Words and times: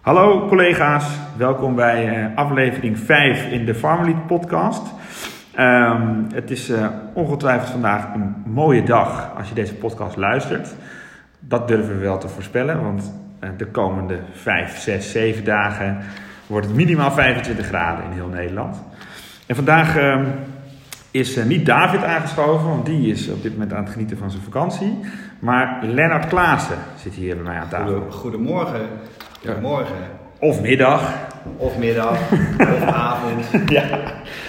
Hallo 0.00 0.46
collega's, 0.48 1.04
welkom 1.36 1.74
bij 1.74 2.18
uh, 2.18 2.36
aflevering 2.36 2.98
5 2.98 3.50
in 3.50 3.64
de 3.64 3.74
Farmlead 3.74 4.26
podcast. 4.26 4.82
Um, 5.58 6.26
het 6.32 6.50
is 6.50 6.70
uh, 6.70 6.86
ongetwijfeld 7.14 7.70
vandaag 7.70 8.14
een 8.14 8.34
mooie 8.46 8.82
dag 8.82 9.30
als 9.36 9.48
je 9.48 9.54
deze 9.54 9.74
podcast 9.74 10.16
luistert. 10.16 10.74
Dat 11.38 11.68
durven 11.68 11.94
we 11.94 12.00
wel 12.00 12.18
te 12.18 12.28
voorspellen, 12.28 12.82
want 12.82 13.14
uh, 13.40 13.50
de 13.56 13.66
komende 13.66 14.18
5, 14.32 14.78
6, 14.78 15.10
7 15.10 15.44
dagen 15.44 15.98
wordt 16.46 16.66
het 16.66 16.76
minimaal 16.76 17.12
25 17.12 17.66
graden 17.66 18.04
in 18.04 18.10
heel 18.10 18.28
Nederland. 18.28 18.82
En 19.46 19.54
vandaag 19.54 19.96
uh, 19.96 20.20
is 21.10 21.44
niet 21.44 21.66
David 21.66 22.04
aangeschoven, 22.04 22.68
want 22.68 22.86
die 22.86 23.10
is 23.10 23.28
op 23.28 23.42
dit 23.42 23.52
moment 23.52 23.72
aan 23.72 23.82
het 23.82 23.92
genieten 23.92 24.18
van 24.18 24.30
zijn 24.30 24.42
vakantie. 24.42 24.98
Maar 25.38 25.78
Lennart 25.82 26.26
Klaassen 26.26 26.78
zit 26.96 27.14
hier 27.14 27.34
bij 27.34 27.44
mij 27.44 27.58
aan 27.58 27.68
tafel. 27.68 28.10
Goedemorgen. 28.10 28.88
Goedemorgen. 29.46 29.96
Of 30.38 30.60
middag. 30.60 31.14
Of 31.56 31.78
middag. 31.78 32.18
of 32.74 32.82
avond. 32.82 33.46
Ja. 33.66 33.84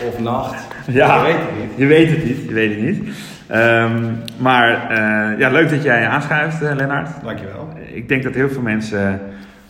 Of 0.07 0.20
nacht. 0.20 0.67
Ja, 0.88 1.25
Je 1.25 1.25
weet 1.25 1.39
het 1.39 1.59
niet. 1.59 1.71
Je 1.75 1.85
weet 1.85 2.09
het 2.09 2.23
niet. 2.23 2.43
Je 2.47 2.53
weet 2.53 2.75
het 2.75 2.81
niet. 2.81 3.16
Um, 3.52 4.17
maar 4.38 4.91
uh, 4.91 5.39
ja, 5.39 5.49
leuk 5.49 5.69
dat 5.69 5.83
jij 5.83 6.07
aanschuift, 6.07 6.61
uh, 6.61 6.71
Lennart. 6.75 7.09
Dankjewel. 7.23 7.69
Ik 7.93 8.07
denk 8.09 8.23
dat 8.23 8.33
heel 8.33 8.49
veel 8.49 8.61
mensen 8.61 9.21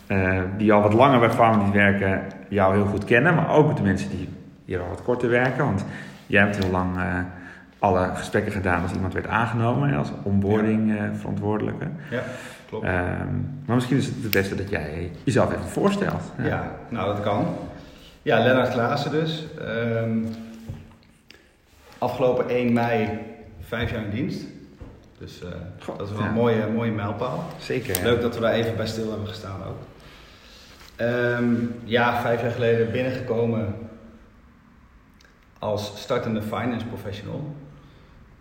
uh, 0.08 0.38
die 0.56 0.72
al 0.72 0.82
wat 0.82 0.92
langer 0.92 1.20
bij 1.20 1.30
Farming 1.30 1.72
werken, 1.72 2.22
jou 2.48 2.74
heel 2.74 2.86
goed 2.86 3.04
kennen. 3.04 3.34
Maar 3.34 3.50
ook 3.50 3.76
de 3.76 3.82
mensen 3.82 4.10
die 4.10 4.28
hier 4.64 4.80
al 4.80 4.88
wat 4.88 5.02
korter 5.02 5.28
werken. 5.28 5.64
Want 5.64 5.84
jij 6.26 6.40
hebt 6.42 6.64
heel 6.64 6.70
lang 6.70 6.96
alle 7.78 8.10
gesprekken 8.14 8.52
gedaan 8.52 8.82
als 8.82 8.92
iemand 8.92 9.12
werd 9.12 9.26
aangenomen 9.26 9.94
als 9.94 10.12
onboarding 10.22 10.94
verantwoordelijke. 11.18 11.86
Ja, 12.10 12.22
klopt. 12.72 12.86
Um, 12.86 13.62
maar 13.66 13.76
misschien 13.76 13.96
is 13.96 14.06
het 14.06 14.14
het 14.22 14.30
beste 14.30 14.54
dat 14.54 14.70
jij 14.70 15.10
jezelf 15.24 15.52
even 15.52 15.64
voorstelt. 15.64 16.22
Ja, 16.38 16.44
ja 16.44 16.76
nou 16.88 17.14
dat 17.14 17.22
kan. 17.22 17.56
Ja, 18.22 18.38
Lennart 18.38 18.72
Klaassen 18.72 19.10
dus. 19.10 19.44
Um, 19.60 20.28
afgelopen 21.98 22.48
1 22.48 22.72
mei 22.72 23.18
vijf 23.60 23.90
jaar 23.90 24.04
in 24.04 24.10
dienst. 24.10 24.44
Dus 25.18 25.42
uh, 25.42 25.48
God, 25.78 25.98
dat 25.98 26.06
is 26.06 26.12
wel 26.12 26.22
ja. 26.22 26.28
een 26.28 26.34
mooie, 26.34 26.66
mooie 26.66 26.90
mijlpaal. 26.90 27.44
Zeker. 27.58 28.02
Leuk 28.02 28.20
dat 28.20 28.34
we 28.34 28.40
daar 28.40 28.52
even 28.52 28.76
bij 28.76 28.86
stil 28.86 29.10
hebben 29.10 29.28
gestaan 29.28 29.60
ook. 29.68 29.78
Um, 31.06 31.74
ja, 31.84 32.20
vijf 32.20 32.40
jaar 32.40 32.50
geleden 32.50 32.92
binnengekomen 32.92 33.74
als 35.58 35.92
startende 35.96 36.42
finance 36.42 36.86
professional. 36.86 37.54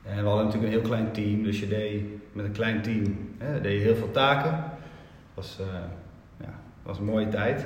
En 0.06 0.24
we 0.24 0.28
hadden 0.28 0.46
natuurlijk 0.46 0.74
een 0.74 0.80
heel 0.80 0.90
klein 0.90 1.12
team, 1.12 1.44
dus 1.44 1.60
je 1.60 1.68
deed 1.68 2.04
met 2.32 2.46
een 2.46 2.52
klein 2.52 2.82
team 2.82 3.30
hè, 3.38 3.62
deed 3.62 3.74
je 3.74 3.80
heel 3.80 3.96
veel 3.96 4.12
taken. 4.12 4.52
Dat 4.52 4.60
was, 5.34 5.58
uh, 5.62 5.68
ja, 6.38 6.54
was 6.84 6.98
een 6.98 7.06
mooie 7.06 7.28
tijd. 7.28 7.66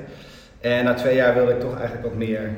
En 0.60 0.84
na 0.84 0.94
twee 0.94 1.16
jaar 1.16 1.34
wilde 1.34 1.52
ik 1.52 1.60
toch 1.60 1.78
eigenlijk 1.78 2.08
wat 2.08 2.16
meer 2.16 2.42
uh, 2.42 2.50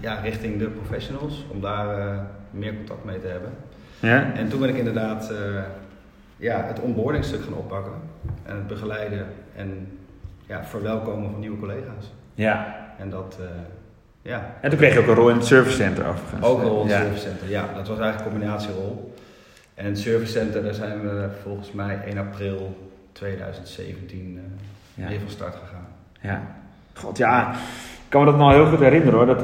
ja, 0.00 0.20
richting 0.20 0.58
de 0.58 0.68
professionals, 0.68 1.44
om 1.52 1.60
daar 1.60 1.98
uh, 1.98 2.20
meer 2.50 2.74
contact 2.74 3.04
mee 3.04 3.20
te 3.20 3.26
hebben. 3.26 3.50
Ja. 4.00 4.32
En 4.32 4.48
toen 4.48 4.60
ben 4.60 4.68
ik 4.68 4.76
inderdaad 4.76 5.32
ja, 6.36 6.64
het 6.64 6.80
onboardingstuk 6.80 7.42
gaan 7.42 7.54
oppakken 7.54 7.92
en 8.42 8.56
het 8.56 8.66
begeleiden 8.66 9.26
en 9.56 9.98
ja, 10.46 10.64
verwelkomen 10.64 11.30
van 11.30 11.40
nieuwe 11.40 11.58
collega's. 11.58 12.12
Ja. 12.34 12.76
En 12.98 13.10
dat, 13.10 13.38
ja. 14.22 14.54
En 14.60 14.70
toen 14.70 14.78
kreeg 14.78 14.92
je 14.92 15.00
ook 15.00 15.06
een 15.06 15.14
rol 15.14 15.28
in 15.28 15.36
het 15.36 15.46
service 15.46 15.76
center 15.76 16.06
overigens. 16.06 16.42
Ook 16.42 16.58
een 16.58 16.68
rol 16.68 16.82
in 16.82 16.88
het 16.88 16.96
ja. 16.96 17.02
service 17.02 17.26
center, 17.28 17.48
ja. 17.48 17.68
Dat 17.74 17.88
was 17.88 17.98
eigenlijk 17.98 18.18
een 18.18 18.30
combinatierol. 18.32 19.14
En 19.74 19.84
het 19.84 19.98
service 19.98 20.32
center, 20.32 20.62
daar 20.62 20.74
zijn 20.74 21.00
we 21.00 21.28
volgens 21.42 21.72
mij 21.72 22.00
1 22.06 22.18
april 22.18 22.88
2017 23.12 24.34
uh, 24.34 24.40
ja. 24.94 25.08
mee 25.08 25.20
van 25.20 25.30
start 25.30 25.54
gegaan. 25.54 25.86
Ja. 26.20 26.42
God, 26.94 27.16
ja. 27.16 27.52
Ik 27.52 28.14
kan 28.14 28.24
me 28.24 28.30
dat 28.30 28.40
nog 28.40 28.52
heel 28.52 28.66
goed 28.66 28.78
herinneren 28.78 29.14
hoor. 29.14 29.26
Dat, 29.26 29.42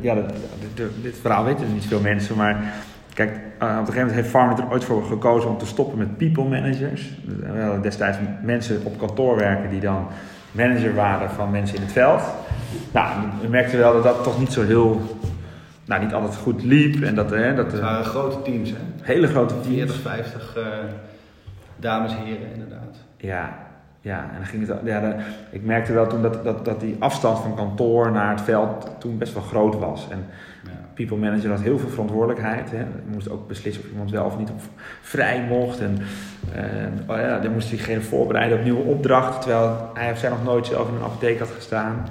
ja, 0.00 0.14
dat, 0.14 0.32
dit, 0.74 0.90
dit 1.02 1.16
verhaal 1.20 1.44
weten 1.44 1.72
niet 1.72 1.86
veel 1.86 2.00
mensen, 2.00 2.36
maar 2.36 2.72
kijk, 3.14 3.30
uh, 3.30 3.38
op 3.38 3.60
een 3.60 3.76
gegeven 3.76 3.94
moment 3.94 4.14
heeft 4.14 4.28
Farmit 4.28 4.58
er 4.58 4.70
ooit 4.70 4.84
voor 4.84 5.04
gekozen 5.04 5.50
om 5.50 5.58
te 5.58 5.66
stoppen 5.66 5.98
met 5.98 6.16
people 6.16 6.44
managers. 6.44 7.10
We 7.24 7.60
hadden 7.60 7.82
destijds 7.82 8.18
mensen 8.42 8.80
op 8.84 8.98
kantoor 8.98 9.36
werken 9.36 9.70
die 9.70 9.80
dan 9.80 10.08
manager 10.52 10.94
waren 10.94 11.30
van 11.30 11.50
mensen 11.50 11.76
in 11.76 11.82
het 11.82 11.92
veld. 11.92 12.22
Nou, 12.92 13.08
we 13.40 13.48
merkten 13.48 13.78
wel 13.78 13.92
dat 13.92 14.02
dat 14.02 14.22
toch 14.22 14.38
niet 14.38 14.52
zo 14.52 14.62
heel, 14.62 15.18
nou 15.84 16.02
niet 16.02 16.12
altijd 16.12 16.36
goed 16.36 16.62
liep. 16.62 17.02
En 17.02 17.14
dat, 17.14 17.30
hè, 17.30 17.54
dat, 17.54 17.72
Het 17.72 17.80
waren 17.80 18.04
grote 18.04 18.42
teams 18.42 18.70
hè? 18.70 18.76
Hele 19.02 19.26
grote 19.26 19.60
teams. 19.60 19.92
40, 19.92 20.00
50 20.00 20.56
uh, 20.56 20.64
dames 21.76 22.12
en 22.12 22.24
heren 22.24 22.52
inderdaad. 22.52 22.96
Ja, 23.16 23.58
ja, 24.00 24.18
en 24.18 24.36
dan 24.36 24.46
ging 24.46 24.68
het, 24.68 24.78
ja, 24.84 25.00
de, 25.00 25.14
ik 25.50 25.64
merkte 25.64 25.92
wel 25.92 26.06
toen 26.06 26.22
dat, 26.22 26.44
dat, 26.44 26.64
dat 26.64 26.80
die 26.80 26.96
afstand 26.98 27.38
van 27.38 27.54
kantoor 27.54 28.10
naar 28.10 28.30
het 28.30 28.40
veld 28.40 28.90
toen 28.98 29.18
best 29.18 29.34
wel 29.34 29.42
groot 29.42 29.78
was. 29.78 30.08
En. 30.10 30.24
People 30.94 31.16
manager 31.16 31.50
had 31.50 31.60
heel 31.60 31.78
veel 31.78 31.88
verantwoordelijkheid. 31.88 32.70
Hè. 32.70 32.78
Je 32.78 32.84
moest 33.12 33.30
ook 33.30 33.48
beslissen 33.48 33.82
of 33.84 33.90
iemand 33.90 34.10
wel 34.10 34.24
of 34.24 34.38
niet 34.38 34.50
op 34.50 34.60
vrij 35.00 35.44
mocht. 35.48 35.80
En 35.80 35.98
oh 37.06 37.16
ja, 37.16 37.38
dan 37.38 37.52
moest 37.52 37.70
diegene 37.70 38.00
voorbereiden 38.00 38.58
op 38.58 38.64
nieuwe 38.64 38.82
opdrachten, 38.82 39.40
terwijl 39.40 39.90
hij 39.94 40.10
of 40.12 40.18
zij 40.18 40.30
nog 40.30 40.44
nooit 40.44 40.66
zelf 40.66 40.88
in 40.88 40.94
een 40.94 41.02
apotheek 41.02 41.38
had 41.38 41.50
gestaan. 41.56 42.06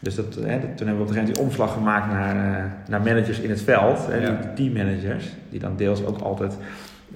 Dus 0.00 0.14
dat, 0.14 0.34
hè, 0.34 0.60
dat, 0.60 0.76
toen 0.76 0.86
hebben 0.86 0.86
we 0.86 1.02
op 1.02 1.08
een 1.08 1.14
gegeven 1.14 1.14
moment 1.14 1.34
die 1.34 1.44
omslag 1.44 1.72
gemaakt 1.72 2.12
naar, 2.12 2.36
uh, 2.36 2.64
naar 2.88 3.00
managers 3.00 3.38
in 3.40 3.50
het 3.50 3.62
veld, 3.62 4.06
hè, 4.06 4.16
Ja. 4.16 4.30
die 4.30 4.52
teammanagers, 4.54 5.26
die 5.50 5.60
dan 5.60 5.76
deels 5.76 6.04
ook 6.04 6.18
altijd 6.18 6.56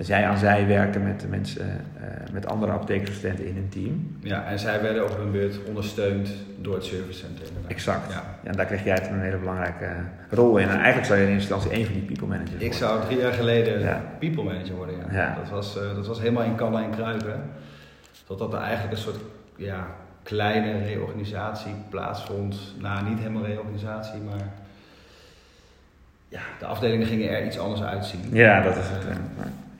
zij 0.04 0.26
aan 0.26 0.38
zij 0.38 0.66
werken 0.66 1.02
met 1.02 1.20
de 1.20 1.26
mensen, 1.28 1.66
uh, 1.66 2.02
met 2.32 2.46
andere 2.46 2.72
apothekersstudenten 2.72 3.46
in 3.46 3.54
hun 3.54 3.68
team. 3.68 4.16
Ja, 4.20 4.44
en 4.44 4.58
zij 4.58 4.82
werden 4.82 5.04
op 5.04 5.16
hun 5.16 5.30
beurt 5.30 5.58
ondersteund 5.68 6.30
door 6.60 6.74
het 6.74 6.84
service 6.84 7.18
center 7.18 7.46
inderdaad. 7.46 7.70
Exact. 7.70 8.12
Ja. 8.12 8.22
Ja, 8.42 8.50
en 8.50 8.56
daar 8.56 8.66
kreeg 8.66 8.84
jij 8.84 9.08
een 9.10 9.20
hele 9.20 9.36
belangrijke 9.36 9.84
uh, 9.84 9.90
rol 10.30 10.56
in. 10.56 10.68
En 10.68 10.76
eigenlijk 10.76 11.06
zou 11.06 11.18
je 11.18 11.26
in 11.26 11.32
eerste 11.32 11.52
instantie 11.54 11.78
één 11.78 11.86
van 11.86 11.94
die 11.94 12.04
people 12.04 12.26
managers 12.26 12.52
Ik 12.52 12.58
worden. 12.60 12.78
zou 12.78 13.04
drie 13.04 13.18
jaar 13.18 13.32
geleden 13.32 13.80
Ja. 13.80 14.02
people 14.18 14.42
manager 14.42 14.74
worden, 14.74 14.94
ja. 15.10 15.16
Ja. 15.18 15.34
Dat, 15.40 15.48
was, 15.50 15.76
uh, 15.76 15.94
dat 15.94 16.06
was 16.06 16.18
helemaal 16.20 16.42
in 16.44 16.54
kallen 16.54 16.84
en 16.84 16.90
kruipen. 16.90 17.42
Totdat 18.26 18.52
er 18.52 18.60
eigenlijk 18.60 18.92
een 18.92 19.02
soort 19.02 19.18
ja, 19.56 19.86
kleine 20.22 20.84
reorganisatie 20.84 21.72
plaatsvond. 21.88 22.56
Nou, 22.78 23.08
niet 23.08 23.18
helemaal 23.18 23.44
reorganisatie, 23.44 24.20
maar 24.20 24.48
ja, 26.28 26.40
de 26.58 26.66
afdelingen 26.66 27.06
gingen 27.06 27.30
er 27.30 27.46
iets 27.46 27.58
anders 27.58 27.82
uitzien. 27.82 28.20
Ja, 28.32 28.62
dat 28.62 28.76
is 28.76 28.88
het. 28.88 29.04
Eh, 29.08 29.16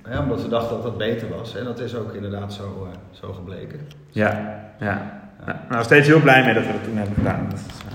eh, 0.03 0.13
Ja, 0.13 0.23
omdat 0.23 0.43
we 0.43 0.49
dachten 0.49 0.75
dat 0.75 0.83
dat 0.83 0.99
beter 0.99 1.29
was. 1.29 1.57
En 1.57 1.65
dat 1.65 1.81
is 1.81 1.95
ook 1.95 2.13
inderdaad 2.13 2.53
zo, 2.53 2.89
uh, 2.91 3.19
zo 3.21 3.33
gebleken. 3.33 3.81
ja, 4.11 4.61
ja. 4.79 5.21
Nou, 5.47 5.59
nou, 5.69 5.85
steeds 5.85 6.07
heel 6.07 6.21
blij 6.21 6.45
mee 6.45 6.55
dat 6.55 6.67
we 6.67 6.73
dat 6.73 6.85
toen 6.85 6.97
hebben 6.97 7.15
gedaan. 7.15 7.47
Dat 7.51 7.59
is, 7.59 7.77
uh, 7.85 7.93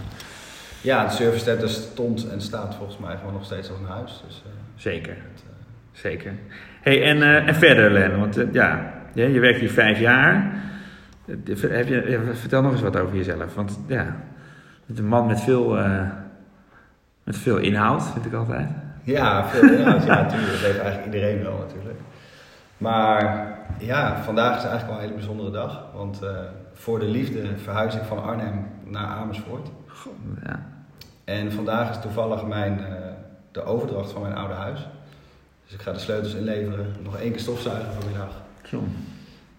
Ja, 0.82 1.04
het 1.04 1.12
service 1.12 1.44
center 1.44 1.70
stond 1.70 2.30
en 2.30 2.42
staat 2.42 2.76
volgens 2.76 2.98
mij 2.98 3.16
gewoon 3.18 3.34
nog 3.34 3.46
steeds 3.46 3.70
als 3.70 3.80
een 3.80 3.86
huis. 3.86 4.24
Dus, 4.28 4.44
uh, 4.46 4.52
zeker, 4.76 5.16
het, 5.34 5.44
zeker. 5.92 6.34
Hey, 6.82 7.04
en, 7.04 7.22
en 7.48 7.56
verder, 7.56 7.92
Len, 7.92 8.20
want 8.20 8.40
ja, 8.52 8.94
je, 9.14 9.32
je 9.32 9.40
werkt 9.40 9.60
hier 9.60 9.72
vijf 9.72 10.00
jaar. 10.00 10.54
Heb 11.26 11.88
je, 11.88 12.32
vertel 12.34 12.62
nog 12.62 12.72
eens 12.72 12.82
wat 12.82 12.98
over 12.98 13.16
jezelf. 13.16 13.56
Want 13.56 13.80
ja, 13.88 14.04
je 14.04 14.84
bent 14.86 15.00
een 15.00 15.08
man 15.08 15.28
met 15.28 15.42
veel, 15.42 15.78
met 17.24 17.38
veel 17.38 17.58
inhoud, 17.58 18.12
vind 18.12 18.26
ik 18.26 18.34
altijd. 18.34 18.70
Ja, 19.08 19.48
veel 19.48 19.70
inhoud. 19.72 20.04
ja, 20.04 20.22
natuurlijk. 20.22 20.52
Dat 20.52 20.62
heeft 20.62 20.80
eigenlijk 20.80 21.14
iedereen 21.14 21.44
wel 21.44 21.58
natuurlijk. 21.58 22.00
Maar 22.78 23.48
ja, 23.80 24.24
vandaag 24.24 24.58
is 24.58 24.64
eigenlijk 24.64 24.86
wel 24.86 24.96
een 24.96 25.02
hele 25.02 25.14
bijzondere 25.14 25.52
dag. 25.52 25.84
Want 25.94 26.24
uh, 26.24 26.30
voor 26.74 27.00
de 27.00 27.06
liefde 27.06 27.58
verhuis 27.58 27.96
ik 27.96 28.04
van 28.04 28.24
Arnhem 28.24 28.68
naar 28.84 29.06
Amersfoort. 29.06 29.70
God, 29.88 30.14
ja. 30.44 30.66
En 31.24 31.52
vandaag 31.52 31.90
is 31.90 32.02
toevallig 32.02 32.46
mijn, 32.46 32.80
uh, 32.80 32.86
de 33.52 33.64
overdracht 33.64 34.12
van 34.12 34.22
mijn 34.22 34.36
oude 34.36 34.54
huis. 34.54 34.88
Dus 35.66 35.74
ik 35.74 35.82
ga 35.82 35.92
de 35.92 36.00
sleutels 36.00 36.34
inleveren, 36.34 36.96
nog 37.02 37.18
één 37.18 37.32
keer 37.32 37.40
stofzuigen 37.40 37.94
vanmiddag. 37.94 38.32
Zo. 38.64 38.84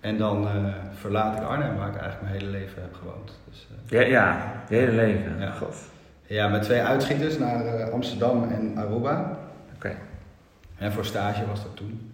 En 0.01 0.19
dan 0.19 0.43
uh, 0.43 0.75
verlaat 0.93 1.37
ik 1.37 1.43
Arnhem, 1.43 1.77
waar 1.77 1.89
ik 1.89 1.97
eigenlijk 1.97 2.23
mijn 2.23 2.35
hele 2.35 2.51
leven 2.51 2.83
heb 2.83 2.95
gewoond. 2.95 3.39
Dus, 3.49 3.67
ja, 3.87 4.01
ja, 4.01 4.53
je 4.69 4.75
hele 4.75 4.93
leven. 4.93 5.39
Ja. 5.39 5.51
God. 5.51 5.77
Ja, 6.29 6.49
met 6.49 6.63
twee 6.63 6.83
uitschieters 6.83 7.39
naar 7.39 7.65
uh, 7.65 7.89
Amsterdam 7.89 8.51
en 8.51 8.77
Aruba. 8.77 9.21
Oké. 9.21 9.75
Okay. 9.75 9.97
En 10.77 10.93
voor 10.93 11.05
stage 11.05 11.47
was 11.47 11.63
dat 11.63 11.77
toen. 11.77 12.13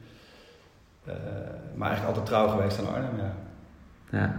Uh, 1.09 1.15
maar 1.75 1.89
eigenlijk 1.89 2.17
altijd 2.17 2.27
trouw 2.27 2.49
geweest 2.49 2.79
aan 2.79 2.95
Arnhem, 2.95 3.17
ja. 3.17 3.33
Ja. 4.19 4.35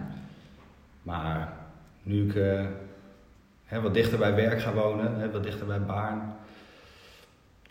Maar 1.02 1.50
nu 2.04 2.26
ik 2.28 2.36
uh, 2.36 2.62
hè, 3.66 3.82
wat 3.82 3.94
dichter 3.94 4.18
bij 4.18 4.36
werk 4.36 4.62
ga 4.62 4.74
wonen, 4.74 5.20
hè, 5.20 5.32
wat 5.32 5.44
dichter 5.44 5.66
bij 5.66 5.82
Baarn, 5.82 6.22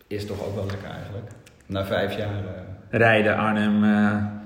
is 0.07 0.27
toch 0.27 0.47
ook 0.47 0.55
wel 0.55 0.67
lekker 0.67 0.91
eigenlijk. 0.91 1.31
Na 1.67 1.85
vijf 1.85 2.17
jaar... 2.17 2.43
Uh, 2.43 2.51
Rijden, 2.91 3.37
Arnhem, 3.37 3.81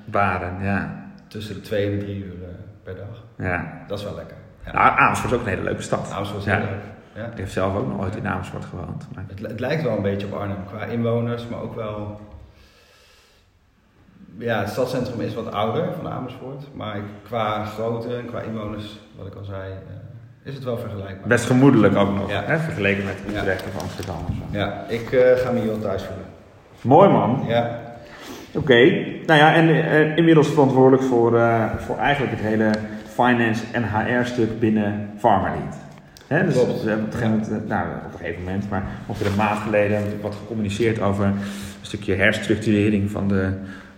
Baren, 0.04 0.62
ja. 0.62 1.06
Tussen 1.26 1.54
de 1.54 1.60
twee 1.60 1.92
en 1.92 1.98
drie 1.98 2.24
uur 2.24 2.34
per 2.82 2.96
dag. 2.96 3.24
Ja. 3.36 3.84
Dat 3.86 3.98
is 3.98 4.04
wel 4.04 4.14
lekker. 4.14 4.36
Ja. 4.64 4.72
Nou, 4.72 4.98
Amersfoort 4.98 5.32
is 5.32 5.38
ook 5.38 5.44
een 5.44 5.52
hele 5.52 5.62
leuke 5.62 5.82
stad. 5.82 6.12
Amersfoort 6.12 6.40
is 6.40 6.52
ja. 6.52 6.58
heel 6.58 6.66
leuk. 6.66 6.82
Ja. 7.18 7.24
Ik 7.24 7.38
heb 7.38 7.48
zelf 7.48 7.76
ook 7.76 7.86
nog 7.86 8.00
ooit 8.00 8.16
in 8.16 8.28
Amersfoort 8.28 8.64
gewoond. 8.64 9.06
Maar... 9.14 9.24
Het, 9.28 9.40
het, 9.40 9.60
lijkt 9.60 9.82
wel 9.82 9.96
een 9.96 10.02
beetje 10.02 10.26
op 10.26 10.32
Arnhem 10.32 10.64
qua 10.66 10.84
inwoners, 10.84 11.46
maar 11.46 11.60
ook 11.60 11.74
wel 11.74 12.20
ja, 14.38 14.60
het 14.60 14.68
stadscentrum 14.68 15.20
is 15.20 15.34
wat 15.34 15.52
ouder 15.52 15.84
van 15.96 16.12
Amersfoort, 16.12 16.64
maar 16.74 17.00
qua 17.26 17.64
grootte 17.64 18.16
en 18.16 18.26
qua 18.26 18.40
inwoners, 18.40 18.98
wat 19.16 19.26
ik 19.26 19.34
al 19.34 19.44
zei, 19.44 19.70
uh, 19.70 20.48
is 20.48 20.54
het 20.54 20.64
wel 20.64 20.78
vergelijkbaar. 20.78 21.28
Best 21.28 21.46
gemoedelijk 21.46 21.96
ook 21.96 22.14
nog, 22.14 22.30
Ja. 22.30 22.42
hè, 22.44 22.58
vergeleken 22.58 23.04
met 23.04 23.16
Ja. 23.32 23.38
Utrecht 23.38 23.64
of 23.74 23.82
Amsterdam 23.82 24.16
of 24.28 24.34
zo. 24.36 24.58
Ja, 24.58 24.84
ik 24.88 25.12
eh, 25.12 25.36
ga 25.36 25.50
me 25.50 25.58
hier 25.58 25.68
wel 25.68 25.78
thuis 25.78 26.02
voelen. 26.02 26.26
Mooi 26.80 27.08
man. 27.08 27.44
Ja, 27.46 27.86
Oké, 28.52 28.74
nou 29.26 29.38
ja, 29.40 29.54
en 29.54 29.68
eh, 29.68 30.16
inmiddels 30.16 30.48
verantwoordelijk 30.48 31.02
voor, 31.02 31.38
eh, 31.38 31.64
voor 31.76 31.96
eigenlijk 31.98 32.32
het 32.36 32.44
hele 32.46 32.70
finance 33.04 33.64
en 33.72 33.84
HR-stuk 33.84 34.60
binnen 34.60 35.10
Pharmalead. 35.18 35.87
Dus 36.28 36.54
Klopt. 36.54 36.82
we 36.82 36.88
hebben 36.88 37.06
op 37.06 37.12
een, 37.12 37.18
gegeven 37.18 37.30
moment, 37.30 37.48
eh, 37.62 37.68
nou, 37.68 37.88
op 38.06 38.12
een 38.12 38.18
gegeven 38.18 38.42
moment, 38.42 38.70
maar 38.70 38.82
ongeveer 39.06 39.26
een 39.26 39.36
maand 39.36 39.58
geleden 39.58 39.96
hebben 39.96 40.16
we 40.16 40.22
wat 40.22 40.34
gecommuniceerd 40.34 41.00
over 41.00 41.24
een 41.24 41.34
stukje 41.80 42.14
herstructurering 42.14 43.10
van 43.10 43.28
de 43.28 43.50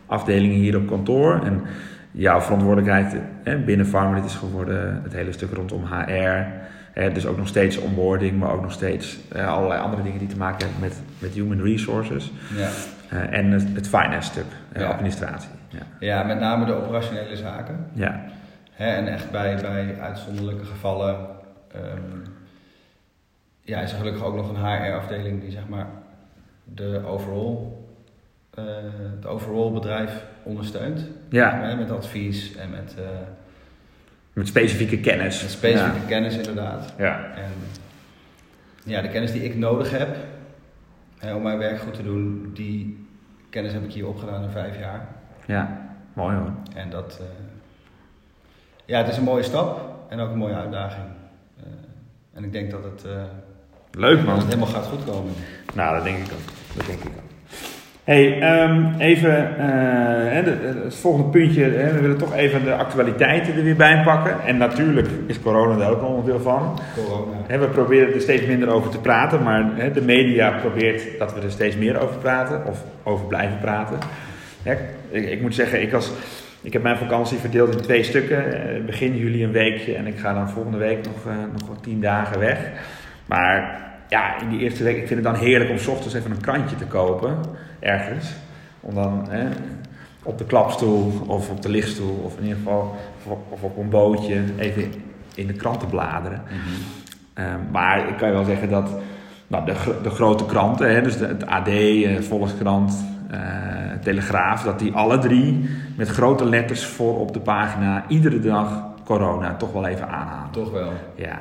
afdelingen 0.07 0.57
hier 0.57 0.77
op 0.77 0.87
kantoor. 0.89 1.41
En 1.45 1.63
jouw 2.11 2.41
verantwoordelijkheid 2.41 3.17
hè, 3.43 3.57
binnen 3.59 3.87
Pharmalead 3.87 4.25
is 4.25 4.35
geworden 4.35 5.01
het 5.03 5.13
hele 5.13 5.33
stuk 5.33 5.53
rondom 5.53 5.85
HR. 5.85 6.47
Hè, 6.93 7.13
dus 7.13 7.27
ook 7.27 7.37
nog 7.37 7.49
steeds 7.49 7.79
onboarding, 7.79 8.39
maar 8.39 8.53
ook 8.53 8.63
nog 8.63 8.73
steeds 8.73 9.19
eh, 9.33 9.49
allerlei 9.49 9.81
andere 9.81 10.03
dingen 10.03 10.19
die 10.19 10.29
te 10.29 10.37
maken 10.37 10.59
hebben 10.67 10.81
met, 10.81 11.01
met 11.19 11.31
human 11.33 11.63
resources. 11.63 12.33
ja. 12.57 12.69
Eh, 13.09 13.39
en 13.39 13.51
het, 13.51 13.65
het 13.75 13.89
finance 13.89 14.31
stuk, 14.31 14.45
Ja. 14.75 14.85
administratie. 14.87 15.51
Ja. 15.69 15.79
ja, 16.01 16.23
met 16.23 16.41
name 16.41 16.65
de 16.65 16.73
operationele 16.73 17.37
zaken. 17.37 17.87
ja. 17.93 18.21
Hè, 18.73 18.87
en 18.95 19.07
echt 19.09 19.31
bij, 19.31 19.57
bij 19.61 19.95
uitzonderlijke 20.01 20.65
gevallen 20.65 21.17
ehm, 21.73 22.21
ja, 23.61 23.81
is 23.81 23.93
er 23.93 23.99
gelukkig 23.99 24.23
ook 24.23 24.35
nog 24.35 24.49
een 24.49 24.65
HR-afdeling 24.65 25.41
die 25.41 25.51
zeg 25.51 25.69
maar 25.69 25.87
de 26.65 27.03
overall, 27.07 27.57
eh, 28.55 28.65
het 29.17 29.27
overall 29.27 29.73
bedrijf 29.73 30.25
ondersteunt. 30.43 31.07
Ja, 31.29 31.75
met 31.79 31.91
advies 31.91 32.55
en 32.57 32.71
met, 32.71 32.95
eh, 32.99 33.05
met 34.33 34.47
specifieke 34.47 35.01
kennis. 35.01 35.43
met 35.43 35.51
specifieke 35.51 36.07
kennis 36.07 36.37
inderdaad. 36.37 36.95
Ja. 36.99 37.35
En 37.35 37.53
ja, 38.85 39.01
de 39.01 39.09
kennis 39.09 39.33
die 39.33 39.45
ik 39.45 39.57
nodig 39.57 39.91
heb 39.91 40.17
hè, 41.19 41.35
om 41.35 41.43
mijn 41.43 41.59
werk 41.59 41.81
goed 41.81 41.95
te 41.95 42.03
doen, 42.03 42.51
die 42.55 43.07
kennis 43.51 43.73
heb 43.73 43.85
ik 43.85 43.93
hier 43.93 44.07
opgedaan 44.07 44.43
in 44.43 44.51
vijf 44.51 44.79
jaar. 44.79 45.09
ja, 45.47 45.55
ja. 45.55 45.97
mooi 46.13 46.37
hoor. 46.37 46.53
En 46.75 46.91
dat, 46.91 47.19
eh, 47.21 47.27
ja, 48.85 48.99
het 48.99 49.09
is 49.09 49.17
een 49.17 49.25
mooie 49.25 49.43
stap 49.43 49.91
en 50.09 50.21
ook 50.21 50.31
een 50.31 50.39
mooie 50.39 50.55
uitdaging. 50.55 51.05
En 52.41 52.47
ik 52.47 52.53
denk 52.53 52.71
dat 52.71 52.85
het, 52.85 53.05
eh, 53.05 53.11
Leuk 54.01 54.17
dat 54.17 54.27
man. 54.27 54.37
het 54.39 54.45
helemaal 54.47 54.67
gaat 54.69 54.87
goed 54.87 55.05
komen. 55.05 55.33
Nou, 55.75 55.95
dat 55.95 56.05
denk 56.05 56.17
ik 56.17 56.33
ook. 56.33 56.77
Dat 56.77 56.87
denk 56.87 56.99
ik 56.99 57.07
ook. 57.07 57.29
Hey, 58.05 58.41
ehm, 58.41 58.85
even 58.99 59.59
eh, 59.59 60.45
de- 60.45 60.81
het 60.85 60.95
volgende 60.95 61.29
puntje. 61.29 61.63
Hè, 61.63 61.93
we 61.93 62.01
willen 62.01 62.17
toch 62.19 62.35
even 62.35 62.65
de 62.65 62.75
actualiteiten 62.75 63.55
er 63.57 63.63
weer 63.63 63.77
bij 63.77 64.03
pakken. 64.05 64.41
En 64.47 64.57
natuurlijk 64.57 65.09
is 65.27 65.41
corona 65.41 65.77
daar 65.77 65.91
ook 65.91 66.01
een 66.01 66.07
onderdeel 66.07 66.41
van. 66.41 66.79
Corona. 66.97 67.37
Hè, 67.47 67.59
we 67.59 67.67
proberen 67.67 68.15
er 68.15 68.21
steeds 68.21 68.47
minder 68.47 68.69
over 68.69 68.91
te 68.91 68.99
praten, 69.01 69.43
maar 69.43 69.71
hè, 69.75 69.91
de 69.93 70.03
media 70.03 70.51
probeert 70.61 71.03
dat 71.19 71.35
we 71.35 71.41
er 71.41 71.51
steeds 71.51 71.77
meer 71.77 72.01
over 72.01 72.17
praten 72.17 72.65
of 72.67 72.85
over 73.03 73.27
blijven 73.27 73.59
praten. 73.59 73.99
Ik, 74.63 74.79
ik 75.31 75.41
moet 75.41 75.55
zeggen, 75.55 75.83
ik, 75.83 75.93
als, 75.93 76.11
ik 76.63 76.73
heb 76.73 76.83
mijn 76.83 76.97
vakantie 76.97 77.39
verdeeld 77.39 77.75
in 77.75 77.81
twee 77.81 78.03
stukken. 78.03 78.53
Eh, 78.53 78.85
Begin 78.85 79.17
juli 79.17 79.45
een 79.45 79.53
weekje 79.53 79.95
en 79.95 80.07
ik 80.07 80.19
ga 80.19 80.35
dan 80.35 80.51
volgende 80.51 80.79
week 80.79 81.05
nog, 81.05 81.27
eh, 81.27 81.33
nog 81.53 81.67
wel 81.67 81.81
tien 81.81 82.01
dagen 82.01 82.39
weg. 82.39 82.71
Maar 83.27 83.83
ja, 84.09 84.41
in 84.41 84.49
die 84.49 84.61
eerste 84.61 84.85
week, 84.85 84.97
ik 84.97 85.07
vind 85.07 85.25
het 85.25 85.35
dan 85.35 85.45
heerlijk 85.45 85.71
om 85.71 85.79
's 85.79 85.87
ochtends 85.87 86.15
even 86.15 86.31
een 86.31 86.41
krantje 86.41 86.77
te 86.77 86.85
kopen, 86.85 87.37
ergens. 87.79 88.33
Om 88.81 88.95
dan 88.95 89.27
hè, 89.31 89.47
op 90.23 90.39
de 90.39 90.45
klapstoel 90.45 91.13
of 91.27 91.51
op 91.51 91.63
de 91.63 91.69
lichtstoel 91.69 92.23
of 92.25 92.37
in 92.37 92.43
ieder 92.43 92.59
geval 92.59 92.97
of 93.17 93.33
op, 93.33 93.53
of 93.53 93.63
op 93.63 93.77
een 93.77 93.89
bootje 93.89 94.43
even 94.59 94.93
in 95.35 95.47
de 95.47 95.53
krant 95.53 95.81
te 95.81 95.87
bladeren. 95.87 96.43
Eh, 97.35 97.45
maar 97.73 98.09
ik 98.09 98.17
kan 98.17 98.29
je 98.29 98.35
wel 98.35 98.45
zeggen 98.45 98.69
dat 98.69 98.91
nou, 99.47 99.65
de, 99.65 99.75
de 100.03 100.11
grote 100.11 100.47
kranten, 100.47 100.95
hè, 100.95 101.03
dus 101.03 101.17
de, 101.17 101.27
het 101.27 101.47
AD, 101.47 101.69
eh, 101.69 102.21
Volkskrant, 102.21 103.05
eh, 103.31 103.41
Telegraaf, 104.03 104.63
dat 104.63 104.79
die 104.79 104.93
alle 104.93 105.19
drie 105.19 105.69
met 105.97 106.09
grote 106.09 106.45
letters 106.45 106.85
voor 106.85 107.19
op 107.19 107.33
de 107.33 107.41
pagina 107.41 108.05
iedere 108.09 108.41
dag 108.41 108.89
corona 109.05 109.55
toch 109.55 109.73
wel 109.73 109.87
even 109.87 110.09
aanhalen. 110.09 110.51
Toch 110.51 110.71
wel. 110.71 110.93
Ja. 111.15 111.37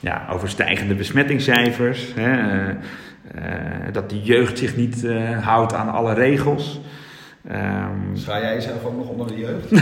ja, 0.00 0.26
over 0.32 0.48
stijgende 0.48 0.94
besmettingscijfers. 0.94 2.14
Hè, 2.14 2.32
eh, 2.32 2.68
eh, 2.68 3.92
dat 3.92 4.10
de 4.10 4.22
jeugd 4.22 4.58
zich 4.58 4.76
niet 4.76 5.04
eh, 5.04 5.44
houdt 5.44 5.74
aan 5.74 5.92
alle 5.92 6.14
regels. 6.14 6.80
Ehm, 7.48 8.14
Schaar 8.14 8.40
jij 8.40 8.54
jezelf 8.54 8.84
ook 8.84 8.96
nog 8.96 9.08
onder 9.08 9.26
de 9.26 9.38
jeugd? 9.38 9.70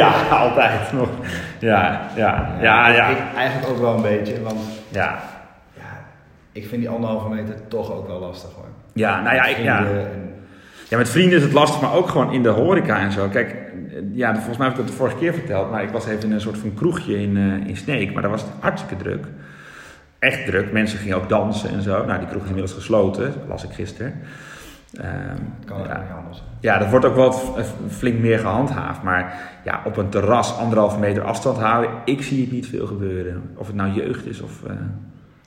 ja, 0.00 0.12
altijd 0.30 0.92
nog. 0.92 1.08
Ja, 1.58 2.10
ja, 2.16 2.56
ja, 2.60 2.88
ja. 2.88 3.08
Ik 3.08 3.18
eigenlijk 3.36 3.68
ook 3.68 3.78
wel 3.78 3.94
een 3.94 4.02
beetje, 4.02 4.42
want 4.42 4.58
Ja, 4.88 5.18
ja, 5.76 6.06
ik 6.52 6.66
vind 6.66 6.80
die 6.80 6.90
anderhalve 6.90 7.28
meter 7.28 7.68
toch 7.68 7.92
ook 7.92 8.06
wel 8.06 8.18
lastig 8.20 8.50
hoor. 8.54 8.68
Ja 8.98 9.22
nou 9.22 9.34
ja, 9.34 9.44
ik, 9.46 9.56
ja. 9.56 9.86
Ja, 10.88 10.96
met 10.96 11.08
vrienden 11.08 11.36
is 11.38 11.44
het 11.44 11.52
lastig, 11.52 11.80
maar 11.80 11.94
ook 11.94 12.08
gewoon 12.08 12.32
in 12.32 12.42
de 12.42 12.48
horeca 12.48 12.98
en 12.98 13.12
zo. 13.12 13.28
Kijk, 13.28 13.56
ja, 14.12 14.34
volgens 14.34 14.56
mij 14.56 14.66
heb 14.66 14.76
ik 14.76 14.82
dat 14.82 14.90
de 14.92 14.98
vorige 14.98 15.16
keer 15.16 15.32
verteld, 15.34 15.70
maar 15.70 15.82
ik 15.82 15.90
was 15.90 16.06
even 16.06 16.22
in 16.24 16.32
een 16.32 16.40
soort 16.40 16.58
van 16.58 16.74
kroegje 16.74 17.20
in, 17.22 17.36
eh 17.36 17.68
in 17.68 17.76
Sneek, 17.76 18.12
maar 18.12 18.22
daar 18.22 18.30
was 18.30 18.42
het 18.42 18.50
hartstikke 18.60 19.02
druk. 19.02 19.26
Echt 20.18 20.46
druk. 20.46 20.72
Mensen 20.72 20.98
gingen 20.98 21.16
ook 21.16 21.28
dansen 21.28 21.70
en 21.70 21.82
zo. 21.82 22.04
Nou, 22.04 22.18
die 22.18 22.28
kroeg 22.28 22.42
is 22.42 22.48
inmiddels 22.48 22.74
gesloten, 22.76 23.32
las 23.48 23.64
ik 23.64 23.70
gisteren. 23.72 24.14
Ehm, 24.94 25.36
kan 25.64 25.78
ja. 25.78 25.84
niet 26.00 26.12
anders. 26.18 26.42
ja, 26.60 26.78
dat 26.78 26.90
wordt 26.90 27.04
ook 27.06 27.14
wel 27.14 27.32
f- 27.32 27.74
flink 27.88 28.18
meer 28.18 28.38
gehandhaafd. 28.38 29.02
Maar 29.02 29.34
ja, 29.64 29.80
op 29.84 29.96
een 29.96 30.08
terras 30.08 30.56
anderhalve 30.58 30.98
meter 30.98 31.22
afstand 31.22 31.58
houden, 31.58 31.90
ik 32.04 32.22
zie 32.22 32.40
het 32.40 32.52
niet 32.52 32.66
veel 32.66 32.86
gebeuren. 32.86 33.42
Of 33.54 33.66
het 33.66 33.76
nou 33.76 33.92
jeugd 33.92 34.26
is 34.26 34.40
of, 34.40 34.64
eh, 34.66 34.72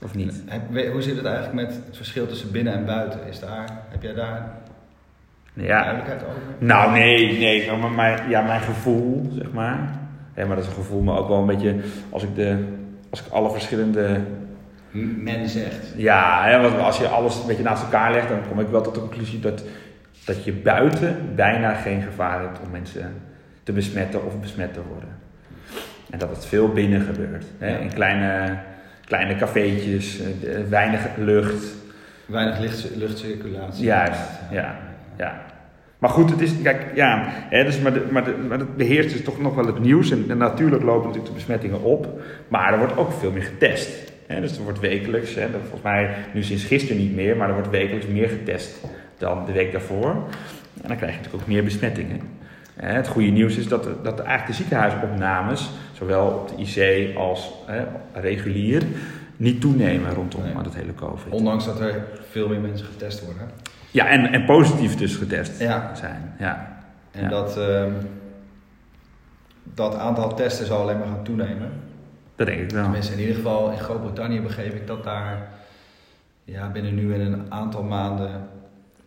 of 0.03 0.15
niet. 0.15 0.43
Hoe 0.91 1.01
zit 1.01 1.15
het 1.15 1.25
eigenlijk 1.25 1.55
met 1.55 1.81
het 1.85 1.97
verschil 1.97 2.27
tussen 2.27 2.51
binnen 2.51 2.73
en 2.73 2.85
buiten? 2.85 3.19
Is 3.27 3.39
daar, 3.39 3.69
heb 3.89 4.01
jij 4.01 4.13
daar 4.13 4.51
Ja, 5.53 5.81
duidelijkheid 5.81 6.23
over? 6.23 6.41
Nou, 6.57 6.91
nee, 6.91 7.37
nee. 7.37 7.77
Maar 7.77 7.91
mijn, 7.91 8.29
ja, 8.29 8.41
mijn 8.41 8.61
gevoel, 8.61 9.31
zeg 9.33 9.51
maar. 9.51 9.99
Ja, 10.35 10.45
maar 10.45 10.55
dat 10.55 10.65
is 10.65 10.69
een 10.69 10.75
gevoel, 10.75 11.01
maar 11.01 11.17
ook 11.17 11.27
wel 11.27 11.39
een 11.39 11.45
beetje 11.45 11.75
als 12.09 12.23
ik, 12.23 12.35
de, 12.35 12.65
als 13.09 13.25
ik 13.25 13.31
alle 13.31 13.51
verschillende. 13.51 14.19
Men 14.91 15.49
zegt. 15.49 15.93
Ja, 15.95 16.43
hè, 16.43 16.61
want 16.61 16.79
als 16.79 16.97
je 16.97 17.07
alles 17.07 17.39
een 17.39 17.47
beetje 17.47 17.63
naast 17.63 17.83
elkaar 17.83 18.11
legt, 18.11 18.29
dan 18.29 18.47
kom 18.49 18.59
ik 18.59 18.67
wel 18.67 18.81
tot 18.81 18.93
de 18.93 18.99
conclusie 18.99 19.39
dat, 19.39 19.63
dat 20.25 20.43
je 20.43 20.53
buiten 20.53 21.35
bijna 21.35 21.73
geen 21.73 22.01
gevaar 22.01 22.41
hebt 22.41 22.59
om 22.65 22.71
mensen 22.71 23.13
te 23.63 23.71
besmetten 23.71 24.25
of 24.25 24.39
besmet 24.39 24.73
te 24.73 24.81
worden. 24.89 25.09
En 26.09 26.19
dat 26.19 26.29
het 26.29 26.45
veel 26.45 26.69
binnen 26.69 27.01
gebeurt. 27.01 27.45
Hè, 27.57 27.77
in 27.77 27.93
kleine, 27.93 28.57
kleine 29.11 29.35
cafeetjes, 29.35 30.19
eh, 30.19 30.59
weinig 30.69 31.01
lucht. 31.17 31.75
Weinig 32.25 32.59
licht, 32.59 32.89
luchtcirculatie. 32.95 33.83
Juist, 33.83 34.29
ja. 34.51 34.79
Ja. 35.17 35.41
Maar 35.97 36.09
goed, 36.09 36.29
het 36.29 36.41
is, 36.41 36.51
kijk, 36.63 36.85
ja, 36.95 37.23
hè, 37.49 37.63
dus, 37.63 37.79
maar, 37.79 37.93
de, 37.93 38.05
maar, 38.11 38.23
de, 38.23 38.35
maar 38.47 38.59
het 38.59 38.77
beheerst 38.77 39.11
dus 39.11 39.23
toch 39.23 39.41
nog 39.41 39.55
wel 39.55 39.65
het 39.65 39.79
nieuws. 39.79 40.11
En, 40.11 40.25
en 40.27 40.37
natuurlijk 40.37 40.83
lopen 40.83 41.07
natuurlijk 41.07 41.27
de 41.27 41.33
besmettingen 41.33 41.81
op. 41.81 42.21
Maar 42.47 42.73
er 42.73 42.77
wordt 42.77 42.97
ook 42.97 43.11
veel 43.11 43.31
meer 43.31 43.43
getest. 43.43 43.89
Hè, 44.27 44.41
dus 44.41 44.57
er 44.57 44.63
wordt 44.63 44.79
wekelijks, 44.79 45.35
hè, 45.35 45.47
volgens 45.59 45.81
mij 45.81 46.09
nu 46.33 46.43
sinds 46.43 46.63
gisteren 46.63 46.97
niet 46.97 47.15
meer, 47.15 47.37
maar 47.37 47.47
er 47.47 47.53
wordt 47.53 47.69
wekelijks 47.69 48.07
meer 48.07 48.29
getest 48.29 48.81
dan 49.17 49.45
de 49.45 49.51
week 49.51 49.71
daarvoor. 49.71 50.09
En 50.81 50.87
dan 50.87 50.97
krijg 50.97 51.11
je 51.11 51.17
natuurlijk 51.17 51.43
ook 51.43 51.47
meer 51.47 51.63
besmettingen. 51.63 52.21
Het 52.75 53.07
goede 53.07 53.27
nieuws 53.29 53.55
is 53.57 53.67
dat, 53.67 53.83
de- 53.83 53.95
dat 54.03 54.19
eigenlijk 54.19 54.47
de 54.47 54.53
ziekenhuisopnames, 54.63 55.69
zowel 55.93 56.27
op 56.27 56.47
de 56.57 56.63
IC 56.63 57.15
als 57.17 57.51
hè, 57.65 57.83
regulier, 58.13 58.83
niet 59.37 59.61
toenemen 59.61 60.13
rondom 60.13 60.41
Nee. 60.43 60.53
dat 60.63 60.75
hele 60.75 60.93
COVID. 60.93 61.33
Ondanks 61.33 61.65
dat 61.65 61.79
er 61.79 62.03
veel 62.29 62.47
meer 62.47 62.59
mensen 62.59 62.85
getest 62.87 63.25
worden. 63.25 63.49
Ja, 63.91 64.07
en, 64.07 64.31
en 64.31 64.45
positief 64.45 64.95
dus 64.95 65.15
getest 65.15 65.59
Ja. 65.59 65.95
zijn. 65.95 66.33
Ja. 66.39 66.77
En 67.11 67.23
Ja. 67.23 67.29
dat, 67.29 67.57
ehm, 67.57 67.91
dat 69.63 69.95
aantal 69.95 70.35
testen 70.35 70.65
zal 70.65 70.81
alleen 70.81 70.97
maar 70.97 71.07
gaan 71.07 71.23
toenemen. 71.23 71.71
Dat 72.35 72.47
denk 72.47 72.61
ik 72.61 72.71
wel. 72.71 72.83
Tenminste, 72.83 73.13
in 73.13 73.19
ieder 73.19 73.35
geval 73.35 73.71
in 73.71 73.79
Groot-Brittannië 73.79 74.41
begreep 74.41 74.73
ik 74.73 74.87
dat 74.87 75.03
daar 75.03 75.47
ja, 76.43 76.69
binnen 76.69 76.95
nu 76.95 77.13
en 77.13 77.21
een 77.21 77.45
aantal 77.49 77.83
maanden 77.83 78.29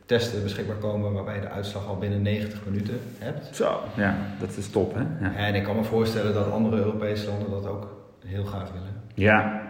testen 0.07 0.43
beschikbaar 0.43 0.77
komen 0.77 1.13
waarbij 1.13 1.35
je 1.35 1.41
de 1.41 1.49
uitslag 1.49 1.87
al 1.87 1.99
binnen 1.99 2.23
90 2.23 2.61
minuten 2.67 3.01
hebt. 3.19 3.49
Zo, 3.57 3.81
ja, 3.97 4.15
dat 4.41 4.57
is 4.57 4.69
top, 4.71 4.95
hè? 4.95 5.01
Ja. 5.27 5.35
En 5.35 5.55
ik 5.55 5.63
kan 5.63 5.77
me 5.77 5.85
voorstellen 5.85 6.35
dat 6.35 6.51
andere 6.51 6.77
Europese 6.77 7.29
landen 7.29 7.51
dat 7.51 7.67
ook 7.67 7.97
heel 8.27 8.45
graag 8.45 8.73
willen. 8.73 8.93
ja. 9.15 9.63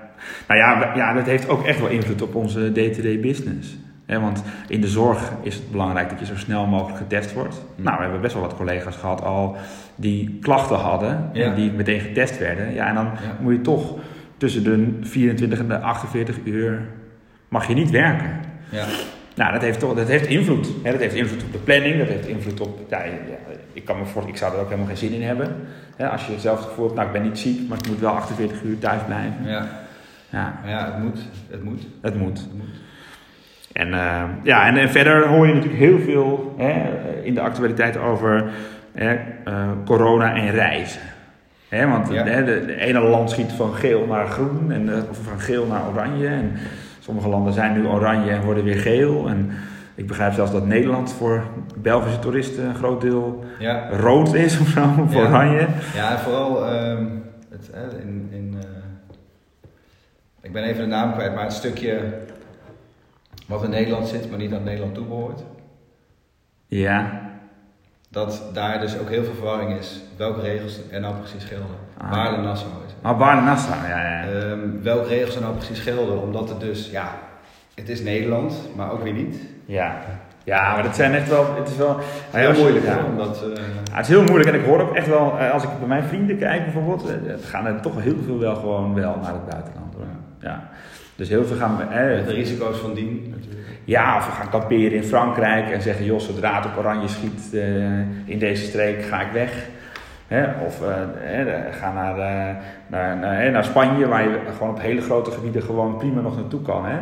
Nou 0.49 0.61
ja, 0.61 0.93
ja, 0.95 1.12
dat 1.12 1.26
heeft 1.26 1.49
ook 1.49 1.64
echt 1.64 1.81
wel 1.81 1.88
invloed 1.88 2.23
op 2.23 2.35
onze 2.35 2.73
day-to-day 2.73 3.21
business. 3.21 3.76
Hè, 4.07 4.21
want 4.21 4.43
in 4.69 4.81
de 4.81 4.88
zorg 4.88 5.33
is 5.43 5.55
het 5.55 5.71
belangrijk 5.71 6.09
dat 6.11 6.19
je 6.19 6.25
zo 6.26 6.37
snel 6.37 6.67
mogelijk 6.67 6.99
getest 6.99 7.33
wordt. 7.33 7.62
Hm. 7.76 7.83
Nou, 7.83 7.97
we 7.97 8.03
hebben 8.03 8.21
best 8.21 8.35
wel 8.35 8.43
wat 8.43 8.57
collega's 8.57 8.97
gehad 8.97 9.23
al 9.23 9.57
die 9.97 10.38
klachten 10.41 10.76
hadden 10.76 11.31
Ja. 11.33 11.45
en 11.45 11.55
die 11.55 11.73
meteen 11.73 12.00
getest 12.00 12.38
werden. 12.38 12.75
Ja, 12.75 12.88
en 12.88 12.95
dan 12.95 13.05
Ja. 13.05 13.37
moet 13.41 13.53
je 13.53 13.61
toch 13.61 13.99
tussen 14.37 14.64
de 14.64 14.99
24 15.09 15.59
en 15.59 15.69
de 15.69 15.79
48 15.81 16.38
uur 16.45 16.81
mag 17.49 17.67
je 17.69 17.75
niet 17.75 17.91
werken. 17.91 18.41
Ja, 18.71 18.85
Nou, 19.35 19.53
dat 19.53 19.62
heeft, 19.62 19.79
toch, 19.79 19.95
dat 19.95 20.09
heeft 20.09 20.26
invloed. 20.26 20.69
Hè? 20.83 20.91
Dat 20.91 21.00
heeft 21.00 21.14
invloed 21.14 21.43
op 21.43 21.53
de 21.53 21.59
planning, 21.59 21.99
dat 21.99 22.09
heeft 22.09 22.26
invloed 22.26 22.61
op... 22.61 22.79
Ja, 22.91 23.05
ja, 23.05 23.12
ik, 23.73 23.85
kan 23.85 23.99
me 23.99 24.05
voor, 24.05 24.29
ik 24.29 24.37
zou 24.37 24.55
er 24.55 24.61
ook 24.61 24.64
helemaal 24.69 24.87
geen 24.87 24.97
zin 24.97 25.12
in 25.12 25.23
hebben. 25.23 25.57
Hè? 25.97 26.09
Als 26.09 26.26
je 26.26 26.38
zelf 26.38 26.59
het 26.59 26.69
gevoel 26.69 26.85
hebt, 26.85 26.97
nou 26.97 27.07
ik 27.07 27.14
ben 27.14 27.23
niet 27.23 27.38
ziek, 27.38 27.69
maar 27.69 27.79
ik 27.79 27.88
moet 27.88 28.00
wel 28.00 28.11
48 28.11 28.62
uur 28.62 28.79
thuis 28.79 29.00
blijven. 29.07 29.37
Ja, 29.45 29.69
Ja, 30.31 30.61
ja 30.67 30.85
het 30.85 31.03
moet. 31.03 31.19
Het 31.50 31.62
moet. 31.64 31.83
het 32.03 32.14
moet. 32.19 32.38
Het 32.38 32.53
moet. 32.57 32.67
En, 33.73 33.95
eh, 33.95 34.23
ja, 34.43 34.67
en, 34.67 34.76
en 34.76 34.91
verder 34.91 35.26
hoor 35.26 35.47
je 35.47 35.55
natuurlijk 35.55 35.81
heel 35.83 35.99
veel 35.99 36.55
hè, 36.59 36.83
in 37.23 37.35
de 37.35 37.41
actualiteit 37.41 37.97
over 37.97 38.45
hè, 38.93 39.14
eh, 39.45 39.69
corona 39.85 40.35
en 40.35 40.50
reizen. 40.50 41.00
Hè, 41.69 41.88
want 41.88 42.09
Ja. 42.12 42.25
hè, 42.25 42.45
de, 42.45 42.67
de 42.67 42.76
ene 42.81 43.00
land 43.00 43.31
schiet 43.31 43.53
van 43.53 43.75
geel 43.75 44.07
naar 44.07 44.26
groen 44.26 44.73
en 44.73 44.88
eh, 44.97 45.11
of 45.11 45.19
van 45.23 45.41
geel 45.41 45.67
naar 45.67 45.88
oranje. 45.93 46.26
En 46.26 46.53
sommige 47.05 47.29
landen 47.29 47.53
zijn 47.53 47.73
nu 47.73 47.87
oranje 47.87 48.31
en 48.31 48.43
worden 48.45 48.65
weer 48.65 48.79
geel. 48.79 49.29
En 49.29 49.51
ik 49.95 50.07
begrijp 50.07 50.33
zelfs 50.33 50.53
dat 50.53 50.67
Nederland 50.67 51.13
voor 51.13 51.43
Belgische 51.77 52.19
toeristen 52.19 52.65
een 52.65 52.75
groot 52.75 53.01
deel 53.01 53.45
Ja, 53.59 53.89
rood 53.91 54.35
is 54.35 54.61
of 54.61 54.67
zo, 54.69 54.85
of 55.03 55.15
Ja. 55.15 55.19
oranje. 55.21 55.67
ja 55.95 56.11
en 56.13 56.19
vooral 56.19 56.67
ehm, 56.69 57.07
het, 57.51 57.71
in, 58.03 58.29
in, 58.31 58.55
eh, 58.61 58.69
ik 60.41 60.53
ben 60.53 60.63
even 60.63 60.83
de 60.83 60.89
naam 60.89 61.13
kwijt, 61.13 61.35
maar 61.35 61.45
het 61.45 61.53
stukje 61.53 61.99
wat 63.47 63.63
in 63.65 63.71
Nederland 63.71 64.07
zit, 64.09 64.31
maar 64.31 64.39
niet 64.39 64.53
aan 64.53 64.65
Nederland 64.65 64.95
toebehoort. 64.95 65.43
Ja, 66.67 67.24
Dat 68.14 68.42
daar 68.52 68.80
dus 68.80 68.99
ook 68.99 69.09
heel 69.09 69.25
veel 69.25 69.35
verwarring 69.35 69.78
is 69.78 70.00
welke 70.16 70.40
regels 70.40 70.80
er 70.90 71.00
nou 71.00 71.14
precies 71.14 71.44
gelden. 71.44 71.76
Ah. 71.97 72.11
Waar 72.11 72.30
de 72.30 72.37
Nassau 72.42 72.73
is. 72.87 72.94
maar 73.02 73.16
Baarle-Nassau, 73.16 73.88
ja, 73.88 74.00
ja. 74.09 74.23
Ehm, 74.28 74.59
welke 74.83 75.09
regels 75.09 75.35
er 75.35 75.40
nou 75.42 75.54
precies 75.54 75.80
gelden, 75.80 76.23
omdat 76.23 76.49
het 76.49 76.61
dus, 76.61 76.90
ja, 76.90 77.09
het 77.75 77.88
is 77.88 78.00
Nederland, 78.02 78.54
maar 78.76 78.92
ook 78.92 79.02
weer 79.02 79.12
niet. 79.12 79.37
ja. 79.66 79.97
Ja, 80.44 80.73
maar 80.75 80.83
dat 80.83 80.94
zijn 80.97 81.14
echt 81.14 81.28
wel, 81.28 81.54
het 81.56 81.68
is 81.68 81.76
wel... 81.76 81.97
Heel 82.30 82.52
moeilijk, 82.52 82.85
ja. 82.85 82.99
omdat... 83.04 83.42
eh, 83.42 83.62
Ja, 83.85 83.97
het 83.97 84.00
is 84.09 84.09
heel 84.09 84.23
moeilijk 84.25 84.49
en 84.49 84.54
ik 84.61 84.64
hoor 84.66 84.80
ook 84.80 84.94
echt 84.94 85.06
wel, 85.06 85.38
eh, 85.38 85.52
als 85.52 85.62
ik 85.62 85.68
bij 85.78 85.88
mijn 85.88 86.04
vrienden 86.04 86.38
kijk 86.38 86.62
bijvoorbeeld, 86.64 87.09
eh, 87.09 87.14
het 87.26 87.44
gaan 87.44 87.66
er 87.66 87.80
toch 87.80 88.02
heel 88.02 88.16
veel 88.25 88.38
wel 88.38 88.54
gewoon 88.54 88.94
wel 88.94 89.18
naar 89.23 89.33
het 89.33 89.49
buitenland 89.49 89.94
hoor. 89.94 90.04
Ja. 90.40 90.68
Dus 91.16 91.28
heel 91.28 91.44
veel 91.44 91.56
gaan 91.56 91.76
we, 91.76 91.85
de 91.88 91.94
eh, 91.94 92.26
risico's 92.28 92.78
van 92.78 92.94
dien 92.94 93.35
natuurlijk. 93.37 93.63
Ja, 93.85 94.17
of 94.17 94.26
we 94.26 94.33
gaan 94.33 94.50
kamperen 94.50 94.93
in 94.93 95.03
Frankrijk 95.05 95.71
en 95.71 95.83
zeggen, 95.83 96.05
joh, 96.05 96.19
zodra 96.21 96.57
het 96.57 96.67
op 96.67 96.76
oranje 96.79 97.09
schiet 97.09 97.55
eh, 97.55 97.99
in 98.25 98.38
deze 98.38 98.64
streek, 98.64 99.03
ga 99.05 99.21
ik 99.21 99.33
weg. 99.33 99.67
Hè? 100.26 100.45
Of 100.67 100.83
eh, 100.83 101.50
ga 101.71 101.93
naar, 101.93 102.19
eh, 102.19 102.57
naar, 102.87 103.17
naar, 103.17 103.50
naar 103.50 103.64
Spanje, 103.64 104.09
waar 104.09 104.23
je 104.23 104.38
gewoon 104.57 104.71
op 104.71 104.81
hele 104.81 105.00
grote 105.00 105.31
gebieden 105.31 105.62
gewoon 105.62 105.97
prima 105.97 106.21
nog 106.21 106.37
naartoe 106.37 106.62
kan. 106.62 106.85
Hè? 106.87 106.99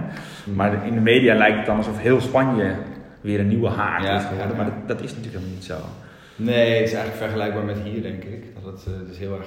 Maar 0.54 0.86
in 0.86 0.94
de 0.94 1.00
media 1.00 1.34
lijkt 1.34 1.56
het 1.56 1.66
dan 1.66 1.76
alsof 1.76 1.98
heel 2.00 2.20
Spanje 2.20 2.72
weer 3.20 3.40
een 3.40 3.48
nieuwe 3.48 3.68
haard 3.68 4.02
Ja, 4.04 4.16
is 4.16 4.24
geworden, 4.24 4.56
maar 4.56 4.64
dat, 4.64 4.74
dat 4.86 5.00
is 5.00 5.08
natuurlijk 5.14 5.34
helemaal 5.34 5.54
niet 5.54 5.64
zo. 5.64 5.76
Nee, 6.36 6.74
het 6.74 6.88
is 6.88 6.94
eigenlijk 6.94 7.16
vergelijkbaar 7.16 7.64
met 7.64 7.76
hier, 7.84 8.02
denk 8.02 8.22
ik. 8.24 8.44
Dat 8.62 8.72
het, 8.72 9.06
dus 9.08 9.18
heel 9.18 9.32
erg 9.38 9.46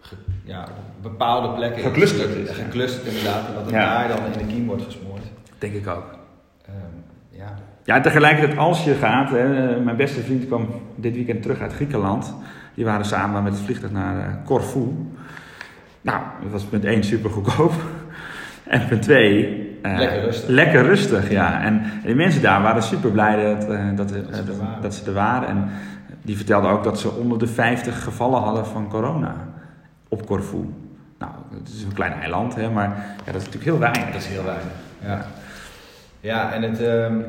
ge- 0.00 0.14
ja, 0.44 0.62
op 0.62 1.02
bepaalde 1.02 1.48
plekken 1.54 1.82
Geclusterd 1.82 2.34
is, 2.34 2.48
ja. 2.48 2.54
Geclusterd 2.54 3.06
inderdaad. 3.06 3.46
En 3.48 3.54
dat 3.54 3.62
het 3.64 3.72
daar 3.72 4.08
dan 4.08 4.16
in 4.32 4.46
de 4.46 4.54
kiem 4.54 4.66
wordt 4.66 4.82
gesmoord. 4.82 5.22
Denk 5.58 5.72
ik 5.74 5.86
ook. 5.88 6.04
Ehm, 6.66 7.38
ja. 7.38 7.54
Ja, 7.84 7.94
en 7.94 8.02
tegelijkertijd 8.02 8.58
als 8.58 8.84
je 8.84 8.94
gaat, 8.94 9.30
hè, 9.30 9.80
mijn 9.80 9.96
beste 9.96 10.20
vriend 10.20 10.46
kwam 10.46 10.68
dit 10.94 11.14
weekend 11.14 11.42
terug 11.42 11.60
uit 11.60 11.72
Griekenland. 11.72 12.34
Die 12.74 12.84
waren 12.84 13.04
samen 13.04 13.42
met 13.42 13.52
het 13.52 13.62
vliegtuig 13.62 13.92
naar 13.92 14.18
eh, 14.18 14.34
Corfu. 14.44 14.88
Nou, 16.00 16.20
dat 16.42 16.50
was 16.50 16.64
punt 16.64 16.84
1 16.84 17.04
super 17.04 17.30
goedkoop. 17.30 17.72
En 18.64 18.86
punt 18.86 19.02
2... 19.02 19.64
Lekker 19.82 20.20
rustig. 20.20 20.48
Lekker 20.48 20.82
rustig, 20.82 21.30
ja. 21.30 21.62
En, 21.62 21.82
en 21.82 22.02
die 22.04 22.14
mensen 22.14 22.42
daar 22.42 22.62
waren 22.62 22.82
super 22.82 23.10
blij 23.10 23.54
dat, 23.54 23.68
eh, 23.70 23.84
dat, 23.94 24.12
eh, 24.12 24.18
Dat 24.26 24.36
ze 24.36 24.42
er 24.42 24.82
dat 24.82 24.94
ze 24.94 25.04
er 25.06 25.12
waren. 25.12 25.48
En 25.48 25.68
die 26.22 26.36
vertelden 26.36 26.70
ook 26.70 26.84
dat 26.84 27.00
ze 27.00 27.10
onder 27.10 27.38
de 27.38 27.46
50 27.46 28.02
gevallen 28.02 28.40
hadden 28.40 28.66
van 28.66 28.88
corona 28.88 29.34
op 30.08 30.26
Corfu. 30.26 30.74
Nou, 31.18 31.32
het 31.58 31.68
is 31.68 31.82
een 31.82 31.92
klein 31.92 32.12
eiland, 32.12 32.54
hè, 32.54 32.70
maar 32.70 32.88
ja, 33.24 33.32
dat 33.32 33.40
is 33.40 33.44
natuurlijk 33.44 33.64
heel 33.64 33.78
weinig. 33.78 34.04
Dat 34.04 34.20
is 34.20 34.26
heel 34.26 34.44
weinig. 34.44 34.72
Ja, 35.04 35.26
ja 36.26 36.52
en 36.52 36.62
het... 36.62 36.82
ehm, 36.82 37.20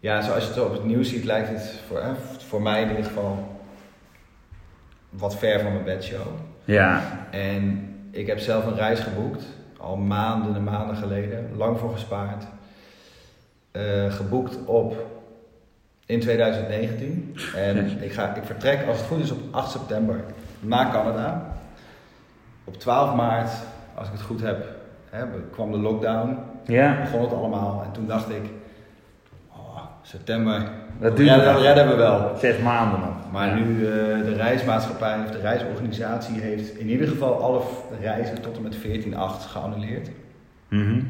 ja, 0.00 0.22
zoals 0.22 0.42
je 0.42 0.48
het 0.48 0.60
op 0.60 0.72
het 0.72 0.84
nieuws 0.84 1.08
ziet, 1.08 1.24
lijkt 1.24 1.48
het 1.48 1.80
voor, 1.86 1.98
eh, 1.98 2.10
voor 2.38 2.62
mij 2.62 2.82
in 2.82 2.88
ieder 2.88 3.04
geval 3.04 3.58
wat 5.10 5.36
ver 5.36 5.60
van 5.60 5.72
mijn 5.72 5.84
bedshow. 5.84 6.26
Ja, 6.64 7.02
En 7.30 7.94
ik 8.10 8.26
heb 8.26 8.38
zelf 8.38 8.66
een 8.66 8.76
reis 8.76 9.00
geboekt, 9.00 9.44
al 9.78 9.96
maanden 9.96 10.54
en 10.54 10.64
maanden 10.64 10.96
geleden, 10.96 11.56
lang 11.56 11.78
voor 11.78 11.92
gespaard. 11.92 12.44
Eh, 13.70 14.12
geboekt 14.12 14.64
op 14.64 15.06
in 16.06 16.20
2019. 16.20 17.36
En 17.56 18.02
ik, 18.02 18.12
ga, 18.12 18.34
ik 18.34 18.44
vertrek, 18.44 18.86
als 18.86 18.98
het 18.98 19.06
goed 19.06 19.22
is, 19.22 19.30
op 19.30 19.40
8 19.50 19.70
september 19.70 20.24
naar 20.60 20.90
Canada. 20.92 21.56
Op 22.64 22.74
12 22.76 23.14
maart, 23.14 23.50
als 23.94 24.06
ik 24.06 24.12
het 24.12 24.22
goed 24.22 24.40
heb, 24.40 24.66
hè, 25.10 25.24
kwam 25.50 25.72
de 25.72 25.78
lockdown. 25.78 26.38
Ja. 26.68 26.96
Begon 27.00 27.20
het 27.20 27.32
allemaal. 27.32 27.82
En 27.86 27.92
toen 27.92 28.06
dacht 28.06 28.28
ik, 28.30 28.42
oh, 29.52 29.78
september, 30.02 30.62
Dat 31.00 31.16
duurt 31.16 31.30
redden, 31.60 31.88
we 31.88 31.94
wel. 31.94 32.36
zes 32.36 32.58
maanden 32.58 33.00
nog. 33.00 33.30
Maar 33.32 33.54
nu 33.60 33.86
eh, 33.86 33.92
de 34.24 34.34
reismaatschappij 34.36 35.18
of 35.24 35.30
de 35.30 35.40
reisorganisatie 35.40 36.40
heeft 36.40 36.76
in 36.76 36.88
ieder 36.88 37.08
geval 37.08 37.42
alle 37.42 37.60
reizen 38.00 38.42
tot 38.42 38.56
en 38.56 38.62
met 38.62 38.76
14-8 38.76 38.80
geannuleerd. 39.50 40.10
Mhm. 40.68 41.00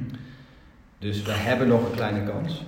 Dus 0.99 1.23
we 1.23 1.33
hebben 1.33 1.69
nog 1.69 1.85
een 1.88 1.95
kleine 1.97 2.23
kans. 2.33 2.65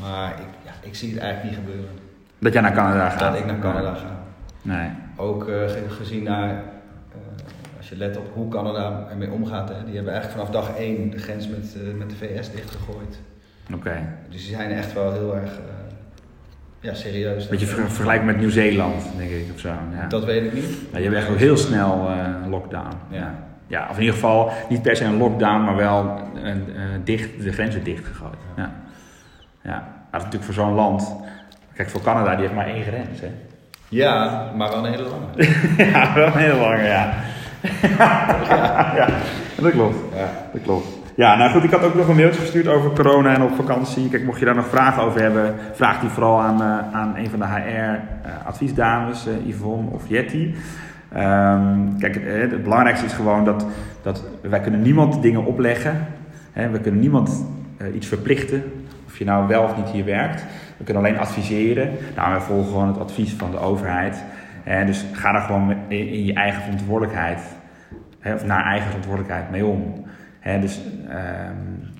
Maar 0.00 0.28
ik, 0.30 0.46
ja, 0.64 0.70
ik 0.80 0.94
zie 0.94 1.12
het 1.12 1.20
eigenlijk 1.22 1.50
niet 1.56 1.64
gebeuren. 1.66 1.90
Dat 2.38 2.52
jij 2.52 2.62
naar 2.62 2.72
Canada 2.72 3.08
gaat. 3.08 3.20
Dat 3.20 3.34
ik 3.40 3.46
naar 3.46 3.58
Canada 3.58 3.94
ga. 3.94 4.18
Nee. 4.62 4.88
Ook 5.16 5.48
eh, 5.48 5.68
ge- 5.68 5.84
gezien 5.88 6.22
naar, 6.22 6.48
eh, 6.50 6.56
je 7.92 7.98
let 7.98 8.16
op 8.16 8.30
hoe 8.34 8.48
Canada 8.48 9.06
ermee 9.10 9.30
omgaat. 9.30 9.68
Hè, 9.68 9.84
die 9.84 9.94
hebben 9.94 10.12
eigenlijk 10.12 10.46
vanaf 10.46 10.64
dag 10.64 10.76
1 10.78 11.10
de 11.10 11.18
grens 11.18 11.48
met, 11.48 11.76
eh, 11.76 11.94
met 11.98 12.10
de 12.10 12.16
VS 12.16 12.50
dichtgegooid. 12.50 13.20
Oké. 13.74 13.92
Dus 14.28 14.46
die 14.46 14.54
zijn 14.54 14.70
echt 14.70 14.92
wel 14.92 15.12
heel 15.12 15.36
erg 15.36 15.50
eh, 15.50 15.64
ja, 16.80 16.94
serieus. 16.94 17.48
Beetje 17.48 17.66
ver 17.66 17.90
vergelijken 17.90 18.26
met 18.26 18.36
Nieuw-Zeeland, 18.36 19.04
denk 19.16 19.30
ik, 19.30 19.46
of 19.54 19.60
zo. 19.60 19.68
Ja. 19.68 20.06
Dat 20.08 20.24
weet 20.24 20.44
ik 20.44 20.52
niet. 20.52 20.64
Ja, 20.92 20.98
je 20.98 21.04
hebt 21.04 21.16
echt 21.16 21.28
wel 21.28 21.36
heel 21.36 21.56
snel 21.56 22.08
eh, 22.08 22.50
lockdown. 22.50 22.96
Ja. 23.08 23.34
Ja. 23.66 23.86
of 23.90 23.94
in 23.94 24.00
ieder 24.00 24.14
geval 24.14 24.50
niet 24.68 24.82
per 24.82 24.96
se 24.96 25.04
een 25.04 25.16
lockdown, 25.16 25.64
maar 25.64 25.76
wel 25.76 26.20
een, 26.42 26.64
dicht, 27.04 27.42
de 27.42 27.52
grenzen 27.52 27.84
dichtgegooid. 27.84 28.38
Ja. 28.56 28.72
Ja. 29.62 29.70
Maar 29.70 30.20
dat 30.20 30.20
is 30.20 30.24
natuurlijk 30.24 30.44
voor 30.44 30.54
zo'n 30.54 30.74
land. 30.74 31.14
Kijk, 31.74 31.90
voor 31.90 32.02
Canada, 32.02 32.30
die 32.30 32.40
heeft 32.40 32.54
maar 32.54 32.66
één 32.66 32.82
grens, 32.82 33.20
hè? 33.20 33.30
Ja, 33.88 34.50
maar 34.56 34.68
wel 34.70 34.84
een 34.84 34.92
hele 34.92 35.08
lange. 35.08 35.54
ja, 35.92 36.14
wel 36.14 36.26
een 36.26 36.38
heel 36.38 36.58
lange, 36.58 36.82
ja. 36.82 37.14
ja. 38.96 39.08
Dat 39.60 39.70
klopt. 39.70 39.96
Ja. 40.14 40.28
Dat 40.52 40.62
klopt. 40.62 40.86
Ja, 41.14 41.36
nou 41.36 41.50
goed, 41.50 41.64
ik 41.64 41.70
had 41.70 41.82
ook 41.82 41.94
nog 41.94 42.08
een 42.08 42.16
mailtje 42.16 42.40
gestuurd 42.40 42.66
over 42.66 42.90
corona 42.90 43.34
en 43.34 43.42
op 43.42 43.54
vakantie. 43.54 44.08
Kijk, 44.08 44.24
mocht 44.24 44.38
je 44.38 44.44
daar 44.44 44.54
nog 44.54 44.68
vragen 44.68 45.02
over 45.02 45.20
hebben, 45.20 45.54
vraag 45.72 46.00
die 46.00 46.08
vooral 46.10 46.40
aan, 46.40 46.62
eh, 46.62 46.98
aan 46.98 47.16
een 47.16 47.30
van 47.30 47.38
de 47.38 47.46
HR-adviesdames, 47.46 49.26
eh, 49.26 49.46
Yvonne 49.46 49.90
of 49.90 50.02
Jetty. 50.08 50.54
Ehm, 51.12 51.98
kijk, 51.98 52.16
eh, 52.16 52.40
het 52.40 52.62
belangrijkste 52.62 53.06
is 53.06 53.12
gewoon 53.12 53.44
dat, 53.44 53.66
dat 54.02 54.24
wij 54.40 54.60
kunnen 54.60 54.82
niemand 54.82 55.22
dingen 55.22 55.44
opleggen. 55.44 56.06
Hè, 56.52 56.70
we 56.70 56.80
kunnen 56.80 57.00
niemand 57.00 57.46
eh, 57.76 57.94
iets 57.94 58.06
verplichten, 58.06 58.62
of 59.06 59.18
je 59.18 59.24
nou 59.24 59.48
wel 59.48 59.62
of 59.62 59.76
niet 59.76 59.88
hier 59.88 60.04
werkt. 60.04 60.44
We 60.76 60.84
kunnen 60.84 61.02
alleen 61.02 61.18
adviseren. 61.18 61.90
Nou, 62.16 62.30
wij 62.30 62.40
volgen 62.40 62.70
gewoon 62.70 62.88
het 62.88 62.98
advies 62.98 63.32
van 63.32 63.50
de 63.50 63.58
overheid. 63.58 64.22
Dus 64.64 65.04
ga 65.12 65.32
daar 65.32 65.40
gewoon 65.40 65.76
in, 65.88 66.24
je 66.24 66.34
eigen 66.34 66.62
verantwoordelijkheid 66.62 67.40
of 68.24 68.44
naar 68.44 68.64
eigen 68.64 68.86
verantwoordelijkheid 68.86 69.50
mee 69.50 69.66
om. 69.66 70.04
Dus 70.60 70.80
ehm, 71.08 71.56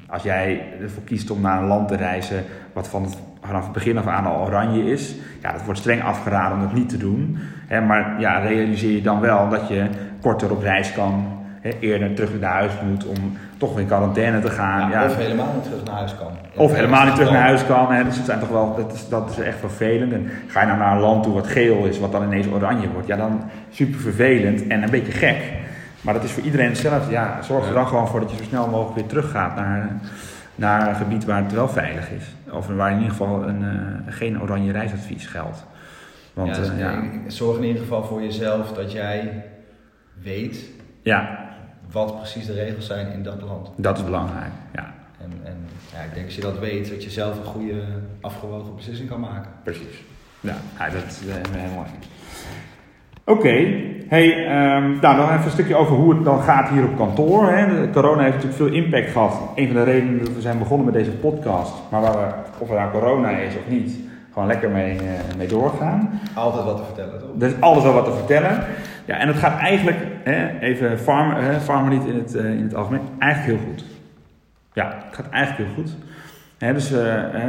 als 0.07 0.23
jij 0.23 0.62
ervoor 0.81 1.02
kiest 1.02 1.31
om 1.31 1.40
naar 1.40 1.62
een 1.62 1.69
land 1.69 1.88
te 1.88 1.97
reizen 1.97 2.45
wat 2.73 2.92
het, 2.92 3.19
vanaf 3.40 3.64
het 3.64 3.73
begin 3.73 3.99
af 3.99 4.07
aan 4.07 4.26
al 4.26 4.47
oranje 4.47 4.85
is, 4.85 5.14
ja, 5.42 5.52
dat 5.52 5.64
wordt 5.64 5.81
streng 5.81 6.02
afgeraden 6.02 6.57
om 6.57 6.62
dat 6.62 6.73
niet 6.73 6.88
te 6.88 6.97
doen. 6.97 7.38
Maar 7.69 8.21
ja, 8.21 8.38
realiseer 8.38 8.95
je 8.95 9.02
dan 9.02 9.21
wel 9.21 9.49
dat 9.49 9.69
je 9.69 9.88
korter 10.21 10.50
op 10.50 10.62
reis 10.62 10.92
kan, 10.92 11.42
eerder 11.81 12.14
terug 12.14 12.40
naar 12.40 12.52
huis 12.52 12.73
moet 12.85 13.07
om 13.07 13.37
toch 13.57 13.71
weer 13.73 13.81
in 13.81 13.87
quarantaine 13.87 14.40
te 14.40 14.50
gaan. 14.50 14.90
Ja, 14.90 15.00
Ja, 15.02 15.07
Of 15.07 15.16
helemaal 15.16 15.52
niet 15.54 15.62
terug 15.64 15.85
naar 15.85 15.95
huis 15.95 16.14
kan. 16.19 16.33
of 16.57 16.75
helemaal 16.75 17.04
niet 17.04 17.14
terug 17.14 17.31
naar 17.31 17.42
huis 17.42 17.66
kan. 17.66 17.92
Hè. 17.92 18.04
Dus 18.04 18.16
het 18.16 18.26
zijn 18.26 18.38
toch 18.40 18.49
wel, 18.49 18.75
dat, 18.76 18.92
is, 18.92 19.09
dat 19.09 19.31
is 19.31 19.38
echt 19.38 19.59
vervelend. 19.59 20.12
En 20.12 20.31
ga 20.47 20.61
je 20.61 20.66
nou 20.66 20.78
naar 20.78 20.92
een 20.95 21.00
land 21.00 21.23
toe 21.23 21.35
wat 21.35 21.47
geel 21.47 21.85
is, 21.85 21.99
wat 21.99 22.12
dan 22.12 22.23
ineens 22.25 22.47
oranje 22.47 22.88
wordt, 22.90 23.07
ja, 23.07 23.16
dan 23.16 23.42
super 23.71 24.00
vervelend 24.00 24.66
en 24.66 24.83
een 24.83 24.90
beetje 24.90 25.12
gek. 25.12 25.52
Maar 26.00 26.14
dat 26.14 26.25
is 26.25 26.33
voor 26.33 26.42
iedereen 26.42 26.69
hetzelfde. 26.69 27.11
Ja, 27.12 27.42
zorg 27.42 27.69
er 27.69 27.75
dan 27.75 27.87
gewoon 27.87 28.09
voor 28.09 28.21
dat 28.21 28.31
je 28.31 28.37
zo 28.37 28.42
snel 28.42 28.69
mogelijk 28.69 28.95
weer 28.95 29.07
teruggaat 29.07 29.57
naar, 29.57 29.90
naar 30.54 30.88
een 30.88 30.95
gebied 30.95 31.25
waar 31.25 31.42
het 31.42 31.52
wel 31.52 31.69
veilig 31.69 32.11
is. 32.11 32.35
Of 32.52 32.66
waar 32.66 32.90
in 32.90 32.97
ieder 32.97 33.11
geval 33.11 33.42
een, 33.49 33.62
eh, 33.62 34.12
geen 34.14 34.42
oranje 34.42 34.73
reisadvies 34.73 35.26
geldt. 35.26 35.64
Want 36.35 36.49
ja, 36.57 36.62
dus 36.62 36.71
ja, 36.78 36.90
ik- 36.90 37.21
zorg 37.26 37.57
in 37.59 37.64
ieder 37.64 37.83
geval 37.83 38.04
voor 38.04 38.23
jezelf 38.23 38.73
dat 38.73 38.92
jij 38.92 39.45
weet 40.23 40.71
ja, 41.02 41.42
wat 41.93 42.17
precies 42.17 42.47
de 42.47 42.53
regels 42.53 42.87
zijn 42.87 43.13
in 43.13 43.23
dat 43.23 43.43
land. 43.43 43.71
dat 43.77 43.99
is 43.99 44.05
belangrijk. 44.05 44.53
Ja. 44.75 44.95
En, 45.21 45.33
en 45.45 45.57
ja, 45.93 46.01
ik 46.01 46.15
denk 46.15 46.27
als 46.27 46.35
je 46.35 46.41
dat 46.41 46.59
weet, 46.59 46.91
dat 46.91 47.05
je 47.05 47.11
zelf 47.11 47.39
een 47.39 47.45
goede 47.45 47.83
afgewogen 48.21 48.77
beslissing 48.77 49.09
kan 49.09 49.21
maken. 49.21 49.51
Precies. 49.63 50.03
Ja, 50.41 50.57
ja 50.79 50.89
dat 50.89 51.05
is 51.05 51.21
uh, 51.27 51.35
helemaal 51.51 51.85
eens. 51.85 52.07
Oké, 53.25 53.67
hey, 54.09 54.29
um, 54.77 54.99
nou 55.01 55.17
dan 55.17 55.31
even 55.31 55.45
een 55.45 55.51
stukje 55.51 55.77
over 55.77 55.97
hoe 55.97 56.15
het 56.15 56.25
dan 56.25 56.43
gaat 56.43 56.69
hier 56.69 56.85
op 56.85 56.97
kantoor. 56.97 57.51
Hè. 57.51 57.91
Corona 57.91 58.23
heeft 58.23 58.35
natuurlijk 58.35 58.63
veel 58.63 58.83
impact 58.83 59.11
gehad. 59.11 59.41
Een 59.55 59.67
van 59.67 59.77
de 59.77 59.83
redenen 59.83 60.19
dat 60.19 60.35
we 60.35 60.41
zijn 60.41 60.59
begonnen 60.59 60.85
met 60.85 60.95
deze 60.95 61.11
podcast, 61.11 61.73
maar 61.91 62.01
waar 62.01 62.13
we, 62.13 62.35
of 62.59 62.69
er 62.69 62.75
nou 62.75 62.91
corona 62.91 63.31
is 63.31 63.55
of 63.55 63.69
niet, 63.69 63.99
gewoon 64.33 64.49
lekker 64.49 64.71
mee, 64.71 64.95
uh, 64.95 65.03
mee 65.37 65.47
doorgaan. 65.47 66.21
Altijd 66.35 66.65
wat 66.65 66.77
te 66.77 66.83
vertellen, 66.85 67.19
toch? 67.19 67.29
Er 67.41 67.47
is 67.47 67.61
altijd 67.61 67.85
wel 67.85 67.93
wat 67.93 68.05
te 68.05 68.13
vertellen. 68.13 68.65
Ja, 69.04 69.16
en 69.16 69.28
het 69.28 69.37
gaat 69.37 69.59
eigenlijk, 69.59 69.99
hè, 70.25 70.59
even 70.59 70.99
farm, 70.99 71.30
hè, 71.30 71.61
farmer 71.61 71.92
in 71.92 72.16
het, 72.16 72.35
uh, 72.35 72.50
in 72.50 72.62
het 72.62 72.75
algemeen, 72.75 73.00
eigenlijk 73.18 73.59
heel 73.59 73.68
goed. 73.68 73.85
Ja, 74.73 75.02
het 75.06 75.14
gaat 75.14 75.30
eigenlijk 75.30 75.68
heel 75.68 75.85
goed. 75.85 75.97
He, 76.59 76.73
dus 76.73 76.92
uh, 76.92 76.99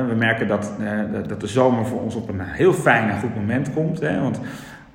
we 0.07 0.15
merken 0.17 0.47
dat, 0.47 0.73
uh, 0.81 1.27
dat 1.27 1.41
de 1.41 1.47
zomer 1.47 1.85
voor 1.85 2.01
ons 2.01 2.15
op 2.15 2.29
een 2.29 2.39
heel 2.39 2.73
fijn 2.73 3.09
en 3.09 3.19
goed 3.19 3.35
moment 3.35 3.73
komt. 3.73 3.99
Hè, 3.99 4.21
want 4.21 4.39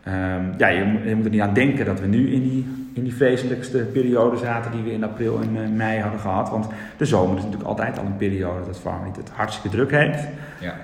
um, 0.09 0.55
ja, 0.57 0.69
je, 0.69 1.01
je, 1.05 1.15
moet 1.15 1.25
er 1.25 1.31
niet 1.31 1.41
aan 1.41 1.55
denken 1.55 1.85
dat 1.85 2.01
we 2.01 2.07
nu 2.07 2.33
in 2.33 2.43
die, 2.43 2.67
in 2.95 3.03
die 3.03 3.15
vreselijkste 3.15 3.79
periode 3.79 4.37
zaten 4.37 4.71
die 4.71 4.83
we 4.83 4.93
in 4.93 5.05
april 5.05 5.41
en 5.41 5.77
mei 5.77 6.01
hadden 6.01 6.21
gehad. 6.21 6.51
Want 6.51 6.67
de 6.97 7.05
zomer 7.05 7.37
is 7.37 7.43
natuurlijk 7.43 7.69
altijd 7.69 7.99
al 7.99 8.05
een 8.05 8.17
periode 8.17 8.67
dat 8.67 8.79
Farmit 8.79 9.17
het 9.17 9.31
hartstikke 9.31 9.77
druk 9.77 9.91
heeft. 9.91 10.25
Ja. 10.61 10.75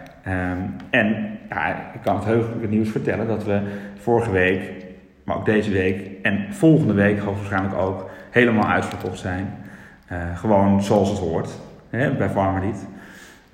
Um, 0.52 0.74
en 0.90 1.38
ja, 1.48 1.92
ik 1.94 2.00
kan 2.02 2.16
het 2.16 2.24
heugelijke 2.24 2.68
nieuws 2.68 2.88
vertellen 2.88 3.26
dat 3.26 3.44
we 3.44 3.60
vorige 3.98 4.30
week, 4.30 4.83
maar 5.24 5.36
ook 5.36 5.44
deze 5.44 5.70
week 5.70 6.10
en 6.22 6.46
volgende 6.50 6.92
week 6.92 7.22
waarschijnlijk 7.22 7.74
ook 7.74 8.10
helemaal 8.30 8.68
uitverkocht 8.68 9.18
zijn. 9.18 9.54
gewoon 10.34 10.82
zoals 10.82 11.08
het 11.08 11.18
hoort 11.18 11.50
hè, 11.90 12.10
bij 12.10 12.28
Farmit. 12.28 12.86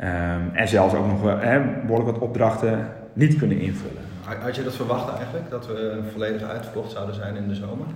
Um, 0.01 0.51
en 0.53 0.69
zelfs 0.69 0.95
ook 0.95 1.07
nog 1.07 1.41
hè, 1.41 1.61
behoorlijk 1.87 2.11
wat 2.11 2.29
opdrachten 2.29 2.89
niet 3.13 3.37
kunnen 3.37 3.61
invullen. 3.61 4.03
Had 4.41 4.57
je 4.57 4.65
dat 4.65 4.75
verwacht 4.75 5.17
eigenlijk, 5.17 5.51
dat 5.51 5.67
we 5.67 6.01
volledig 6.13 6.49
uitverkocht 6.49 6.91
zouden 6.91 7.15
zijn 7.15 7.37
in 7.37 7.49
de 7.49 7.55
zomer? 7.55 7.87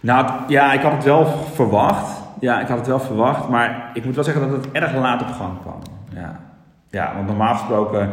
Nou 0.00 0.30
ja, 0.48 0.72
ik 0.72 0.80
had 0.80 0.92
het 0.92 1.04
wel 1.04 1.26
verwacht. 1.26 2.20
Ja, 2.40 2.60
ik 2.60 2.68
had 2.68 2.78
het 2.78 2.86
wel 2.86 3.00
verwacht, 3.00 3.48
maar 3.48 3.90
ik 3.94 4.04
moet 4.04 4.14
wel 4.14 4.24
zeggen 4.24 4.48
dat 4.48 4.64
het 4.64 4.72
erg 4.72 4.94
laat 4.94 5.22
op 5.22 5.28
gang 5.28 5.60
kwam. 5.60 5.80
Ja, 6.14 6.40
ja 6.90 7.14
want 7.14 7.26
normaal 7.26 7.54
gesproken 7.54 8.10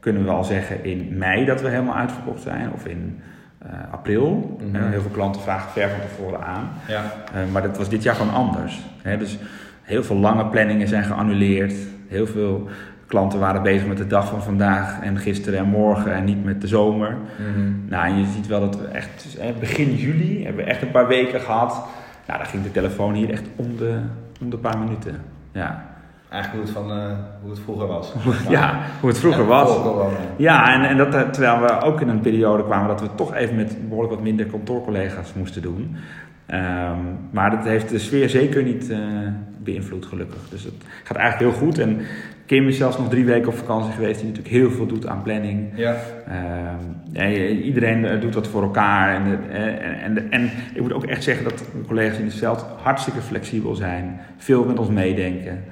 kunnen 0.00 0.24
we 0.24 0.30
al 0.30 0.44
zeggen 0.44 0.84
in 0.84 1.18
mei 1.18 1.44
dat 1.44 1.60
we 1.60 1.68
helemaal 1.68 1.96
uitverkocht 1.96 2.42
zijn, 2.42 2.72
of 2.72 2.86
in 2.86 3.22
uh, 3.66 3.92
april. 3.92 4.58
Mm 4.60 4.74
-hmm. 4.74 4.90
heel 4.90 5.00
veel 5.00 5.10
klanten 5.10 5.42
vragen 5.42 5.70
ver 5.70 5.88
van 5.88 6.00
tevoren 6.00 6.42
aan. 6.42 6.70
Ja. 6.88 7.02
Uh, 7.34 7.52
maar 7.52 7.62
dat 7.62 7.76
was 7.76 7.88
dit 7.88 8.02
jaar 8.02 8.14
gewoon 8.14 8.34
anders. 8.34 8.80
Hè? 9.02 9.16
Dus 9.16 9.38
heel 9.82 10.04
veel 10.04 10.16
lange 10.16 10.46
planningen 10.46 10.88
zijn 10.88 11.04
geannuleerd. 11.04 11.74
Heel 12.08 12.26
veel 12.26 12.68
klanten 13.06 13.38
waren 13.38 13.62
bezig 13.62 13.86
met 13.86 13.96
de 13.96 14.06
dag 14.06 14.28
van 14.28 14.42
vandaag 14.42 15.00
en 15.00 15.18
gisteren 15.18 15.58
en 15.58 15.66
morgen 15.66 16.14
en 16.14 16.24
niet 16.24 16.44
met 16.44 16.60
de 16.60 16.66
zomer. 16.66 17.10
Mm 17.10 17.54
-hmm. 17.54 17.84
Nou, 17.88 18.06
en 18.06 18.18
je 18.18 18.26
ziet 18.26 18.46
wel 18.46 18.60
dat 18.60 18.80
we 18.80 18.86
echt 18.86 19.38
begin 19.60 19.94
juli 19.94 20.44
hebben 20.44 20.64
we 20.64 20.70
echt 20.70 20.82
een 20.82 20.90
paar 20.90 21.06
weken 21.06 21.40
gehad. 21.40 21.86
Nou, 22.26 22.38
daar 22.38 22.46
ging 22.46 22.62
de 22.62 22.70
telefoon 22.70 23.14
hier 23.14 23.30
echt 23.30 23.44
om 23.56 23.76
de, 23.76 23.98
om 24.40 24.50
de 24.50 24.56
paar 24.56 24.78
minuten. 24.78 25.16
Ja. 25.52 25.89
Eigenlijk 26.30 26.64
hoe 26.64 26.74
het, 26.74 26.86
van, 26.88 26.98
uh, 26.98 27.12
hoe 27.40 27.50
het 27.50 27.60
vroeger 27.60 27.86
was. 27.86 28.12
ja, 28.48 28.80
hoe 29.00 29.08
het 29.08 29.18
vroeger 29.18 29.46
was. 29.46 29.78
Ja, 30.36 30.74
en, 30.74 30.88
en 30.88 30.96
dat 30.96 31.32
terwijl 31.32 31.60
we 31.60 31.80
ook 31.80 32.00
in 32.00 32.08
een 32.08 32.20
periode 32.20 32.64
kwamen 32.64 32.88
dat 32.88 33.00
we 33.00 33.14
toch 33.14 33.34
even 33.34 33.56
met 33.56 33.88
behoorlijk 33.88 34.14
wat 34.14 34.22
minder 34.22 34.46
kantoorcollega's 34.46 35.32
moesten 35.34 35.62
doen. 35.62 35.96
Um, 36.46 37.18
maar 37.30 37.50
dat 37.50 37.64
heeft 37.64 37.88
de 37.88 37.98
sfeer 37.98 38.28
zeker 38.28 38.62
niet 38.62 38.90
uh, 38.90 38.98
beïnvloed, 39.58 40.06
gelukkig. 40.06 40.48
Dus 40.50 40.64
het 40.64 40.74
gaat 41.04 41.16
eigenlijk 41.16 41.50
heel 41.50 41.66
goed. 41.66 41.78
En 41.78 42.00
Kim 42.46 42.68
is 42.68 42.76
zelfs 42.76 42.98
nog 42.98 43.08
drie 43.08 43.24
weken 43.24 43.48
op 43.48 43.54
vakantie 43.54 43.92
geweest, 43.92 44.20
die 44.20 44.28
natuurlijk 44.28 44.54
heel 44.54 44.70
veel 44.70 44.86
doet 44.86 45.06
aan 45.06 45.22
planning. 45.22 45.68
Ja. 45.74 45.96
En 47.12 47.32
iedereen 47.62 48.20
doet 48.20 48.32
dat 48.32 48.48
voor 48.48 48.62
elkaar. 48.62 49.14
En, 49.14 49.50
en, 49.50 50.02
en, 50.02 50.30
en, 50.30 50.50
ik 50.74 50.80
moet 50.80 50.92
ook 50.92 51.04
echt 51.04 51.22
zeggen 51.22 51.44
dat 51.44 51.58
de 51.58 51.64
collega's 51.86 52.18
in 52.18 52.24
het 52.24 52.34
veld 52.34 52.66
hartstikke 52.82 53.20
flexibel 53.20 53.74
zijn, 53.74 54.20
veel 54.36 54.64
met 54.64 54.78
ons 54.78 54.88
meedenken. 54.88 55.64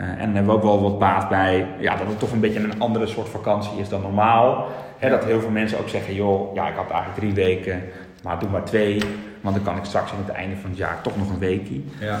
Uh, 0.00 0.08
en 0.08 0.16
daar 0.16 0.34
hebben 0.34 0.44
we 0.44 0.52
ook 0.52 0.62
wel 0.62 0.82
wat 0.82 0.98
baat 0.98 1.28
bij 1.28 1.66
ja, 1.78 1.96
dat 1.96 2.06
het 2.06 2.18
toch 2.18 2.32
een 2.32 2.40
beetje 2.40 2.60
een 2.60 2.80
andere 2.80 3.06
soort 3.06 3.28
vakantie 3.28 3.78
is 3.78 3.88
dan 3.88 4.00
normaal. 4.00 4.66
He, 4.98 5.10
dat 5.10 5.24
heel 5.24 5.40
veel 5.40 5.50
mensen 5.50 5.78
ook 5.78 5.88
zeggen, 5.88 6.14
joh, 6.14 6.54
ja, 6.54 6.68
ik 6.68 6.76
had 6.76 6.90
eigenlijk 6.90 7.20
drie 7.20 7.34
weken, 7.34 7.82
maar 8.22 8.38
doe 8.38 8.48
maar 8.48 8.64
twee. 8.64 9.02
Want 9.40 9.54
dan 9.54 9.64
kan 9.64 9.76
ik 9.76 9.84
straks 9.84 10.12
aan 10.12 10.24
het 10.24 10.34
einde 10.34 10.56
van 10.56 10.70
het 10.70 10.78
jaar 10.78 11.00
toch 11.02 11.16
nog 11.16 11.30
een 11.30 11.38
weekje. 11.38 11.80
Ja. 12.00 12.18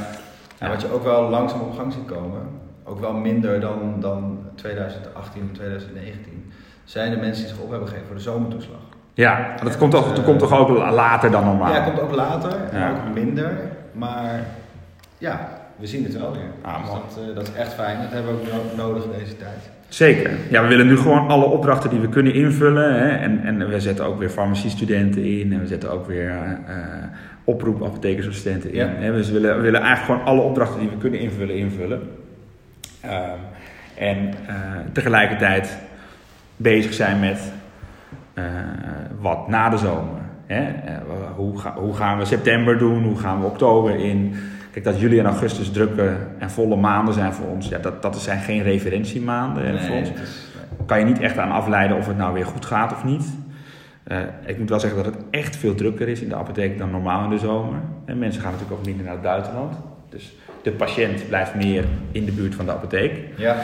En 0.58 0.68
wat 0.68 0.80
je 0.80 0.92
ook 0.92 1.04
wel 1.04 1.28
langzaam 1.28 1.60
op 1.60 1.76
gang 1.76 1.92
ziet 1.92 2.04
komen, 2.04 2.40
ook 2.84 3.00
wel 3.00 3.12
minder 3.12 3.60
dan, 3.60 3.96
dan 4.00 4.38
2018 4.54 5.40
en 5.40 5.52
2019, 5.52 6.52
zijn 6.84 7.10
de 7.10 7.16
mensen 7.16 7.44
die 7.44 7.54
zich 7.54 7.62
op 7.62 7.70
hebben 7.70 7.88
gegeven 7.88 8.06
voor 8.06 8.16
de 8.16 8.22
zomertoeslag. 8.22 8.80
Ja, 9.14 9.54
dat, 9.62 9.76
komt, 9.76 9.90
toch, 9.90 10.14
dat 10.14 10.24
komt 10.24 10.38
toch 10.38 10.58
ook 10.58 10.68
later 10.78 11.30
dan 11.30 11.44
normaal? 11.44 11.72
Ja, 11.72 11.84
dat 11.84 11.84
komt 11.84 12.00
ook 12.00 12.14
later 12.14 12.50
en 12.70 12.78
ja. 12.78 12.90
ook 12.90 13.14
minder. 13.14 13.52
Maar 13.92 14.40
ja, 15.18 15.48
we 15.76 15.86
zien 15.86 16.04
het 16.04 16.18
wel 16.18 16.32
weer. 16.32 16.50
Ah, 16.62 16.80
dus 16.80 16.90
dat, 16.90 17.24
uh, 17.28 17.34
dat 17.34 17.48
is 17.48 17.54
echt 17.54 17.72
fijn. 17.72 18.02
Dat 18.02 18.12
hebben 18.12 18.34
we 18.34 18.52
ook 18.52 18.76
nodig 18.76 19.04
in 19.04 19.10
deze 19.18 19.36
tijd. 19.36 19.70
Zeker. 19.88 20.30
Ja, 20.50 20.62
we 20.62 20.68
willen 20.68 20.86
nu 20.86 20.96
gewoon 20.96 21.28
alle 21.28 21.44
opdrachten 21.44 21.90
die 21.90 22.00
we 22.00 22.08
kunnen 22.08 22.34
invullen. 22.34 22.94
Hè. 22.94 23.08
En, 23.08 23.40
en 23.44 23.68
we 23.68 23.80
zetten 23.80 24.04
ook 24.04 24.18
weer 24.18 24.28
farmaciestudenten 24.28 25.24
in. 25.24 25.52
En 25.52 25.60
we 25.60 25.66
zetten 25.66 25.90
ook 25.90 26.06
weer 26.06 26.30
uh, 26.30 26.76
oproep 27.44 27.84
apothekersassistenten 27.84 28.72
in. 28.72 28.76
Ja. 28.76 28.92
Hè. 28.94 29.12
Dus 29.12 29.26
we 29.26 29.32
willen, 29.32 29.56
we 29.56 29.62
willen 29.62 29.80
eigenlijk 29.80 30.20
gewoon 30.20 30.36
alle 30.36 30.48
opdrachten 30.48 30.80
die 30.80 30.88
we 30.88 30.96
kunnen 30.96 31.20
invullen, 31.20 31.56
invullen. 31.56 32.00
Um, 33.04 33.10
en 33.98 34.16
uh, 34.26 34.54
tegelijkertijd 34.92 35.78
bezig 36.56 36.92
zijn 36.92 37.20
met 37.20 37.52
wat 39.20 39.48
na 39.48 39.68
de 39.68 39.76
zomer. 39.76 40.20
Hè? 40.46 40.72
Hoe, 41.34 41.58
ga, 41.58 41.74
hoe 41.76 41.94
gaan 41.94 42.18
we 42.18 42.24
september 42.24 42.78
doen? 42.78 43.02
Hoe 43.02 43.18
gaan 43.18 43.40
we 43.40 43.46
oktober 43.46 43.96
in? 43.96 44.34
Kijk, 44.74 44.86
dat 44.86 45.00
juli 45.00 45.18
en 45.18 45.26
augustus 45.26 45.70
drukke 45.70 46.16
en 46.38 46.50
volle 46.50 46.76
maanden 46.76 47.14
zijn 47.14 47.32
voor 47.32 47.46
ons, 47.46 47.68
ja, 47.68 47.78
dat, 47.78 48.02
dat 48.02 48.20
zijn 48.20 48.40
geen 48.40 48.62
referentiemaanden 48.62 49.62
nee, 49.62 49.78
voor 49.78 49.96
ons. 49.96 50.10
Is, 50.10 50.14
nee. 50.16 50.86
Kan 50.86 50.98
je 50.98 51.04
niet 51.04 51.20
echt 51.20 51.38
aan 51.38 51.50
afleiden 51.50 51.96
of 51.96 52.06
het 52.06 52.16
nou 52.16 52.34
weer 52.34 52.46
goed 52.46 52.64
gaat 52.64 52.92
of 52.92 53.04
niet. 53.04 53.24
Uh, 54.08 54.18
ik 54.46 54.58
moet 54.58 54.68
wel 54.68 54.80
zeggen 54.80 55.02
dat 55.02 55.14
het 55.14 55.24
echt 55.30 55.56
veel 55.56 55.74
drukker 55.74 56.08
is 56.08 56.20
in 56.20 56.28
de 56.28 56.34
apotheek 56.34 56.78
dan 56.78 56.90
normaal 56.90 57.24
in 57.24 57.30
de 57.30 57.38
zomer. 57.38 57.78
En 58.04 58.18
mensen 58.18 58.42
gaan 58.42 58.52
natuurlijk 58.52 58.78
ook 58.80 58.86
minder 58.86 59.04
naar 59.04 59.14
het 59.14 59.22
buitenland. 59.22 59.76
Dus 60.08 60.36
de 60.62 60.72
patiënt 60.72 61.28
blijft 61.28 61.54
meer 61.54 61.84
in 62.12 62.24
de 62.24 62.32
buurt 62.32 62.54
van 62.54 62.64
de 62.64 62.72
apotheek. 62.72 63.28
Ja. 63.36 63.56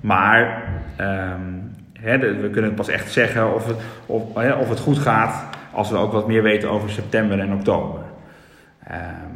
Maar 0.00 0.62
um, 1.00 1.70
hè, 1.92 2.18
de, 2.18 2.34
we 2.34 2.50
kunnen 2.50 2.74
pas 2.74 2.88
echt 2.88 3.12
zeggen 3.12 3.54
of 3.54 3.66
het, 3.66 3.76
of, 4.06 4.34
hè, 4.34 4.52
of 4.52 4.68
het 4.68 4.80
goed 4.80 4.98
gaat 4.98 5.44
als 5.72 5.90
we 5.90 5.96
ook 5.96 6.12
wat 6.12 6.26
meer 6.26 6.42
weten 6.42 6.70
over 6.70 6.90
september 6.90 7.40
en 7.40 7.52
oktober. 7.52 8.00
Um, 8.90 9.33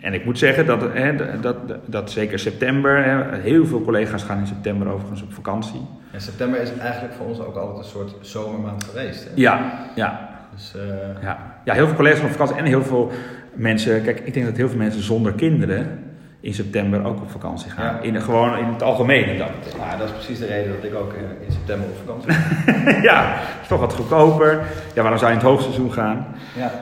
en 0.00 0.14
ik 0.14 0.24
moet 0.24 0.38
zeggen 0.38 0.66
dat, 0.66 0.82
hè, 0.92 1.40
dat, 1.40 1.56
dat, 1.84 2.10
zeker 2.10 2.38
september, 2.38 3.04
hè, 3.04 3.38
heel 3.38 3.66
veel 3.66 3.82
collega's 3.82 4.22
gaan 4.22 4.38
in 4.38 4.46
september 4.46 4.88
overigens 4.88 5.22
op 5.22 5.32
vakantie. 5.32 5.80
En 6.12 6.20
september 6.20 6.60
is 6.60 6.76
eigenlijk 6.78 7.14
voor 7.14 7.26
ons 7.26 7.40
ook 7.40 7.56
altijd 7.56 7.78
een 7.78 7.90
soort 7.90 8.14
zomermaand 8.20 8.84
geweest. 8.84 9.24
Hè? 9.24 9.30
Ja, 9.34 9.88
ja. 9.94 10.28
Dus, 10.54 10.74
uh... 10.76 11.22
ja. 11.22 11.60
ja, 11.64 11.74
heel 11.74 11.86
veel 11.86 11.96
collega's 11.96 12.18
gaan 12.18 12.28
op 12.28 12.32
vakantie 12.32 12.56
en 12.56 12.64
heel 12.64 12.82
veel 12.82 13.10
mensen, 13.52 14.02
kijk, 14.02 14.20
ik 14.20 14.34
denk 14.34 14.46
dat 14.46 14.56
heel 14.56 14.68
veel 14.68 14.78
mensen 14.78 15.02
zonder 15.02 15.32
kinderen 15.32 16.09
in 16.40 16.54
september 16.54 17.04
ook 17.04 17.20
op 17.20 17.30
vakantie 17.30 17.70
gaan. 17.70 17.84
Ja. 17.84 18.00
In, 18.00 18.20
gewoon 18.20 18.58
in 18.58 18.64
het 18.64 18.82
algemeen. 18.82 19.38
Dan. 19.38 19.48
Ja, 19.78 19.96
dat 19.96 20.08
is 20.08 20.14
precies 20.14 20.38
de 20.38 20.46
reden 20.46 20.74
dat 20.74 20.84
ik 20.84 20.94
ook 20.94 21.12
in 21.46 21.52
september 21.52 21.88
op 21.88 21.96
vakantie 22.06 22.32
ga. 22.32 23.02
ja, 23.10 23.34
is 23.62 23.68
toch 23.68 23.80
wat 23.80 23.94
goedkoper. 23.94 24.60
Ja, 24.94 25.02
waarom 25.02 25.18
zou 25.18 25.32
je 25.32 25.38
in 25.38 25.44
het 25.44 25.52
hoogseizoen 25.52 25.92
gaan? 25.92 26.26
Ja. 26.56 26.72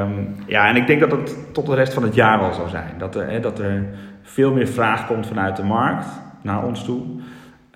Um, 0.00 0.36
ja, 0.46 0.68
en 0.68 0.76
ik 0.76 0.86
denk 0.86 1.00
dat 1.00 1.10
het 1.10 1.54
tot 1.54 1.66
de 1.66 1.74
rest 1.74 1.94
van 1.94 2.02
het 2.02 2.14
jaar 2.14 2.40
wel 2.40 2.52
zou 2.52 2.68
zijn. 2.68 2.94
Dat 2.98 3.14
er, 3.14 3.30
hè, 3.30 3.40
dat 3.40 3.58
er 3.58 3.86
veel 4.22 4.52
meer 4.52 4.68
vraag 4.68 5.06
komt 5.06 5.26
vanuit 5.26 5.56
de 5.56 5.64
markt 5.64 6.06
naar 6.42 6.64
ons 6.64 6.84
toe. 6.84 7.02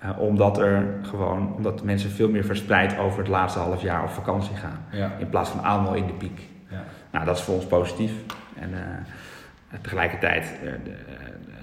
Uh, 0.03 0.19
omdat 0.19 0.57
er 0.57 0.85
gewoon, 1.01 1.53
omdat 1.55 1.83
mensen 1.83 2.09
veel 2.09 2.29
meer 2.29 2.45
verspreid 2.45 2.97
over 2.97 3.19
het 3.19 3.27
laatste 3.27 3.59
half 3.59 3.81
jaar 3.81 4.03
op 4.03 4.09
vakantie 4.09 4.55
gaan. 4.55 4.79
Ja. 4.91 5.11
In 5.17 5.29
plaats 5.29 5.49
van 5.49 5.63
allemaal 5.63 5.93
in 5.93 6.05
de 6.05 6.13
piek. 6.13 6.41
Ja. 6.69 6.83
Nou, 7.11 7.25
dat 7.25 7.37
is 7.37 7.43
voor 7.43 7.55
ons 7.55 7.65
positief. 7.65 8.11
En 8.59 8.69
uh, 8.69 8.77
tegelijkertijd 9.81 10.51
uh, 10.63 10.71
de, 10.83 10.91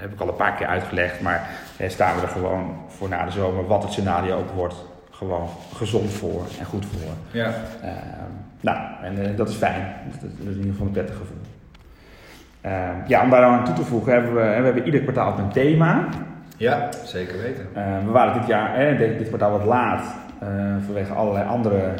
heb 0.05 0.13
ik 0.13 0.21
al 0.21 0.29
een 0.29 0.37
paar 0.37 0.55
keer 0.55 0.67
uitgelegd, 0.67 1.21
maar 1.21 1.49
eh, 1.77 1.89
staan 1.89 2.17
we 2.17 2.23
er 2.23 2.29
gewoon 2.29 2.77
voor 2.89 3.09
na 3.09 3.25
de 3.25 3.31
zomer, 3.31 3.67
wat 3.67 3.83
het 3.83 3.93
scenario 3.93 4.37
ook 4.37 4.51
wordt, 4.51 4.75
gewoon 5.11 5.49
gezond 5.75 6.11
voor 6.11 6.47
en 6.59 6.65
goed 6.65 6.87
voor. 6.87 7.13
Ja. 7.31 7.49
Uh, 7.85 7.91
nou, 8.61 8.79
en 9.03 9.19
uh, 9.19 9.37
dat 9.37 9.49
is 9.49 9.55
fijn. 9.55 9.95
Dat, 10.11 10.21
dat, 10.21 10.31
is 10.31 10.47
in 10.47 10.57
ieder 10.57 10.71
geval 10.71 10.87
een 10.87 10.93
prettig 10.93 11.17
gevoel. 11.17 11.37
Uh, 12.67 12.89
ja, 13.07 13.23
om 13.23 13.31
daar 13.31 13.43
aan 13.43 13.65
toe 13.65 13.75
te 13.75 13.85
voegen, 13.85 14.13
hebben 14.13 14.35
we, 14.35 14.41
we 14.41 14.65
hebben 14.65 14.85
ieder 14.85 15.01
kwartaal 15.01 15.39
een 15.39 15.53
thema. 15.53 16.09
Ja, 16.57 16.89
zeker 17.05 17.39
weten. 17.39 17.67
we 18.05 18.11
waren 18.11 18.41
dit 18.41 18.47
jaar, 18.47 18.75
eh, 18.75 18.99
dit, 18.99 19.19
dit 19.19 19.29
kwartaal 19.29 19.51
wat 19.51 19.65
laat, 19.65 20.15
vanwege 20.85 21.13
allerlei 21.13 21.49
andere 21.49 21.95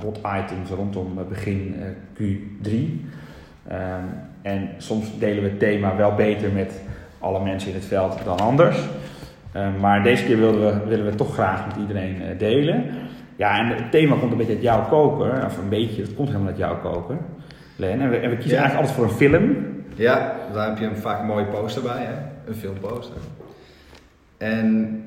hot 0.00 0.18
items 0.18 0.70
rondom 0.70 1.28
begin 1.28 1.76
Q3. 2.14 2.70
Um, 3.72 4.10
en 4.42 4.68
soms 4.78 5.18
delen 5.18 5.42
we 5.42 5.48
het 5.48 5.58
thema 5.58 5.96
wel 5.96 6.14
beter 6.14 6.52
met 6.52 6.80
alle 7.18 7.40
mensen 7.42 7.68
in 7.68 7.74
het 7.74 7.84
veld 7.84 8.18
dan 8.24 8.38
anders. 8.38 8.78
Eh, 9.52 9.66
maar 9.80 10.02
deze 10.02 10.24
keer 10.24 10.36
willen 10.38 10.60
we, 10.60 10.88
willen 10.88 11.04
we 11.06 11.14
toch 11.14 11.32
graag 11.34 11.66
met 11.66 11.76
iedereen 11.76 12.22
eh, 12.22 12.38
delen. 12.38 12.84
Ja, 13.36 13.58
en 13.58 13.66
het 13.66 13.90
thema 13.90 14.16
komt 14.16 14.32
een 14.32 14.38
beetje 14.38 14.52
uit 14.52 14.62
jouw 14.62 14.88
koker. 14.88 15.44
Of 15.44 15.58
een 15.58 15.68
beetje, 15.68 16.02
het 16.02 16.14
komt 16.14 16.28
helemaal 16.28 16.48
uit 16.48 16.56
jouw 16.58 16.80
koker. 16.80 17.16
Len. 17.76 18.00
En 18.00 18.10
we, 18.10 18.16
en 18.16 18.30
we 18.30 18.36
kiezen 18.36 18.58
Ja. 18.58 18.62
eigenlijk 18.62 18.74
altijd 18.90 18.92
voor 18.96 19.04
een 19.04 19.30
film. 19.30 19.56
Ja, 19.94 20.34
daar 20.52 20.68
heb 20.68 20.78
je 20.78 20.84
een 20.86 20.96
vaak 20.96 21.20
een 21.20 21.26
mooie 21.26 21.44
poster 21.44 21.82
bij, 21.82 22.04
hè? 22.04 22.12
een 22.50 22.54
filmposter. 22.54 23.16
En 24.38 24.98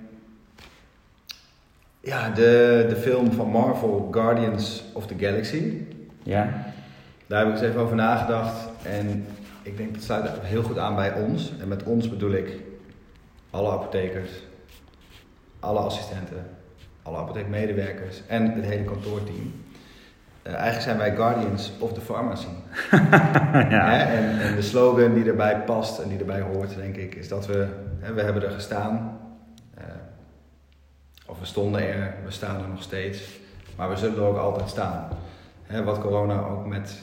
ja, 1.99 2.29
de, 2.29 2.85
de 2.89 2.95
film 2.95 3.31
van 3.31 3.49
Marvel, 3.49 4.07
Guardians 4.11 4.83
of 4.93 5.07
the 5.07 5.13
Galaxy, 5.17 5.71
Ja, 6.23 6.49
daar 7.27 7.39
heb 7.39 7.47
ik 7.47 7.53
eens 7.53 7.63
even 7.67 7.81
over 7.81 7.95
nagedacht. 7.95 8.69
En 8.83 9.25
ik 9.61 9.77
denk 9.77 9.93
dat 9.93 10.03
sluit 10.03 10.29
heel 10.41 10.63
goed 10.63 10.77
aan 10.77 10.95
bij 10.95 11.13
ons. 11.13 11.53
En 11.59 11.67
met 11.67 11.83
ons 11.83 12.09
bedoel 12.09 12.31
ik 12.31 12.49
alle 13.49 13.71
apothekers, 13.71 14.29
alle 15.59 15.79
assistenten, 15.79 16.45
alle 17.03 17.17
apotheekmedewerkers 17.17 18.21
en 18.27 18.51
het 18.51 18.65
hele 18.65 18.83
kantoorteam. 18.83 19.53
Eh, 20.41 20.53
eigenlijk 20.53 20.83
zijn 20.83 20.97
wij 20.97 21.15
Guardians 21.15 21.71
of 21.79 21.93
the 21.93 22.01
Pharmacy. 22.01 22.47
ja. 23.73 23.89
Hè? 23.89 24.03
En, 24.03 24.39
en 24.39 24.55
de 24.55 24.61
slogan 24.61 25.13
die 25.13 25.25
erbij 25.25 25.61
past 25.61 25.99
en 25.99 26.09
die 26.09 26.19
erbij 26.19 26.41
hoort, 26.41 26.75
denk 26.75 26.95
ik, 26.95 27.15
is 27.15 27.27
dat 27.27 27.45
we, 27.45 27.67
hè, 27.99 28.13
we 28.13 28.21
hebben 28.21 28.43
er 28.43 28.51
gestaan. 28.51 29.19
eh, 29.73 29.83
of 31.25 31.39
we 31.39 31.45
stonden 31.45 31.81
er, 31.81 32.13
we 32.25 32.31
staan 32.31 32.61
er 32.61 32.69
nog 32.69 32.81
steeds. 32.81 33.39
Maar 33.75 33.89
we 33.89 33.95
zullen 33.95 34.17
er 34.17 34.23
ook 34.23 34.37
altijd 34.37 34.69
staan. 34.69 35.07
Hè, 35.63 35.83
wat 35.83 35.99
corona 35.99 36.39
ook 36.39 36.65
met, 36.65 36.99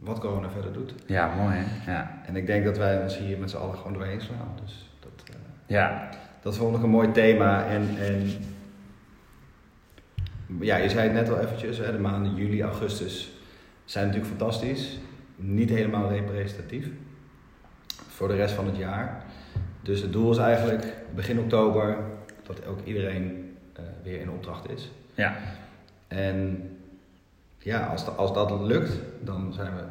wat 0.00 0.18
corona 0.18 0.50
verder 0.50 0.72
doet. 0.72 0.94
ja 1.06 1.34
mooi 1.34 1.56
hè. 1.56 1.92
Ja. 1.92 2.20
En 2.26 2.36
ik 2.36 2.46
denk 2.46 2.64
dat 2.64 2.78
wij 2.78 3.02
ons 3.02 3.18
hier 3.18 3.38
met 3.38 3.50
z'n 3.50 3.56
allen 3.56 3.76
gewoon 3.76 3.92
doorheen 3.92 4.20
slaan. 4.20 4.58
Dus 4.62 4.90
dat, 5.00 5.28
eh, 5.28 5.34
ja. 5.66 6.08
dat 6.42 6.56
vond 6.56 6.76
ik 6.76 6.82
een 6.82 6.90
mooi 6.90 7.12
thema. 7.12 7.66
En, 7.66 7.88
en 7.98 8.30
ja, 10.60 10.76
je 10.76 10.88
zei 10.88 11.02
het 11.02 11.12
net 11.12 11.30
al 11.30 11.40
eventjes, 11.40 11.78
hè, 11.78 11.92
de 11.92 11.98
maanden 11.98 12.34
juli, 12.34 12.62
augustus 12.62 13.30
zijn 13.84 14.06
natuurlijk 14.06 14.36
fantastisch. 14.36 14.98
Niet 15.36 15.70
helemaal 15.70 16.10
representatief 16.10 16.88
voor 18.08 18.28
de 18.28 18.34
rest 18.34 18.54
van 18.54 18.66
het 18.66 18.76
jaar. 18.76 19.22
Dus 19.82 20.00
het 20.02 20.12
doel 20.12 20.30
is 20.30 20.38
eigenlijk 20.38 20.96
begin 21.14 21.38
oktober 21.38 21.98
dat 22.42 22.66
ook 22.66 22.78
iedereen 22.84 23.56
eh, 23.72 23.82
weer 24.02 24.20
in 24.20 24.30
opdracht 24.30 24.70
is. 24.70 24.90
ja. 25.14 25.36
En 26.08 26.69
ja, 27.62 27.86
als, 27.86 28.04
dat- 28.04 28.16
als 28.16 28.32
dat 28.32 28.60
lukt, 28.60 28.92
dan 29.20 29.52
zijn 29.54 29.70
we 29.76 29.82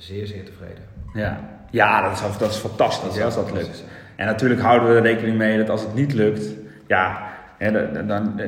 zeer, 0.00 0.26
zeer 0.26 0.44
tevreden. 0.44 0.82
Ja, 1.14 1.40
ja 1.70 2.02
dat, 2.02 2.12
is, 2.12 2.38
dat 2.38 2.50
is 2.50 2.56
fantastisch 2.56 3.22
als 3.22 3.34
dat 3.34 3.52
lukt. 3.52 3.84
En 4.16 4.26
natuurlijk 4.26 4.60
houden 4.60 4.88
we 4.88 4.94
er 4.94 5.02
rekening 5.02 5.36
mee 5.36 5.58
dat 5.58 5.70
als 5.70 5.80
het 5.80 5.94
niet 5.94 6.12
lukt, 6.12 6.46
ja, 6.86 7.28
hè, 7.58 8.06
dan, 8.06 8.40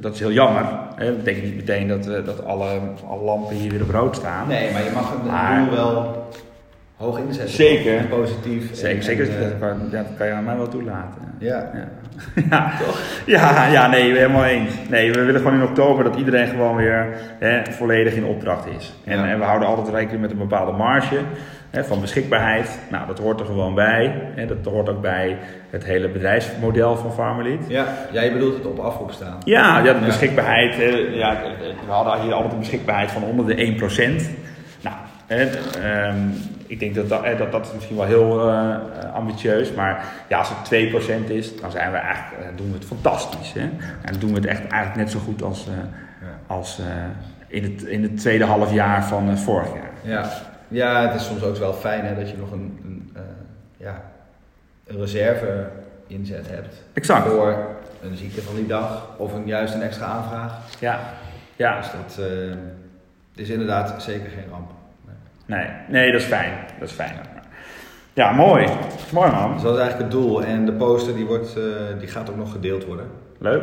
dat- 0.00 0.14
is 0.14 0.20
heel 0.20 0.32
jammer. 0.32 0.64
Hè. 0.96 1.06
Dat 1.06 1.16
betekent 1.16 1.44
niet 1.44 1.56
meteen 1.56 1.88
dat, 1.88 2.06
eh, 2.06 2.24
dat 2.24 2.44
alle, 2.44 2.80
alle 3.08 3.22
lampen 3.24 3.56
hier 3.56 3.70
weer 3.70 3.82
op 3.82 3.90
rood 3.90 4.16
staan. 4.16 4.48
Nee, 4.48 4.72
maar 4.72 4.84
je 4.84 4.90
mag 4.90 5.10
het 5.12 5.24
Maar- 5.24 5.64
doel 5.64 5.74
wel 5.74 6.28
hoog 6.98 7.18
inzetten. 7.18 7.54
Zeker. 7.54 7.96
En 7.96 8.08
Positief. 8.08 8.74
Zeker, 8.74 8.96
En- 8.96 9.02
zeker 9.02 9.28
en, 9.30 9.40
dat, 9.42 9.52
eh, 9.52 9.58
kan, 9.60 9.78
ja, 9.90 9.96
dat 10.02 10.16
kan 10.18 10.26
je 10.26 10.32
aan 10.32 10.44
mij 10.44 10.56
wel 10.56 10.68
toelaten. 10.68 11.20
Ja. 11.38 11.70
Ja. 11.74 11.88
Ja. 12.50 12.72
Ja, 13.26 13.66
ja, 13.66 13.86
nee, 13.88 14.12
helemaal 14.12 14.44
eens. 14.44 14.72
Nee, 14.88 15.12
we 15.12 15.24
willen 15.24 15.40
gewoon 15.40 15.56
in 15.56 15.66
oktober 15.66 16.04
dat 16.04 16.16
iedereen 16.16 16.46
gewoon 16.46 16.76
weer 16.76 17.06
hè, 17.38 17.72
volledig 17.72 18.14
in 18.14 18.24
opdracht 18.24 18.66
is. 18.78 18.94
En, 19.04 19.18
Ja. 19.18 19.28
en 19.28 19.38
we 19.38 19.44
houden 19.44 19.68
altijd 19.68 19.88
rekening 19.88 20.20
met 20.20 20.30
een 20.30 20.38
bepaalde 20.38 20.72
marge 20.72 21.16
hè, 21.70 21.84
van 21.84 22.00
beschikbaarheid. 22.00 22.78
Nou, 22.90 23.06
dat 23.06 23.18
hoort 23.18 23.40
er 23.40 23.46
gewoon 23.46 23.74
bij. 23.74 24.14
Hè, 24.34 24.46
dat 24.46 24.72
hoort 24.72 24.88
ook 24.88 25.00
bij 25.00 25.36
het 25.70 25.84
hele 25.84 26.08
bedrijfsmodel 26.08 26.96
van 26.96 27.12
Farmerlead. 27.12 27.64
Ja, 27.68 27.86
ja, 28.12 28.22
je 28.22 28.32
bedoelt 28.32 28.54
het 28.54 28.66
op 28.66 28.78
afroep 28.78 29.10
staan. 29.12 29.36
Ja, 29.44 29.78
ja 29.78 29.92
de 29.92 30.04
beschikbaarheid. 30.04 30.74
hè, 30.76 30.84
ja, 31.12 31.36
we 31.86 31.92
hadden 31.92 32.20
hier 32.20 32.32
altijd 32.32 32.52
een 32.52 32.58
beschikbaarheid 32.58 33.10
van 33.10 33.22
onder 33.22 33.46
de 33.46 33.62
1%. 33.62 34.30
Nou, 34.80 34.96
hè, 35.26 35.44
ehm, 35.82 36.16
ik 36.68 36.78
denk 36.78 36.94
dat 36.94 37.08
dat, 37.08 37.38
dat 37.38 37.52
dat 37.52 37.66
is 37.66 37.72
misschien 37.72 37.96
wel 37.96 38.06
heel 38.06 38.48
eh, 38.50 39.14
ambitieus. 39.14 39.72
Maar 39.72 40.04
ja, 40.28 40.38
als 40.38 40.48
het 40.48 41.26
2% 41.26 41.30
is, 41.30 41.60
dan 41.60 41.70
zijn 41.70 41.90
we 41.92 41.96
eigenlijk, 41.96 42.42
eh, 42.42 42.56
doen 42.56 42.66
we 42.68 42.74
het 42.74 42.84
fantastisch. 42.84 43.52
Hè? 43.52 43.60
En 43.60 44.10
dan 44.10 44.18
doen 44.20 44.30
we 44.30 44.36
het 44.36 44.46
echt 44.46 44.60
eigenlijk 44.60 44.96
net 44.96 45.10
zo 45.10 45.18
goed 45.18 45.42
als, 45.42 45.66
Ja. 46.20 46.38
als 46.46 46.80
in, 47.46 47.62
het, 47.62 47.82
in 47.82 48.02
het 48.02 48.16
tweede 48.16 48.44
half 48.44 48.72
jaar 48.72 49.04
van 49.04 49.38
vorig 49.38 49.68
jaar. 49.74 49.90
Ja. 50.02 50.30
ja, 50.68 51.06
het 51.06 51.20
is 51.20 51.26
soms 51.26 51.42
ook 51.42 51.56
wel 51.56 51.72
fijn 51.72 52.04
hè, 52.04 52.14
dat 52.14 52.30
je 52.30 52.36
nog 52.36 52.50
een, 52.52 52.78
een, 52.84 53.12
ja, 53.76 54.02
een 54.86 54.98
reserve 54.98 55.68
inzet 56.06 56.48
hebt. 56.48 56.82
Exact. 56.92 57.26
Voor 57.28 57.66
een 58.02 58.16
ziekte 58.16 58.42
van 58.42 58.54
die 58.54 58.66
dag 58.66 59.06
of 59.16 59.32
een, 59.34 59.46
juist 59.46 59.74
een 59.74 59.82
extra 59.82 60.06
aanvraag. 60.06 60.52
Ja, 60.80 61.00
ja. 61.56 61.76
Dus 61.76 61.90
dat 61.90 62.26
is 63.34 63.48
inderdaad 63.48 64.02
zeker 64.02 64.30
geen 64.30 64.50
ramp. 64.50 64.70
Nee, 65.48 65.66
nee, 65.88 66.12
dat 66.12 66.20
is 66.20 66.26
fijn. 66.26 66.52
Dat 66.78 66.88
is 66.88 66.94
fijn. 66.94 67.12
Ja, 68.12 68.32
mooi. 68.32 68.66
Mooi 69.12 69.30
man. 69.30 69.52
Dus 69.52 69.62
dat 69.62 69.74
is 69.74 69.80
eigenlijk 69.80 70.12
het 70.12 70.22
doel. 70.22 70.42
En 70.44 70.66
de 70.66 70.72
poster 70.72 71.14
die, 71.14 71.26
wordt, 71.26 71.56
eh, 71.56 71.62
die 71.98 72.08
gaat 72.08 72.30
ook 72.30 72.36
nog 72.36 72.52
gedeeld 72.52 72.84
worden. 72.84 73.06
Leuk. 73.38 73.62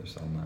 Dus 0.00 0.14
dan 0.14 0.30
eh, 0.34 0.40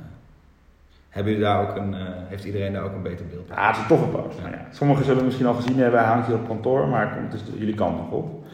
hebben 1.08 1.32
jullie 1.32 1.48
daar 1.48 1.60
ook 1.60 1.76
een, 1.76 1.94
eh, 1.94 2.00
heeft 2.28 2.44
iedereen 2.44 2.72
daar 2.72 2.82
ook 2.82 2.94
een 2.94 3.02
beter 3.02 3.26
beeld 3.26 3.46
bij. 3.46 3.56
Ja, 3.56 3.66
het 3.66 3.76
is 3.76 3.82
een 3.82 3.88
toffe 3.88 4.06
post. 4.06 4.38
Nou 4.40 4.50
ja, 4.50 4.66
sommigen 4.70 5.02
zullen 5.02 5.18
het 5.18 5.26
misschien 5.26 5.46
al 5.46 5.54
gezien 5.54 5.78
hebben, 5.78 6.00
hij 6.00 6.08
hangt 6.08 6.26
hier 6.26 6.36
op 6.36 6.48
kantoor, 6.48 6.88
maar 6.88 7.14
komt 7.16 7.32
dus 7.32 7.42
jullie 7.58 7.74
kant 7.74 7.96
nog 7.96 8.10
op. 8.10 8.44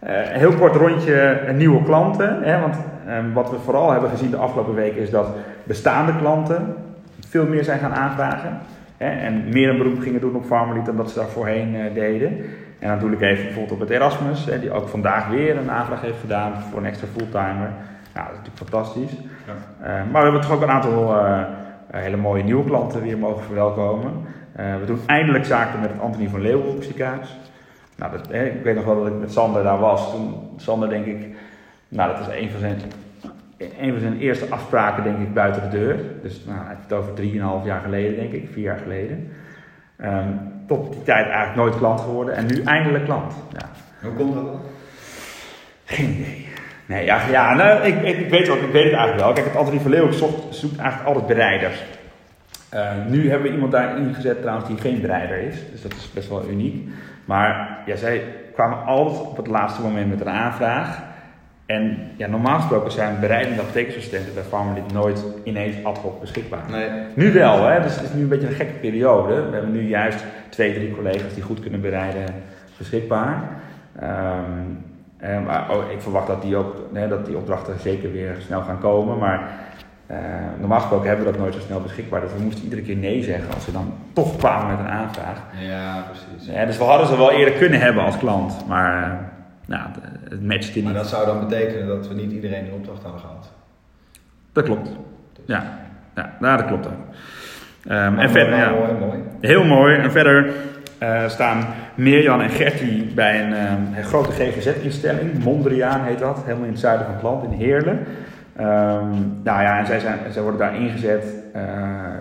Een 0.00 0.38
heel 0.38 0.52
kort 0.52 0.76
rondje 0.76 1.40
nieuwe 1.54 1.82
klanten. 1.82 2.42
Hè, 2.42 2.60
want 2.60 2.76
eh, 3.06 3.18
wat 3.32 3.50
we 3.50 3.58
vooral 3.58 3.90
hebben 3.90 4.10
gezien 4.10 4.30
de 4.30 4.36
afgelopen 4.36 4.74
weken 4.74 5.00
is 5.00 5.10
dat 5.10 5.28
bestaande 5.64 6.16
klanten 6.16 6.74
veel 7.28 7.46
meer 7.46 7.64
zijn 7.64 7.78
gaan 7.78 7.94
aanvragen. 7.94 8.58
Hè, 9.04 9.10
en 9.10 9.48
meer 9.48 9.68
een 9.68 9.78
beroep 9.78 10.00
gingen 10.00 10.20
doen 10.20 10.34
op 10.34 10.44
Farmerlead 10.44 10.86
dan 10.86 10.96
dat 10.96 11.10
ze 11.10 11.18
daar 11.18 11.28
voorheen 11.28 11.74
eh, 11.74 11.94
deden. 11.94 12.28
En 12.78 12.88
dan 12.88 12.98
doe 12.98 13.12
ik 13.12 13.20
even 13.20 13.44
bijvoorbeeld 13.44 13.72
op 13.72 13.80
het 13.80 13.90
Erasmus, 13.90 14.44
hè, 14.44 14.60
die 14.60 14.72
ook 14.72 14.88
vandaag 14.88 15.28
weer 15.28 15.56
een 15.56 15.70
aanvraag 15.70 16.00
heeft 16.00 16.20
gedaan 16.20 16.62
voor 16.70 16.78
een 16.78 16.86
extra 16.86 17.06
fulltimer. 17.06 17.70
Nou, 18.14 18.26
dat 18.26 18.32
is 18.32 18.36
natuurlijk 18.36 18.56
fantastisch. 18.56 19.12
Eh, 19.80 19.88
maar 19.88 20.12
we 20.12 20.18
hebben 20.18 20.40
toch 20.40 20.52
ook 20.52 20.62
een 20.62 20.70
aantal 20.70 21.16
eh, 21.16 21.42
hele 21.90 22.16
mooie 22.16 22.42
nieuwe 22.42 22.64
klanten 22.64 23.02
weer 23.02 23.18
mogen 23.18 23.44
verwelkomen. 23.44 24.12
We 24.52 24.86
doen 24.86 25.00
eindelijk 25.06 25.44
zaken 25.44 25.80
met 25.80 25.90
het 25.90 26.00
Antonie 26.00 26.28
van 26.28 26.40
Leeuwenhoek 26.40 26.82
ziekenhuis. 26.82 27.38
Nou, 27.96 28.12
dat, 28.12 28.28
hè, 28.30 28.44
ik 28.44 28.62
weet 28.62 28.74
nog 28.74 28.84
wel 28.84 28.98
dat 28.98 29.06
ik 29.06 29.20
met 29.20 29.32
Sander 29.32 29.62
daar 29.62 29.78
was. 29.78 30.10
Toen, 30.10 30.34
Sander 30.56 30.88
denk 30.88 31.06
ik, 31.06 31.26
nou 31.88 32.10
dat 32.10 32.28
is 32.28 32.40
een 32.40 32.50
van 32.50 32.60
zijn, 32.60 32.78
een 33.58 33.90
van 33.90 34.00
zijn 34.00 34.18
eerste 34.18 34.46
afspraken 34.48 35.04
denk 35.04 35.18
ik 35.18 35.34
buiten 35.34 35.62
de 35.62 35.78
deur. 35.78 35.96
Dus 36.22 36.44
nou, 36.44 36.58
hij 36.58 36.68
heeft 36.68 36.82
het 36.82 36.92
over 36.92 37.14
drieënhalf 37.14 37.64
jaar 37.64 37.80
geleden 37.80 38.16
denk 38.16 38.32
ik, 38.32 38.48
vier 38.52 38.64
jaar 38.64 38.78
geleden. 38.78 39.32
Ehm, 39.96 40.28
tot 40.66 40.92
die 40.92 41.02
tijd 41.02 41.26
eigenlijk 41.26 41.56
nooit 41.56 41.76
klant 41.76 42.00
geworden 42.00 42.34
en 42.34 42.46
nu 42.46 42.62
eindelijk 42.62 43.04
klant. 43.04 43.34
Ja. 43.52 43.68
Hoe 44.02 44.12
komt 44.12 44.34
dat 44.34 44.44
dan? 44.44 44.60
Geen 45.84 46.10
idee. 46.10 46.48
Nee, 46.86 47.04
ja, 47.04 47.20
ja 47.30 47.54
nou, 47.54 47.82
ik, 47.82 48.02
ik, 48.02 48.18
ik 48.18 48.30
weet 48.30 48.48
wat, 48.48 48.56
ik 48.56 48.72
weet 48.72 48.84
het 48.84 48.92
eigenlijk 48.92 49.20
wel. 49.20 49.32
Kijk, 49.32 49.46
het 49.46 49.56
Antonie 49.56 49.80
van 49.80 49.90
Leeuwen 49.90 50.14
zoekt, 50.14 50.54
zoekt 50.54 50.78
eigenlijk 50.78 51.08
altijd 51.08 51.26
bereiders. 51.26 51.84
Eh, 52.68 52.90
nu 53.08 53.30
hebben 53.30 53.48
we 53.48 53.54
iemand 53.54 53.72
daar 53.72 53.98
ingezet 53.98 54.40
trouwens 54.40 54.68
die 54.68 54.78
geen 54.78 55.00
bereider 55.00 55.38
is. 55.38 55.56
Dus 55.70 55.82
dat 55.82 55.92
is 55.92 56.10
best 56.14 56.28
wel 56.28 56.48
uniek. 56.48 56.88
Maar 57.24 57.78
ja, 57.86 57.96
zij 57.96 58.22
kwamen 58.54 58.84
altijd 58.84 59.20
op 59.20 59.36
het 59.36 59.46
laatste 59.46 59.82
moment 59.82 60.08
met 60.08 60.20
een 60.20 60.28
aanvraag. 60.28 61.02
En 61.66 61.98
ja, 62.16 62.26
normaal 62.26 62.56
gesproken 62.56 62.92
zijn 62.92 63.20
bereidende 63.20 63.60
apothekersassistenten 63.60 64.34
bij 64.34 64.42
Farmerlid 64.42 64.92
nooit 64.92 65.24
ineens 65.44 65.84
ad 65.84 65.98
hoc 65.98 66.20
beschikbaar. 66.20 66.62
Nee. 66.70 66.88
Nu 67.14 67.32
wel, 67.32 67.66
hè? 67.66 67.82
dus 67.82 67.94
het 67.94 68.04
is 68.04 68.12
nu 68.12 68.22
een 68.22 68.28
beetje 68.28 68.46
een 68.46 68.54
gekke 68.54 68.72
periode. 68.72 69.34
We 69.34 69.52
hebben 69.52 69.72
nu 69.72 69.88
juist 69.88 70.24
twee, 70.48 70.74
drie 70.74 70.94
collega's 70.94 71.34
die 71.34 71.42
goed 71.42 71.60
kunnen 71.60 71.80
bereiden 71.80 72.24
beschikbaar. 72.78 73.42
Ehm, 74.00 74.40
eh, 75.16 75.44
maar 75.44 75.70
oh, 75.70 75.90
ik 75.90 76.00
verwacht 76.00 76.26
dat 76.26 76.42
die, 76.42 76.56
ook, 76.56 76.76
hè, 76.92 77.08
dat 77.08 77.26
die 77.26 77.36
opdrachten 77.36 77.80
zeker 77.80 78.12
weer 78.12 78.36
snel 78.38 78.60
gaan 78.60 78.80
komen. 78.80 79.18
Maar 79.18 79.50
eh, 80.06 80.16
normaal 80.58 80.80
gesproken 80.80 81.08
hebben 81.08 81.26
we 81.26 81.32
dat 81.32 81.40
nooit 81.40 81.54
zo 81.54 81.60
snel 81.60 81.80
beschikbaar. 81.80 82.20
Dus 82.20 82.32
we 82.36 82.42
moesten 82.42 82.64
iedere 82.64 82.82
keer 82.82 82.96
nee 82.96 83.22
zeggen 83.22 83.54
als 83.54 83.64
ze 83.64 83.72
dan 83.72 83.94
toch 84.12 84.36
kwamen 84.36 84.76
met 84.76 84.86
een 84.86 84.92
aanvraag. 84.92 85.42
Ja, 85.60 86.04
precies. 86.10 86.54
Ja, 86.54 86.64
dus 86.64 86.78
we 86.78 86.84
hadden 86.84 87.06
ze 87.06 87.16
wel 87.16 87.30
eerder 87.30 87.54
kunnen 87.54 87.80
hebben 87.80 88.04
als 88.04 88.18
klant. 88.18 88.66
Maar 88.66 89.02
eh, 89.02 89.10
nou, 89.66 89.88
het 90.28 90.42
matchte 90.46 90.82
Maar 90.82 90.92
niet. 90.92 91.00
dat 91.02 91.08
zou 91.10 91.26
dan 91.26 91.40
betekenen 91.48 91.86
dat 91.86 92.08
we 92.08 92.14
niet 92.14 92.32
iedereen 92.32 92.64
in 92.66 92.72
opdracht 92.72 93.02
hadden 93.02 93.20
gehad. 93.20 93.52
Dat 94.52 94.64
klopt. 94.64 94.84
Dus- 94.86 95.44
Ja, 95.46 95.78
ja 96.14 96.36
nou, 96.40 96.56
dat 96.56 96.66
klopt 96.66 96.86
ook. 96.86 96.92
Ehm, 97.84 98.14
Maar 98.14 98.24
en 98.24 98.30
verder, 98.30 98.56
ja. 98.56 98.70
mooi, 98.70 98.92
mooi. 98.92 99.18
Heel 99.40 99.64
mooi. 99.64 99.96
En 99.96 100.10
verder 100.12 100.50
eh, 100.98 101.28
staan 101.28 101.64
Mirjan 101.94 102.40
en 102.40 102.50
Gertie 102.50 103.04
bij 103.14 103.44
een, 103.44 103.52
eh, 103.52 103.96
een 103.96 104.04
grote 104.04 104.30
GGZ-instelling. 104.32 105.44
Mondriaan 105.44 106.00
heet 106.04 106.18
dat. 106.18 106.42
Helemaal 106.44 106.64
in 106.64 106.70
het 106.70 106.80
zuiden 106.80 107.04
van 107.06 107.14
het 107.14 107.22
land, 107.22 107.44
in 107.44 107.50
Heerlen. 107.58 107.98
Ehm, 108.56 109.10
nou 109.42 109.62
ja, 109.62 109.78
en 109.78 109.86
zij, 109.86 109.98
zijn, 110.00 110.18
zij 110.30 110.42
worden 110.42 110.60
daar 110.60 110.74
ingezet. 110.80 111.24
eh, 111.54 111.62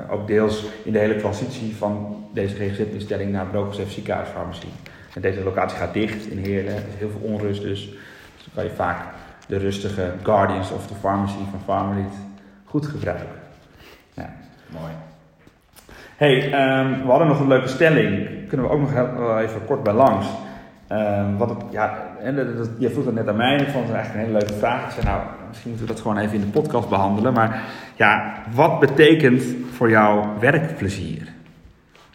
ook 0.09 0.27
deels 0.27 0.65
in 0.83 0.91
de 0.91 0.99
hele 0.99 1.15
transitie 1.15 1.75
van 1.75 2.23
deze 2.33 2.55
GGZ-instelling 2.55 3.31
naar 3.31 3.45
Brokers 3.45 3.79
ziekenhuisfarmacie. 3.87 4.69
En 5.15 5.21
deze 5.21 5.43
locatie 5.43 5.77
gaat 5.77 5.93
dicht 5.93 6.25
in 6.25 6.37
Heerlen. 6.37 6.73
Er 6.73 6.79
is 6.93 6.97
heel 6.97 7.09
veel 7.09 7.29
onrust 7.29 7.61
dus. 7.61 7.89
Dus 8.35 8.43
dan 8.43 8.53
kan 8.55 8.63
je 8.63 8.69
vaak 8.69 8.97
de 9.47 9.57
rustige 9.57 10.11
Guardians 10.23 10.71
of 10.71 10.87
the 10.87 10.93
Pharmacy 10.95 11.33
van 11.51 11.59
Farmerlead 11.65 12.13
goed 12.65 12.85
gebruiken. 12.85 13.27
Ja. 14.13 14.33
Mooi. 14.67 14.91
Hey, 16.17 16.51
ehm, 16.51 17.01
we 17.01 17.09
hadden 17.09 17.27
nog 17.27 17.39
een 17.39 17.47
leuke 17.47 17.67
stelling. 17.67 18.27
Kunnen 18.47 18.67
we 18.67 18.73
ook 18.73 18.79
nog 18.79 18.93
heel- 18.93 19.39
even 19.39 19.65
kort 19.65 19.83
bij 19.83 19.93
langs. 19.93 20.27
Ehm, 20.87 21.35
wat 21.37 21.49
het, 21.49 21.57
ja, 21.71 21.97
en 22.21 22.35
dat, 22.35 22.57
dat- 22.57 22.69
je 22.77 22.89
vroeg 22.89 23.05
het 23.05 23.13
net 23.15 23.27
aan 23.27 23.35
mij 23.35 23.53
en 23.55 23.61
ik 23.61 23.69
vond 23.69 23.85
het 23.87 23.95
eigenlijk 23.95 24.25
een 24.25 24.31
hele 24.33 24.45
leuke 24.45 24.59
vraag. 24.59 24.85
Ik 24.85 24.91
zei, 24.91 25.05
nou, 25.05 25.21
misschien 25.47 25.69
moeten 25.69 25.87
we 25.87 25.93
dat 25.93 26.01
gewoon 26.01 26.17
even 26.17 26.33
in 26.35 26.41
de 26.41 26.47
podcast 26.59 26.89
behandelen. 26.89 27.33
Maar 27.33 27.61
ja, 27.95 28.33
wat 28.53 28.79
betekent 28.79 29.43
voor 29.71 29.89
jou 29.89 30.25
werkplezier? 30.39 31.27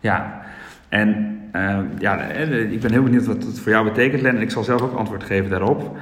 Ja, 0.01 0.41
en 0.89 1.38
ehm, 1.65 1.85
ja, 1.99 2.19
eh, 2.19 2.73
ik 2.73 2.81
ben 2.81 2.93
heel 2.93 3.03
benieuwd 3.03 3.27
wat 3.27 3.43
het 3.43 3.61
voor 3.61 3.73
jou 3.73 3.85
betekent, 3.85 4.23
Len. 4.23 4.37
En 4.37 4.43
ik 4.43 4.51
zal 4.51 4.65
zelf 4.65 4.83
ook 4.83 4.97
antwoord 4.97 5.25
geven 5.25 5.51
daarop. 5.51 5.97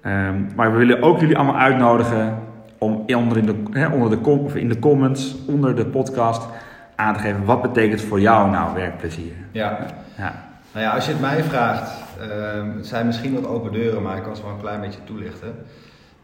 Ehm, 0.00 0.34
maar 0.54 0.72
we 0.72 0.78
willen 0.78 1.02
ook 1.02 1.20
jullie 1.20 1.36
allemaal 1.36 1.58
uitnodigen 1.58 2.38
om 2.78 3.04
onder 3.06 3.36
in, 3.36 3.46
de, 3.46 3.88
onder 3.92 4.10
de, 4.10 4.28
of 4.28 4.54
in 4.54 4.68
de 4.68 4.78
comments, 4.78 5.36
onder 5.46 5.76
de 5.76 5.86
podcast, 5.86 6.48
aan 6.96 7.14
te 7.14 7.20
geven 7.20 7.44
wat 7.44 7.62
betekent 7.62 8.00
voor 8.00 8.20
jou 8.20 8.50
nou 8.50 8.74
werkplezier. 8.74 9.32
Ja. 9.50 9.78
Ja, 10.16 10.44
Nou 10.72 10.84
ja, 10.84 10.90
als 10.90 11.06
je 11.06 11.12
het 11.12 11.20
mij 11.20 11.42
vraagt, 11.42 11.90
ehm, 12.20 12.76
het 12.76 12.86
zijn 12.86 13.06
misschien 13.06 13.34
wat 13.34 13.46
open 13.46 13.72
deuren, 13.72 14.02
maar 14.02 14.16
ik 14.16 14.22
kan 14.22 14.36
ze 14.36 14.42
wel 14.42 14.50
een 14.50 14.60
klein 14.60 14.80
beetje 14.80 15.04
toelichten. 15.04 15.54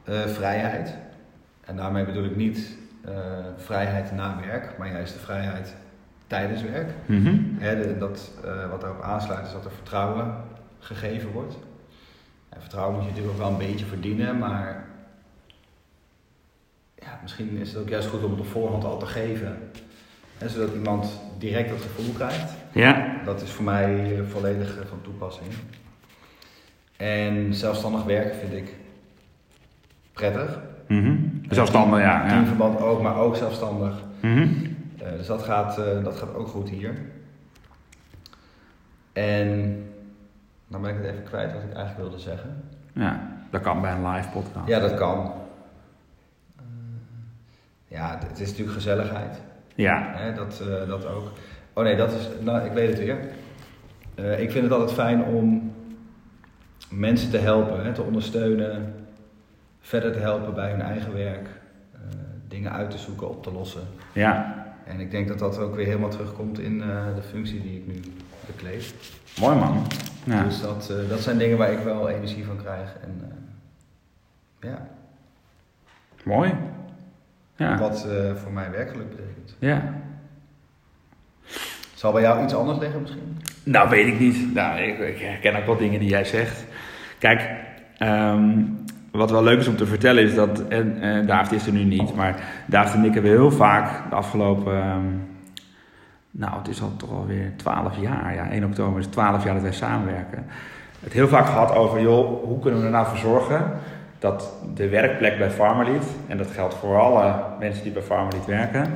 Eh, 0.05 0.21
vrijheid. 0.27 0.95
En 1.64 1.77
daarmee 1.77 2.05
bedoel 2.05 2.25
ik 2.25 2.37
niet 2.37 2.77
eh, 3.05 3.12
vrijheid 3.57 4.12
na 4.12 4.37
werk, 4.47 4.79
maar 4.79 4.92
juist 4.92 5.12
de 5.12 5.18
vrijheid 5.18 5.75
tijdens 6.33 6.62
werk. 6.62 6.90
Mhm. 7.07 7.99
Dat, 7.99 8.31
eh, 8.45 8.71
wat 8.71 8.81
daarop 8.81 9.03
aansluit 9.03 9.47
is 9.47 9.53
dat 9.53 9.64
er 9.64 9.71
vertrouwen 9.71 10.35
gegeven 10.79 11.31
wordt. 11.31 11.57
En 12.49 12.61
vertrouwen 12.61 12.95
moet 12.95 13.05
je 13.05 13.11
natuurlijk 13.11 13.37
ook 13.37 13.42
wel 13.42 13.53
een 13.53 13.68
beetje 13.68 13.85
verdienen, 13.85 14.38
maar 14.38 14.85
ja, 16.95 17.18
misschien 17.23 17.57
is 17.57 17.73
het 17.73 17.83
ook 17.83 17.88
juist 17.88 18.09
goed 18.09 18.25
om 18.25 18.31
het 18.31 18.40
op 18.40 18.47
voorhand 18.47 18.85
al 18.85 18.99
te 18.99 19.07
geven. 19.07 19.59
Zodat 20.47 20.75
iemand 20.75 21.21
direct 21.38 21.68
dat 21.68 21.81
gevoel 21.81 22.12
krijgt. 22.12 22.53
ja, 22.73 23.21
Dat 23.25 23.42
is 23.42 23.51
voor 23.51 23.64
mij 23.64 24.23
volledig 24.29 24.79
eh, 24.79 24.87
van 24.88 25.01
toepassing. 25.03 25.49
En 26.97 27.55
zelfstandig 27.55 28.05
werken 28.05 28.38
vind 28.38 28.53
ik 28.53 28.75
prettig. 30.12 30.61
Mhm. 30.88 31.16
zelfstandig, 31.49 32.01
ja. 32.01 32.25
ja. 32.25 32.29
Teamverband 32.29 32.81
ook, 32.81 33.03
maar 33.03 33.16
ook 33.16 33.37
zelfstandig. 33.37 33.95
Mhm. 34.21 34.49
Eh, 35.03 35.12
dus 35.17 35.27
dat 35.27 35.43
gaat, 35.43 35.79
eh, 35.79 36.05
dat 36.05 36.17
gaat 36.17 36.35
ook 36.35 36.49
goed 36.49 36.69
hier. 36.69 36.95
En 39.12 39.83
dan 40.69 40.83
ben 40.83 40.91
ik 40.91 40.97
het 40.97 41.07
even 41.12 41.25
kwijt 41.25 41.53
wat 41.53 41.62
ik 41.62 41.73
eigenlijk 41.73 42.09
wilde 42.09 42.19
zeggen. 42.19 42.65
ja, 42.93 43.31
dat 43.51 43.61
kan 43.61 43.81
bij 43.81 43.93
een 43.93 44.09
live 44.09 44.29
podcast. 44.29 44.69
Ja, 44.69 44.79
dat 44.79 44.95
kan. 44.95 45.33
Eh, 46.57 46.62
ja, 47.87 48.19
het 48.29 48.41
is 48.41 48.49
natuurlijk 48.49 48.77
gezelligheid. 48.77 49.41
Ja, 49.75 50.12
Hè, 50.15 50.35
dat, 50.35 50.62
dat 50.88 51.07
ook. 51.07 51.31
Oh 51.73 51.85
nee, 51.85 51.97
dat 51.97 52.12
is. 52.12 52.29
Nou, 52.41 52.67
ik 52.67 52.73
weet 52.73 52.88
het 52.88 52.99
weer. 52.99 53.19
Ik 54.41 54.51
vind 54.51 54.65
het 54.65 54.73
altijd 54.73 54.93
fijn 54.93 55.25
om 55.25 55.73
mensen 56.91 57.31
te 57.31 57.38
helpen, 57.38 57.85
hè, 57.85 57.93
te 57.93 58.03
ondersteunen, 58.03 58.95
verder 59.81 60.12
te 60.12 60.19
helpen 60.19 60.55
bij 60.55 60.71
hun 60.71 60.83
eigen 60.83 61.15
werk, 61.15 61.49
dingen 62.49 62.73
uit 62.73 62.91
te 62.91 62.99
zoeken, 62.99 63.29
op 63.29 63.43
te 63.43 63.53
lossen. 63.53 63.83
ja. 64.12 64.62
En 64.87 65.01
ik 65.01 65.11
denk 65.11 65.29
dat 65.29 65.38
dat 65.38 65.59
ook 65.59 65.75
weer 65.75 65.87
helemaal 65.87 66.11
terugkomt 66.11 66.59
in 66.59 66.83
eh, 66.83 67.14
de 67.14 67.23
functie 67.23 67.62
die 67.62 67.77
ik 67.77 67.87
nu 67.87 68.01
bekleed. 68.47 68.95
mooi 69.40 69.57
man. 69.57 69.87
Ja. 70.25 70.42
Dus 70.45 70.61
dat, 70.61 70.90
eh, 70.90 71.09
dat 71.09 71.21
zijn 71.21 71.38
dingen 71.38 71.59
waar 71.59 71.73
ik 71.73 71.79
wel 71.79 72.09
energie 72.09 72.45
van 72.45 72.57
krijg. 72.57 72.97
En 73.03 73.21
eh, 74.61 74.71
ja, 74.71 74.88
Mooi. 76.25 76.55
Ja. 77.57 77.79
wat 77.79 78.07
eh, 78.09 78.35
voor 78.35 78.53
mij 78.53 78.71
werkelijk 78.71 79.09
betekent. 79.09 79.57
ja. 79.59 80.01
Zal 81.95 82.12
bij 82.12 82.23
jou 82.23 82.45
iets 82.45 82.55
anders 82.55 82.79
liggen 82.79 83.01
misschien? 83.01 83.37
Nou, 83.62 83.88
weet 83.88 84.07
ik 84.07 84.18
niet. 84.18 84.55
Nou, 84.55 84.81
ik, 84.81 84.99
ik 84.99 85.18
herken 85.18 85.57
ook 85.57 85.66
wel 85.66 85.77
dingen 85.77 86.01
die 86.01 86.09
jij 86.09 86.25
zegt. 86.25 86.64
Kijk, 87.18 87.51
ehm, 87.99 88.61
wat 89.12 89.31
wel 89.31 89.42
leuk 89.42 89.59
is 89.59 89.68
om 89.68 89.77
te 89.77 89.87
vertellen 89.87 90.22
is 90.22 90.35
dat, 90.35 90.68
en 90.68 91.27
David 91.27 91.53
is 91.53 91.66
er 91.66 91.72
nu 91.72 91.85
niet, 91.85 92.14
maar 92.14 92.35
David 92.66 92.94
en 92.94 93.05
ik 93.05 93.14
hebben 93.14 93.31
heel 93.31 93.51
vaak 93.51 94.11
de 94.11 94.14
afgelopen, 94.14 94.75
ehm, 94.75 95.07
nou 96.31 96.59
het 96.59 96.68
is 96.68 96.83
al 96.83 96.96
toch 96.96 97.11
alweer 97.11 97.53
12 97.57 98.01
jaar, 98.01 98.35
ja 98.35 98.51
1 98.51 98.64
oktober 98.64 99.01
is 99.01 99.07
12 99.07 99.44
jaar 99.44 99.55
dat 99.55 99.62
wij 99.62 99.72
samenwerken. 99.72 100.46
Het 101.01 101.12
heel 101.12 101.29
vaak 101.29 101.46
gehad 101.46 101.75
over, 101.75 102.01
joh, 102.01 102.44
hoe 102.44 102.59
kunnen 102.59 102.81
we 102.81 102.87
er 102.87 102.92
nou 102.92 103.07
voor 103.07 103.18
zorgen 103.18 103.70
dat 104.18 104.53
de 104.75 104.88
werkplek 104.88 105.38
bij 105.38 105.51
Farmerlead, 105.51 106.05
en 106.29 106.38
dat 106.38 106.51
geldt 106.51 106.75
voor 106.75 107.01
alle 107.01 107.35
mensen 107.59 107.83
die 107.83 107.92
bij 107.92 108.03
Farmerlead 108.03 108.46
werken, 108.46 108.92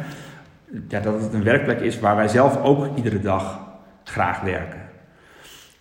ja, 0.88 1.00
dat 1.00 1.22
het 1.22 1.32
een 1.32 1.42
werkplek 1.42 1.80
is 1.80 2.00
waar 2.00 2.16
wij 2.16 2.28
zelf 2.28 2.62
ook 2.62 2.96
iedere 2.96 3.20
dag 3.20 3.58
graag 4.04 4.40
werken. 4.40 4.85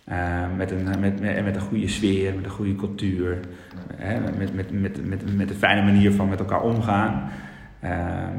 Eh, 0.06 0.16
met, 0.56 0.70
een, 0.70 0.84
met, 1.00 1.20
met, 1.20 1.44
met 1.44 1.54
een 1.56 1.60
goede 1.60 1.88
sfeer, 1.88 2.34
met 2.34 2.44
een 2.44 2.50
goede 2.50 2.74
cultuur, 2.74 3.40
hè, 3.96 4.20
met, 4.20 4.54
met, 4.54 4.70
met, 4.80 5.06
met, 5.06 5.36
met 5.36 5.50
een 5.50 5.56
fijne 5.56 5.82
manier 5.82 6.12
van 6.12 6.28
met 6.28 6.38
elkaar 6.38 6.60
omgaan. 6.62 7.30
Ehm, 7.80 8.38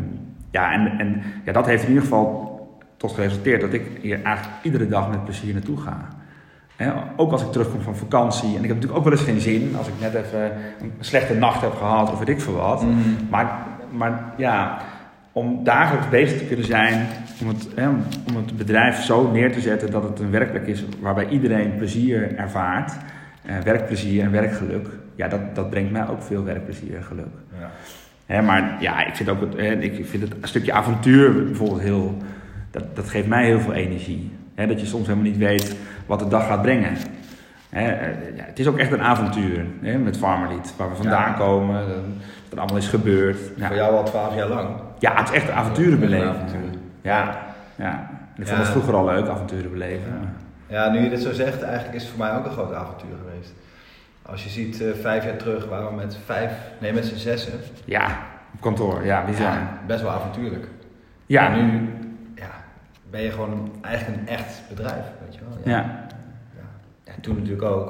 ja, 0.51 0.71
en, 0.73 0.99
en 0.99 1.21
ja, 1.45 1.51
dat 1.51 1.65
heeft 1.65 1.83
in 1.83 1.87
ieder 1.87 2.03
geval 2.03 2.57
tot 2.97 3.11
geresulteerd 3.11 3.61
dat 3.61 3.73
ik 3.73 3.83
hier 4.01 4.23
eigenlijk 4.23 4.55
iedere 4.63 4.87
dag 4.87 5.09
met 5.09 5.23
plezier 5.23 5.53
naartoe 5.53 5.77
ga. 5.77 6.07
Hè, 6.75 6.91
ook 7.15 7.31
als 7.31 7.41
ik 7.41 7.51
terugkom 7.51 7.81
van 7.81 7.95
vakantie. 7.95 8.49
En 8.49 8.63
ik 8.63 8.67
heb 8.67 8.75
natuurlijk 8.75 8.97
ook 8.97 9.03
wel 9.03 9.13
eens 9.13 9.21
geen 9.21 9.39
zin 9.39 9.75
als 9.77 9.87
ik 9.87 9.93
net 9.99 10.13
even 10.13 10.51
een 10.81 10.91
slechte 10.99 11.33
nacht 11.33 11.61
heb 11.61 11.73
gehad 11.73 12.11
of 12.11 12.19
weet 12.19 12.29
ik 12.29 12.41
veel 12.41 12.55
wat. 12.55 12.85
Maar, 13.29 13.59
maar 13.91 14.33
ja, 14.37 14.81
om 15.37 15.63
dagelijks 15.63 16.09
bezig 16.09 16.37
te 16.37 16.45
kunnen 16.45 16.65
zijn, 16.65 17.07
om 17.41 17.47
het, 17.47 17.67
hè, 17.75 17.87
om 17.89 18.35
het 18.35 18.57
bedrijf 18.57 19.03
zo 19.03 19.31
neer 19.31 19.51
te 19.53 19.59
zetten 19.59 19.91
dat 19.91 20.03
het 20.03 20.19
een 20.19 20.31
werkplek 20.31 20.67
is 20.67 20.83
waarbij 20.99 21.27
iedereen 21.27 21.75
plezier 21.77 22.35
ervaart, 22.35 22.91
eh, 23.45 23.55
werkplezier 23.63 24.23
en 24.23 24.31
werkgeluk, 24.31 24.87
ja, 25.15 25.27
dat, 25.27 25.55
dat 25.55 25.69
brengt 25.69 25.91
mij 25.91 26.07
ook 26.07 26.21
veel 26.21 26.43
werkplezier 26.43 26.95
en 26.95 27.03
geluk. 27.03 27.35
Ja. 27.59 27.69
Hè, 28.25 28.41
maar 28.41 28.77
ja, 28.79 29.05
ik 29.05 29.15
vind 29.15 29.29
ook 29.29 29.41
het, 29.41 29.53
hè, 29.53 29.71
ik 29.71 30.05
vind 30.05 30.23
het 30.23 30.33
een 30.41 30.47
stukje 30.47 30.71
avontuur 30.73 31.43
bijvoorbeeld 31.45 31.81
heel, 31.81 32.17
dat, 32.71 32.95
dat 32.95 33.09
geeft 33.09 33.27
mij 33.27 33.45
heel 33.45 33.59
veel 33.59 33.73
energie. 33.73 34.31
Hè, 34.55 34.67
dat 34.67 34.79
je 34.79 34.85
soms 34.85 35.07
helemaal 35.07 35.29
niet 35.29 35.37
weet 35.37 35.75
wat 36.05 36.19
de 36.19 36.27
dag 36.27 36.47
gaat 36.47 36.61
brengen. 36.61 36.93
Hè, 37.69 37.87
eh, 37.91 38.37
ja, 38.37 38.43
het 38.43 38.59
is 38.59 38.67
ook 38.67 38.77
echt 38.77 38.91
een 38.91 39.01
avontuur 39.01 39.65
hè, 39.81 39.97
met 39.97 40.17
Farmerlied, 40.17 40.73
waar 40.77 40.89
we 40.89 40.95
vandaan 40.95 41.31
Ja. 41.31 41.37
komen, 41.37 41.79
eh, 41.81 41.87
wat 41.87 42.51
er 42.53 42.59
allemaal 42.59 42.77
is 42.77 42.87
gebeurd. 42.87 43.37
Voor 43.59 43.75
jou 43.75 43.95
al 43.95 44.03
twaalf 44.03 44.35
jaar 44.35 44.47
lang. 44.47 44.69
Ja, 44.99 45.15
het 45.15 45.29
is 45.29 45.35
echt 45.35 45.49
avonturen 45.49 45.99
beleven. 45.99 46.35
Ja, 47.01 47.37
ja. 47.75 48.09
En 48.35 48.41
ik 48.41 48.47
vond 48.47 48.59
het 48.59 48.67
vroeger 48.67 48.93
al 48.95 49.05
leuk, 49.05 49.27
avonturen 49.27 49.71
beleven. 49.71 50.29
Ja, 50.67 50.89
nu 50.89 50.99
je 50.99 51.09
dit 51.09 51.21
zo 51.21 51.31
zegt, 51.33 51.61
eigenlijk 51.63 51.95
is 51.95 52.01
het 52.01 52.11
voor 52.11 52.19
mij 52.25 52.35
ook 52.37 52.45
een 52.45 52.51
groot 52.51 52.73
avontuur 52.73 53.15
geweest. 53.25 53.53
Als 54.21 54.43
je 54.43 54.49
ziet, 54.49 54.81
eh, 54.81 54.87
vijf 55.01 55.23
jaar 55.23 55.35
terug 55.37 55.65
waren 55.65 55.87
we 55.89 55.95
met 55.95 56.17
vijf, 56.25 56.51
nee 56.79 56.93
met 56.93 57.05
z'n 57.05 57.15
zessen. 57.15 57.53
Ja, 57.85 58.05
op 58.53 58.61
kantoor, 58.61 59.05
ja, 59.05 59.25
bizar. 59.25 59.45
Ja, 59.51 59.77
best 59.87 60.01
wel 60.01 60.11
avontuurlijk. 60.11 60.67
Ja, 61.25 61.51
En 61.51 61.65
nu 61.65 61.89
ja, 62.35 62.49
ben 63.09 63.21
je 63.21 63.31
gewoon 63.31 63.71
eigenlijk 63.81 64.17
een 64.19 64.27
echt 64.27 64.61
bedrijf, 64.69 65.05
weet 65.25 65.35
je 65.35 65.39
wel. 65.49 65.57
Ja. 65.73 65.77
Ja. 65.77 66.63
Ja, 67.03 67.11
toen 67.21 67.35
natuurlijk 67.35 67.63
ook. 67.63 67.85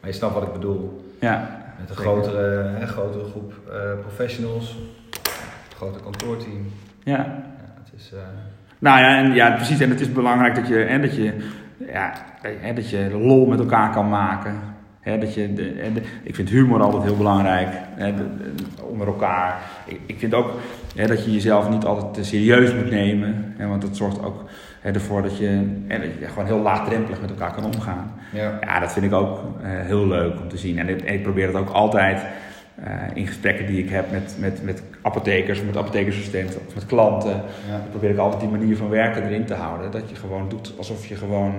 Maar 0.00 0.10
je 0.10 0.16
snapt 0.16 0.34
wat 0.34 0.42
ik 0.42 0.52
bedoel. 0.52 1.14
ja, 1.20 1.60
Met 1.78 1.88
een 1.90 1.94
Zeker. 1.96 2.10
grotere, 2.12 2.62
hè, 2.62 2.86
grotere 2.86 3.24
groep 3.30 3.52
eh, 3.70 4.00
professionals, 4.00 4.78
een 5.86 5.88
groter 5.92 6.02
kantoorteam. 6.02 6.66
ja. 7.02 7.16
Ja, 7.16 7.42
het 7.84 7.92
is, 7.96 8.12
eh, 8.12 8.18
Nou 8.78 8.98
ja, 9.00 9.16
en, 9.18 9.32
ja, 9.34 9.50
precies. 9.50 9.80
En 9.80 9.90
het 9.90 10.00
is 10.00 10.12
belangrijk 10.12 10.54
dat 10.54 10.68
je, 10.68 10.74
hè, 10.74 11.00
dat 11.00 11.16
je, 11.16 11.32
ja, 11.92 12.12
hè, 12.60 12.72
dat 12.74 12.90
je 12.90 13.10
lol 13.12 13.46
met 13.46 13.58
elkaar 13.58 13.90
kan 13.90 14.08
maken. 14.08 14.54
Hè, 15.00 15.18
dat 15.18 15.34
je 15.34 15.52
de, 15.52 15.92
ik 16.22 16.34
vind 16.34 16.48
humor 16.48 16.82
altijd 16.82 17.02
heel 17.02 17.16
belangrijk 17.16 17.68
hè, 17.94 18.14
de- 18.14 18.36
de- 18.54 18.82
onder 18.84 19.06
elkaar. 19.06 19.60
Ik, 19.84 20.00
ik 20.06 20.18
vind 20.18 20.34
ook 20.34 20.50
hè, 20.96 21.06
dat 21.06 21.24
je 21.24 21.32
jezelf 21.32 21.70
niet 21.70 21.84
altijd 21.84 22.14
te 22.14 22.24
serieus 22.24 22.74
moet 22.74 22.90
nemen. 22.90 23.54
Hè, 23.56 23.66
want 23.66 23.82
dat 23.82 23.96
zorgt 23.96 24.24
ook 24.24 24.44
hè, 24.80 24.90
ervoor 24.90 25.22
dat 25.22 25.38
je, 25.38 25.80
hè, 25.86 25.98
dat 25.98 26.08
je 26.18 26.26
gewoon 26.26 26.46
heel 26.46 26.60
laagdrempelig 26.60 27.20
met 27.20 27.30
elkaar 27.30 27.52
kan 27.54 27.64
omgaan. 27.64 28.12
ja. 28.32 28.58
Ja, 28.60 28.80
dat 28.80 28.92
vind 28.92 29.04
ik 29.04 29.12
ook 29.12 29.38
eh, 29.62 29.70
heel 29.70 30.06
leuk 30.06 30.40
om 30.40 30.48
te 30.48 30.58
zien. 30.58 30.78
En 30.78 30.88
ik, 30.88 31.00
en 31.00 31.14
ik 31.14 31.22
probeer 31.22 31.46
het 31.46 31.56
ook 31.56 31.70
altijd 31.70 32.22
in 33.14 33.26
gesprekken 33.26 33.66
die 33.66 33.82
ik 33.84 33.90
heb 33.90 34.10
met, 34.10 34.36
met, 34.38 34.64
met 34.64 34.82
apothekers, 35.02 35.58
of 35.60 35.66
met 35.66 35.76
apothekersassistenten 35.76 36.60
of 36.66 36.74
met 36.74 36.86
klanten. 36.86 37.42
Probeer 37.90 38.10
ik 38.10 38.18
altijd 38.18 38.40
die 38.40 38.50
manier 38.50 38.76
van 38.76 38.88
werken 38.88 39.26
erin 39.26 39.44
te 39.44 39.54
houden. 39.54 39.90
Dat 39.90 40.10
je 40.10 40.16
gewoon 40.16 40.48
doet 40.48 40.74
alsof 40.78 41.06
je 41.06 41.16
gewoon 41.16 41.54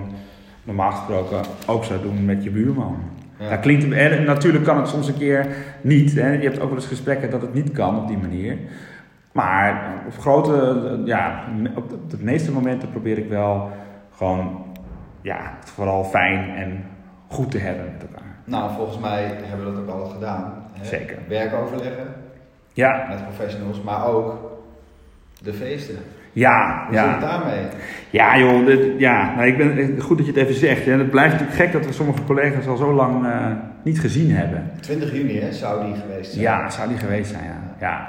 normaal 0.64 0.90
gesproken 0.90 1.40
ook 1.66 1.84
zou 1.84 2.02
doen 2.02 2.24
met 2.24 2.44
je 2.44 2.50
buurman. 2.50 2.98
Ja. 3.38 3.48
Dat 3.48 3.60
klinkt, 3.60 3.92
en 3.92 4.24
natuurlijk 4.24 4.64
kan 4.64 4.76
het 4.76 4.88
soms 4.88 5.08
een 5.08 5.18
keer 5.18 5.46
niet. 5.80 6.14
Hè. 6.14 6.32
Je 6.32 6.42
hebt 6.42 6.60
ook 6.60 6.68
wel 6.68 6.78
eens 6.78 6.86
gesprekken 6.86 7.30
dat 7.30 7.42
het 7.42 7.54
niet 7.54 7.72
kan 7.72 7.98
op 7.98 8.08
die 8.08 8.18
manier. 8.18 8.58
Maar 9.32 10.02
op 10.06 10.18
grote, 10.18 11.00
ja, 11.04 11.44
op 11.76 11.88
de, 11.88 11.94
op 11.94 12.10
de 12.10 12.16
meeste 12.20 12.52
momenten 12.52 12.90
probeer 12.90 13.18
ik 13.18 13.28
wel 13.28 13.70
gewoon, 14.16 14.64
ja, 15.20 15.56
het 15.60 15.70
vooral 15.70 16.04
fijn 16.04 16.56
en 16.56 16.84
goed 17.28 17.50
te 17.50 17.58
hebben 17.58 17.84
met 17.92 18.02
elkaar. 18.02 18.36
Nou, 18.44 18.70
volgens 18.76 18.98
mij 18.98 19.30
hebben 19.42 19.66
we 19.66 19.72
dat 19.72 19.82
ook 19.82 20.00
al 20.00 20.06
gedaan. 20.06 20.63
Zeker. 20.86 21.16
Werkoverleggen 21.28 22.06
Ja, 22.72 23.06
met 23.08 23.22
professionals, 23.22 23.82
maar 23.82 24.06
ook 24.06 24.52
de 25.42 25.52
feesten. 25.52 25.94
ja, 26.32 26.84
Hoe 26.88 26.96
zit 26.98 27.06
het 27.06 27.20
daarmee? 27.20 27.64
Ja, 28.10 28.38
joh, 28.38 28.66
dit- 28.66 28.98
ja. 28.98 29.34
Nou, 29.34 29.46
ik 29.46 29.56
ben, 29.56 30.00
goed 30.00 30.16
dat 30.16 30.26
je 30.26 30.32
het 30.32 30.42
even 30.42 30.54
zegt. 30.54 30.84
Hè. 30.84 30.92
Het 30.92 31.10
blijft 31.10 31.32
natuurlijk 31.32 31.58
gek 31.60 31.72
dat 31.72 31.86
we 31.86 31.92
sommige 31.92 32.24
collega's 32.24 32.66
al 32.66 32.76
zo 32.76 32.92
lang 32.94 33.26
eh, 33.26 33.46
niet 33.82 34.00
gezien 34.00 34.30
hebben. 34.36 34.70
20 34.80 35.12
juni 35.12 35.40
hè, 35.40 35.52
zou 35.52 35.84
die 35.86 35.94
geweest 35.94 36.30
zijn. 36.32 36.42
Ja, 36.42 36.70
zou 36.70 36.88
die 36.88 36.98
geweest 36.98 37.30
zijn, 37.30 37.44
ja. 37.44 37.60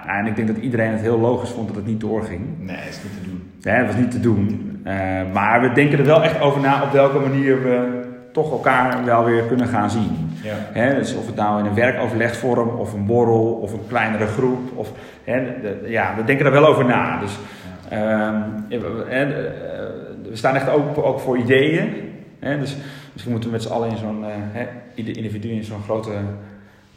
ja. 0.06 0.18
En 0.20 0.26
ik 0.26 0.36
denk 0.36 0.48
dat 0.48 0.58
iedereen 0.58 0.92
het 0.92 1.02
heel 1.02 1.20
logisch 1.20 1.50
vond 1.50 1.68
dat 1.68 1.76
het 1.76 1.86
niet 1.86 2.00
doorging. 2.00 2.42
Nee, 2.60 2.76
is 2.90 3.00
niet 3.04 3.14
te 3.24 3.30
doen. 3.30 3.52
Hè, 3.62 3.72
het 3.72 3.86
was 3.88 3.96
niet 3.96 4.12
te 4.12 4.20
doen. 4.20 4.80
Eh, 4.84 4.96
maar 5.34 5.62
we 5.62 5.72
denken 5.72 6.00
er 6.00 6.06
wel 6.06 6.24
echt 6.24 6.40
over 6.42 6.62
na 6.62 6.84
op 6.84 6.92
welke 6.92 7.20
manier 7.20 7.64
we 7.64 8.04
toch 8.34 8.52
elkaar 8.52 9.06
wel 9.06 9.26
weer 9.26 9.44
kunnen 9.44 9.68
gaan 9.68 9.90
zien. 9.90 10.25
Dus 10.74 11.16
of 11.16 11.26
het 11.26 11.36
nou 11.36 11.60
in 11.60 11.66
een 11.66 11.74
werkoverlegvorm 11.74 12.70
of 12.70 12.94
een 12.94 13.06
borrel 13.06 13.54
of 13.54 13.74
een 13.74 13.88
kleinere 13.88 14.26
groep. 14.26 14.78
Of, 14.78 14.92
ja, 15.86 16.16
we 16.16 16.24
denken 16.24 16.46
er 16.46 16.52
wel 16.52 16.68
over 16.68 16.86
na. 16.86 17.20
Dus, 17.20 17.38
ehm, 17.90 18.42
eh, 18.70 19.28
we 20.30 20.36
staan 20.36 20.56
echt 20.56 20.70
open 20.70 21.04
ook 21.04 21.20
voor 21.20 21.38
ideeën. 21.38 22.14
Dus 22.40 22.76
misschien 23.12 23.32
moeten 23.32 23.50
we 23.50 23.56
met 23.56 23.66
z'n 23.66 23.72
allen 23.72 23.90
in 23.90 23.98
zo'n, 23.98 24.26
eh, 24.26 24.62
ieder 24.96 25.18
individu 25.18 25.50
in 25.50 25.64
zo'n 25.64 25.84
grote 25.84 26.12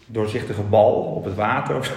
doorzichtige 0.06 0.62
bal 0.62 0.92
op 0.94 1.24
het 1.24 1.34
water 1.34 1.76
of 1.76 1.94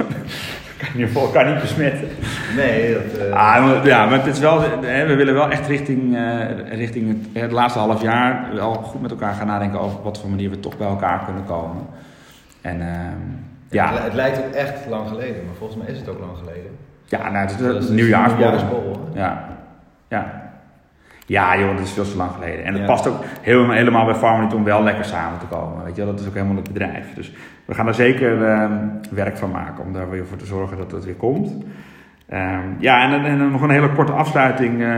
kan 0.81 0.99
je 0.99 1.11
elkaar 1.15 1.51
niet 1.51 1.61
besmetten. 1.61 2.07
Nee, 2.55 2.93
dat... 2.93 3.17
eh, 3.27 3.33
Ah, 3.33 3.65
maar, 3.65 3.85
ja, 3.87 4.05
maar 4.05 4.17
het 4.17 4.25
is 4.33 4.39
wel, 4.39 4.61
hè, 4.81 5.05
we 5.07 5.15
willen 5.15 5.33
wel 5.33 5.49
echt 5.49 5.67
richting, 5.67 6.15
eh, 6.17 6.75
richting 6.77 7.07
het, 7.07 7.43
het 7.43 7.51
laatste 7.51 7.79
half 7.79 8.01
jaar 8.01 8.49
wel 8.53 8.73
goed 8.73 9.01
met 9.01 9.11
elkaar 9.11 9.33
gaan 9.33 9.47
nadenken 9.47 9.79
over 9.79 9.97
op 9.97 10.03
wat 10.03 10.19
voor 10.19 10.29
manier 10.29 10.49
we 10.49 10.59
toch 10.59 10.77
bij 10.77 10.87
elkaar 10.87 11.23
kunnen 11.25 11.45
komen. 11.45 11.85
En 12.61 12.81
ehm, 12.81 13.17
ja. 13.69 13.93
Het 13.93 14.13
lijkt 14.13 14.37
ook 14.37 14.53
echt 14.53 14.73
lang 14.89 15.07
geleden, 15.07 15.45
maar 15.45 15.55
volgens 15.57 15.79
mij 15.83 15.91
is 15.93 15.99
het 15.99 16.09
ook 16.09 16.19
lang 16.19 16.37
geleden. 16.37 16.71
ja, 17.05 17.29
nou, 17.29 17.35
het 17.47 17.59
is 17.59 17.65
het 17.65 17.89
nieuwjaarsborrel. 17.89 19.09
hè? 19.13 19.19
Ja, 19.19 19.47
ja. 20.07 20.40
Ja, 21.31 21.57
joh, 21.59 21.75
dat 21.77 21.85
is 21.85 21.91
veel 21.91 22.03
te 22.03 22.17
lang 22.17 22.31
geleden. 22.31 22.65
En 22.65 22.71
het 22.73 22.81
Ja. 22.81 22.87
past 22.87 23.07
ook 23.07 23.23
helemaal, 23.41 23.75
helemaal 23.75 24.05
bij 24.05 24.15
Farming 24.15 24.53
om 24.53 24.63
wel 24.63 24.83
lekker 24.83 25.05
samen 25.05 25.39
te 25.39 25.45
komen. 25.45 25.83
Weet 25.83 25.95
je, 25.95 26.05
dat 26.05 26.19
is 26.19 26.27
ook 26.27 26.33
helemaal 26.33 26.55
het 26.55 26.67
bedrijf. 26.73 27.13
Dus 27.15 27.33
we 27.65 27.73
gaan 27.73 27.87
er 27.87 27.93
zeker 27.93 28.45
ehm, 28.45 28.73
werk 29.11 29.37
van 29.37 29.51
maken 29.51 29.83
om 29.83 29.93
daar 29.93 30.09
weer 30.09 30.25
voor 30.25 30.37
te 30.37 30.45
zorgen 30.45 30.77
dat 30.77 30.91
het 30.91 31.05
weer 31.05 31.15
komt. 31.15 31.51
Ehm, 32.29 32.59
ja, 32.79 33.23
en, 33.25 33.51
nog 33.51 33.61
een 33.61 33.69
hele 33.69 33.89
korte 33.91 34.11
afsluiting. 34.11 34.81
eh, 34.83 34.95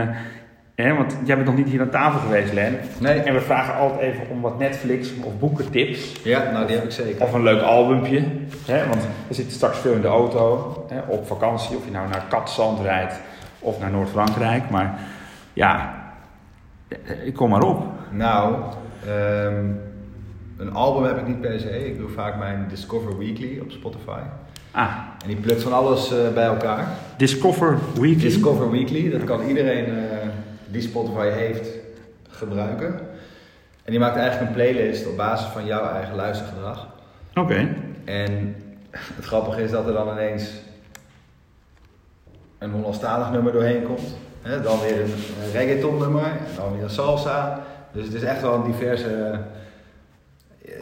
hè, 0.74 0.94
want 0.94 1.16
jij 1.24 1.34
bent 1.36 1.46
nog 1.48 1.56
niet 1.56 1.68
hier 1.68 1.80
aan 1.80 1.88
tafel 1.90 2.20
geweest, 2.20 2.52
Len. 2.52 2.78
Nee. 2.98 3.20
En 3.20 3.34
we 3.34 3.40
vragen 3.40 3.74
altijd 3.74 4.00
even 4.00 4.22
om 4.30 4.40
wat 4.40 4.58
Netflix 4.58 5.10
of 5.22 5.38
boekentips. 5.38 6.22
Ja, 6.24 6.50
nou 6.52 6.66
die 6.66 6.76
heb 6.76 6.84
ik 6.84 6.90
zeker. 6.90 7.22
Of 7.22 7.32
een 7.32 7.42
leuk 7.42 7.62
albumpje. 7.62 8.22
Hè? 8.66 8.88
Want 8.88 9.08
we 9.28 9.34
zitten 9.34 9.54
straks 9.54 9.78
veel 9.78 9.92
in 9.94 10.00
de 10.00 10.08
auto. 10.08 10.74
Hè? 10.88 11.00
Op 11.06 11.26
vakantie. 11.26 11.76
Of 11.76 11.84
je 11.84 11.90
nou 11.90 12.08
naar 12.08 12.22
Katzand 12.28 12.80
rijdt. 12.80 13.20
Of 13.58 13.80
naar 13.80 13.90
Noord-Frankrijk. 13.90 14.70
Maar 14.70 14.94
ja, 15.52 16.02
eh, 17.06 17.34
kom 17.34 17.50
maar 17.50 17.62
op. 17.62 17.82
Nou, 18.10 18.54
ehm, 19.06 19.70
een 20.56 20.72
album 20.72 21.04
heb 21.04 21.18
ik 21.18 21.26
niet 21.26 21.40
per 21.40 21.60
se. 21.60 21.86
Ik 21.86 21.98
doe 21.98 22.08
vaak 22.08 22.38
mijn 22.38 22.66
Discover 22.68 23.18
Weekly 23.18 23.58
op 23.58 23.70
Spotify. 23.70 24.20
Ah, 24.70 24.96
En 25.22 25.28
die 25.28 25.36
plukt 25.36 25.62
van 25.62 25.72
alles 25.72 26.12
eh, 26.12 26.32
bij 26.34 26.44
elkaar. 26.44 26.88
Discover 27.16 27.78
Weekly. 27.94 28.22
Discover 28.22 28.70
Weekly, 28.70 29.10
dat 29.10 29.24
kan 29.24 29.42
iedereen 29.42 29.84
eh, 29.86 30.28
die 30.66 30.82
Spotify 30.82 31.28
heeft 31.28 31.68
gebruiken. 32.28 32.98
En 33.84 33.90
die 33.90 33.98
maakt 33.98 34.16
eigenlijk 34.16 34.48
een 34.48 34.54
playlist 34.56 35.06
op 35.06 35.16
basis 35.16 35.46
van 35.46 35.66
jouw 35.66 35.88
eigen 35.88 36.14
luistergedrag. 36.14 36.88
Oké. 37.34 37.68
En 38.04 38.56
het 38.90 39.24
grappige 39.24 39.62
is 39.62 39.70
dat 39.70 39.86
er 39.86 39.92
dan 39.92 40.08
ineens 40.08 40.50
een 42.58 42.70
Hollandstalig 42.70 43.30
nummer 43.30 43.52
doorheen 43.52 43.82
komt. 43.82 44.16
Hè, 44.44 44.60
dan 44.60 44.80
weer 44.80 45.00
een 45.00 45.12
reggaeton 45.52 45.98
nummer, 45.98 46.24
en 46.24 46.56
dan 46.56 46.72
weer 46.72 46.82
een 46.82 46.90
salsa. 46.90 47.62
Dus 47.92 48.04
het 48.04 48.14
is 48.14 48.22
echt 48.22 48.40
wel 48.40 48.54
een 48.54 48.64
diverse, 48.72 49.38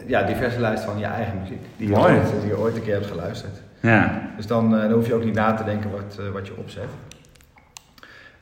ja, 0.05 0.23
diverse 0.23 0.59
lijst 0.59 0.83
van 0.83 0.97
je 0.97 1.05
eigen 1.05 1.39
muziek. 1.41 1.61
Die 1.77 1.89
je, 1.89 1.97
ooit, 1.97 2.21
die 2.41 2.49
je 2.49 2.57
ooit 2.57 2.75
een 2.75 2.83
keer 2.83 2.93
hebt 2.93 3.05
geluisterd. 3.05 3.61
Ja. 3.79 4.29
Dus 4.35 4.47
dan, 4.47 4.75
eh, 4.75 4.81
dan 4.81 4.91
hoef 4.91 5.07
je 5.07 5.13
ook 5.13 5.23
niet 5.23 5.33
na 5.33 5.53
te 5.53 5.63
denken 5.63 5.91
wat, 5.91 6.17
eh, 6.19 6.29
wat 6.29 6.47
je 6.47 6.57
opzet. 6.57 6.89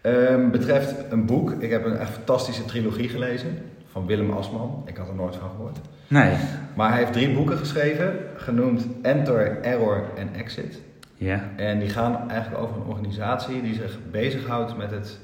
Ehm, 0.01 0.49
betreft 0.49 0.95
een 1.09 1.25
boek, 1.25 1.51
ik 1.51 1.69
heb 1.69 1.85
een 1.85 1.97
echt 1.97 2.11
fantastische 2.11 2.65
trilogie 2.65 3.09
gelezen 3.09 3.57
van 3.91 4.05
Willem 4.05 4.31
Asman. 4.31 4.83
Ik 4.85 4.97
had 4.97 5.07
er 5.07 5.15
nooit 5.15 5.35
van 5.35 5.49
gehoord. 5.49 5.77
Nee. 6.07 6.35
Maar 6.75 6.89
hij 6.89 6.99
heeft 6.99 7.13
drie 7.13 7.33
boeken 7.33 7.57
geschreven, 7.57 8.13
genoemd 8.35 8.85
Enter, 9.01 9.61
Error 9.61 10.03
en 10.17 10.29
Exit. 10.33 10.81
Ja. 11.21 11.49
En 11.55 11.79
die 11.79 11.89
gaan 11.89 12.29
eigenlijk 12.29 12.63
over 12.63 12.75
een 12.75 12.87
organisatie 12.87 13.61
die 13.61 13.73
zich 13.73 13.97
bezighoudt 14.11 14.77
met 14.77 14.91
het 14.91 15.19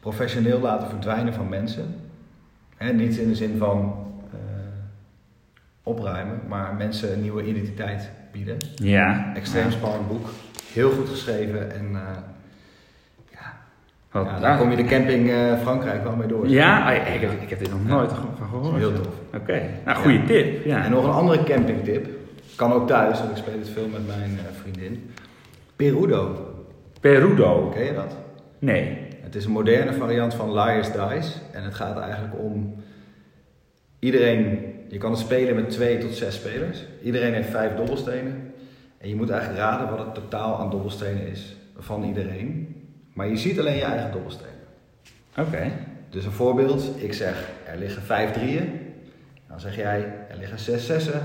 professioneel 0.00 0.60
laten 0.60 0.88
verdwijnen 0.88 1.34
van 1.34 1.48
mensen. 1.48 1.94
Hè, 2.76 2.92
niet 2.92 3.16
in 3.16 3.28
de 3.28 3.34
zin 3.34 3.58
van 3.58 3.94
eh, 4.32 4.38
opruimen, 5.82 6.40
maar 6.48 6.74
mensen 6.74 7.12
een 7.12 7.20
nieuwe 7.20 7.46
identiteit 7.46 8.10
bieden. 8.32 8.56
Ja. 8.74 9.32
Extreem 9.34 9.70
spannend 9.70 10.08
boek, 10.08 10.28
heel 10.72 10.90
goed 10.90 11.08
geschreven 11.08 11.72
en 11.72 11.86
eh, 11.94 12.16
ja, 13.30 13.56
ja, 14.12 14.38
daar 14.40 14.58
kom 14.58 14.70
je 14.70 14.76
de 14.76 14.84
camping 14.84 15.30
eh, 15.30 15.58
Frankrijk 15.60 16.02
wel 16.02 16.16
mee 16.16 16.28
door. 16.28 16.48
Ja, 16.48 16.90
ah, 16.90 17.14
ik, 17.14 17.20
heb, 17.20 17.42
ik 17.42 17.50
heb 17.50 17.58
dit 17.58 17.70
nog 17.70 17.84
nooit 17.86 18.12
van 18.12 18.48
gehoord. 18.48 18.76
Heel 18.76 18.92
tof. 18.92 19.14
Oké. 19.34 19.62
Nou, 19.84 19.98
goede 19.98 20.24
tip. 20.24 20.64
Ja. 20.64 20.84
En 20.84 20.90
nog 20.90 21.04
een 21.04 21.10
andere 21.10 21.44
campingtip, 21.44 22.06
kan 22.56 22.72
ook 22.72 22.86
thuis, 22.86 23.18
want 23.18 23.30
ik 23.30 23.36
speel 23.36 23.58
het 23.58 23.68
veel 23.68 23.88
met 23.88 24.06
mijn 24.06 24.38
eh, 24.38 24.60
vriendin. 24.60 25.10
Perudo, 25.76 26.54
Perudo. 27.00 27.68
ken 27.68 27.84
je 27.84 27.94
dat? 27.94 28.16
Nee. 28.58 29.04
Het 29.20 29.34
is 29.34 29.44
een 29.44 29.50
moderne 29.50 29.92
variant 29.92 30.34
van 30.34 30.52
Liar's 30.52 30.92
Dice. 30.92 31.38
En 31.52 31.62
het 31.62 31.74
gaat 31.74 31.98
eigenlijk 31.98 32.34
om 32.38 32.74
iedereen. 33.98 34.74
Je 34.88 34.98
kan 34.98 35.10
het 35.10 35.20
spelen 35.20 35.54
met 35.54 35.70
twee 35.70 35.98
tot 35.98 36.14
zes 36.14 36.34
spelers. 36.34 36.84
Iedereen 37.02 37.32
heeft 37.34 37.50
vijf 37.50 37.74
dobbelstenen. 37.74 38.52
En 38.98 39.08
je 39.08 39.16
moet 39.16 39.30
eigenlijk 39.30 39.60
raden 39.60 39.88
wat 39.88 39.98
het 39.98 40.14
totaal 40.14 40.58
aan 40.58 40.70
dobbelstenen 40.70 41.26
is 41.26 41.56
van 41.78 42.04
iedereen. 42.04 42.76
Maar 43.12 43.28
je 43.28 43.36
ziet 43.36 43.58
alleen 43.58 43.76
je 43.76 43.82
eigen 43.82 44.12
dobbelstenen. 44.12 44.52
Oké. 45.38 45.70
Dus 46.10 46.24
een 46.24 46.32
voorbeeld: 46.32 47.02
ik 47.02 47.12
zeg 47.12 47.48
er 47.64 47.78
liggen 47.78 48.02
vijf 48.02 48.32
drieën. 48.32 48.80
Dan 49.48 49.60
zeg 49.60 49.76
jij 49.76 50.12
er 50.28 50.36
liggen 50.36 50.58
zes 50.58 50.86
zessen. 50.86 51.22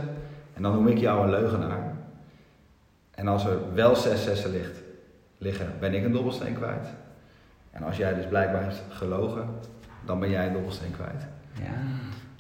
En 0.54 0.62
dan 0.62 0.74
noem 0.74 0.88
ik 0.88 0.98
jou 0.98 1.24
een 1.24 1.30
leugenaar. 1.30 1.94
En 3.16 3.28
als 3.28 3.46
er 3.46 3.58
wel 3.74 3.96
zes 3.96 4.24
zessen 4.24 4.52
ligt, 4.52 4.82
liggen, 5.38 5.68
ben 5.80 5.94
ik 5.94 6.04
een 6.04 6.12
dobbelsteen 6.12 6.54
kwijt. 6.54 6.88
En 7.72 7.84
als 7.84 7.98
jij 7.98 8.14
dus 8.14 8.26
blijkbaar 8.26 8.62
hebt 8.62 8.84
gelogen, 8.90 9.50
dan 10.06 10.20
ben 10.20 10.30
jij 10.30 10.48
een 10.48 10.54
dobbelsteen 10.54 10.92
kwijt. 10.92 11.28
Ja. 11.54 11.74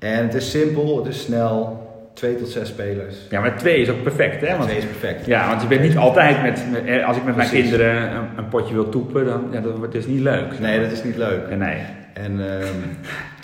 En 0.07 0.23
het 0.23 0.33
is 0.33 0.51
simpel, 0.51 0.97
het 0.97 1.07
is 1.07 1.21
snel, 1.21 1.89
twee 2.13 2.35
tot 2.35 2.49
zes 2.49 2.67
spelers. 2.67 3.15
ja, 3.29 3.39
maar 3.41 3.57
twee 3.57 3.81
is 3.81 3.89
ook 3.89 4.03
perfect, 4.03 4.41
hè? 4.41 4.47
Ja, 4.47 4.53
Want 4.53 4.69
twee 4.69 4.77
is 4.81 4.85
perfect. 4.85 5.25
Ja, 5.25 5.47
want 5.47 5.61
je 5.61 5.67
bent 5.67 5.81
niet 5.81 5.97
altijd 5.97 6.41
met, 6.41 6.63
eh, 6.85 7.07
als 7.07 7.17
ik 7.17 7.23
met 7.23 7.35
mijn 7.35 7.49
kinderen 7.49 8.15
een, 8.15 8.27
een 8.37 8.49
potje 8.49 8.73
wil 8.73 8.89
toepen, 8.89 9.25
dan 9.25 9.47
ja, 9.51 9.59
dat 9.59 9.77
wordt 9.77 9.93
dus 9.93 10.05
niet 10.05 10.19
leuk. 10.19 10.59
Nee, 10.59 10.81
dat 10.81 10.91
is 10.91 11.03
niet 11.03 11.17
leuk. 11.17 11.55
Nee. 11.57 11.81
En 12.13 12.59
ehm, 12.59 12.75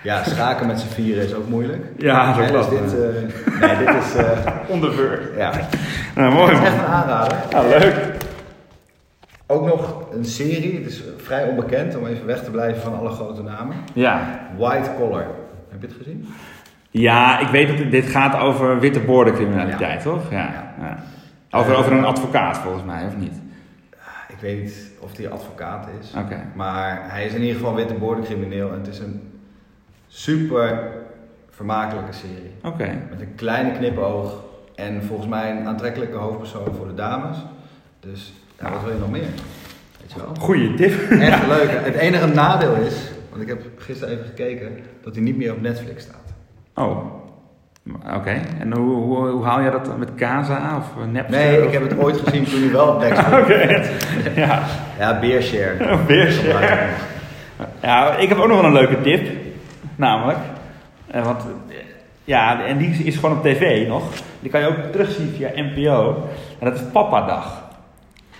ja, 0.07 0.23
schaken 0.23 0.67
met 0.67 0.79
z'n 0.79 0.87
vieren 0.87 1.23
is 1.23 1.33
ook 1.33 1.47
moeilijk. 1.47 1.85
Ja, 1.97 2.33
zo 2.33 2.41
Hè, 2.41 2.51
dus 2.51 2.67
klopt. 2.67 2.69
dit, 2.91 2.99
eh, 3.01 3.59
nee, 3.61 3.77
dit 3.85 3.95
is, 4.03 4.15
eh, 4.15 4.47
Onderwerp. 4.73 5.37
ja, 5.37 5.51
Nou, 6.15 6.33
mooi 6.33 6.51
het 6.53 6.61
is 6.61 6.67
echt 6.67 6.77
een 6.77 6.85
aanrader. 6.85 7.37
Ja, 7.49 7.61
leuk. 7.67 7.95
Ook 9.47 9.65
nog 9.65 10.03
een 10.13 10.25
serie, 10.25 10.75
het 10.77 10.85
is 10.91 11.03
vrij 11.17 11.43
onbekend 11.49 11.97
om 11.97 12.05
even 12.07 12.25
weg 12.25 12.43
te 12.43 12.51
blijven 12.51 12.81
van 12.81 12.97
alle 12.99 13.09
grote 13.09 13.41
namen. 13.43 13.75
Ja. 13.93 14.39
White 14.57 14.89
Collar. 14.97 15.25
Heb 15.69 15.81
je 15.81 15.87
het 15.87 15.95
gezien? 15.97 16.27
ja, 16.91 17.39
ik 17.39 17.47
weet 17.47 17.67
dat 17.67 17.77
dit- 17.77 17.91
dit 17.91 18.05
gaat 18.05 18.39
over 18.39 18.79
witte 18.79 18.99
boordencriminaliteit, 18.99 20.01
toch? 20.01 20.31
Ja. 20.31 20.37
Ja. 20.37 20.73
ja. 20.79 20.97
Over, 21.59 21.75
over 21.75 21.91
een 21.91 22.05
advocaat 22.05 22.57
volgens 22.57 22.83
mij, 22.83 23.05
of 23.05 23.17
niet? 23.17 23.33
Ik 24.27 24.37
weet 24.39 24.61
niet 24.61 24.91
of 24.99 25.17
hij 25.17 25.29
advocaat 25.29 25.87
is. 26.01 26.13
Oké. 26.17 26.35
Maar 26.55 26.99
hij 27.07 27.25
is 27.25 27.33
in 27.33 27.41
ieder 27.41 27.55
geval 27.55 27.75
witte 27.75 27.93
boordencrimineel 27.93 28.71
en 28.71 28.77
het 28.77 28.87
is 28.87 28.99
een 28.99 29.21
super 30.07 30.91
vermakelijke 31.49 32.13
serie. 32.13 32.51
Oké. 32.63 32.87
Met 33.09 33.21
een 33.21 33.35
kleine 33.35 33.71
knipoog 33.71 34.43
en 34.75 35.03
volgens 35.03 35.27
mij 35.27 35.51
een 35.51 35.67
aantrekkelijke 35.67 36.17
hoofdpersoon 36.17 36.75
voor 36.77 36.87
de 36.87 36.93
dames. 36.93 37.37
Dus 37.99 38.33
ja, 38.61 38.71
wat 38.71 38.83
wil 38.83 38.93
je 38.93 38.99
nog 38.99 39.11
meer? 39.11 39.29
Weet 40.01 40.11
je 40.13 40.19
wel? 40.19 40.35
Goeie 40.39 40.73
tip. 40.73 41.09
Echt 41.09 41.47
leuk. 41.57 41.69
Het 41.69 41.95
enige 41.95 42.27
nadeel 42.27 42.75
is, 42.75 42.95
want 43.29 43.41
ik 43.41 43.47
heb 43.47 43.61
gisteren 43.77 44.13
even 44.13 44.25
gekeken, 44.25 44.77
dat 45.01 45.15
hij 45.15 45.23
niet 45.23 45.37
meer 45.37 45.51
op 45.51 45.61
Netflix 45.61 46.03
staat. 46.03 46.33
Oh. 46.75 46.97
Oké. 48.15 48.41
En 48.59 48.73
hoe, 48.73 48.95
hoe, 48.95 49.27
hoe 49.27 49.45
haal 49.45 49.61
je 49.61 49.71
dat 49.71 49.97
met 49.97 50.15
Casa 50.15 50.77
of 50.77 51.05
Napster? 51.11 51.39
Nee, 51.39 51.61
ik 51.61 51.71
heb 51.71 51.81
het 51.89 51.97
ooit 51.97 52.17
gezien 52.19 52.43
toen 52.43 52.59
hij 52.61 52.71
wel 52.71 52.87
op 52.87 52.99
Netflix. 52.99 53.37
Oké. 53.41 53.89
Ja. 54.35 54.63
Ja, 54.99 55.19
Beershare. 55.21 55.97
Beershare. 56.07 56.87
Ja, 57.81 58.15
ik 58.15 58.29
heb 58.29 58.37
ook 58.37 58.47
nog 58.47 58.61
wel 58.61 58.65
een 58.65 58.73
leuke 58.73 59.01
tip. 59.01 59.27
Namelijk, 59.97 60.39
eh, 61.07 61.23
want 61.25 61.41
eh, 61.69 61.75
Ja, 62.23 62.65
en 62.65 62.77
die 62.77 62.89
is 62.89 63.15
gewoon 63.15 63.37
op 63.37 63.43
tv 63.43 63.87
nog. 63.87 64.03
Die 64.39 64.51
kan 64.51 64.59
je 64.61 64.67
ook 64.67 64.91
terugzien 64.91 65.33
via 65.37 65.49
NPO. 65.55 66.27
En 66.59 66.65
dat 66.69 66.75
is 66.75 66.81
Papa 66.91 67.25
Dag. 67.25 67.63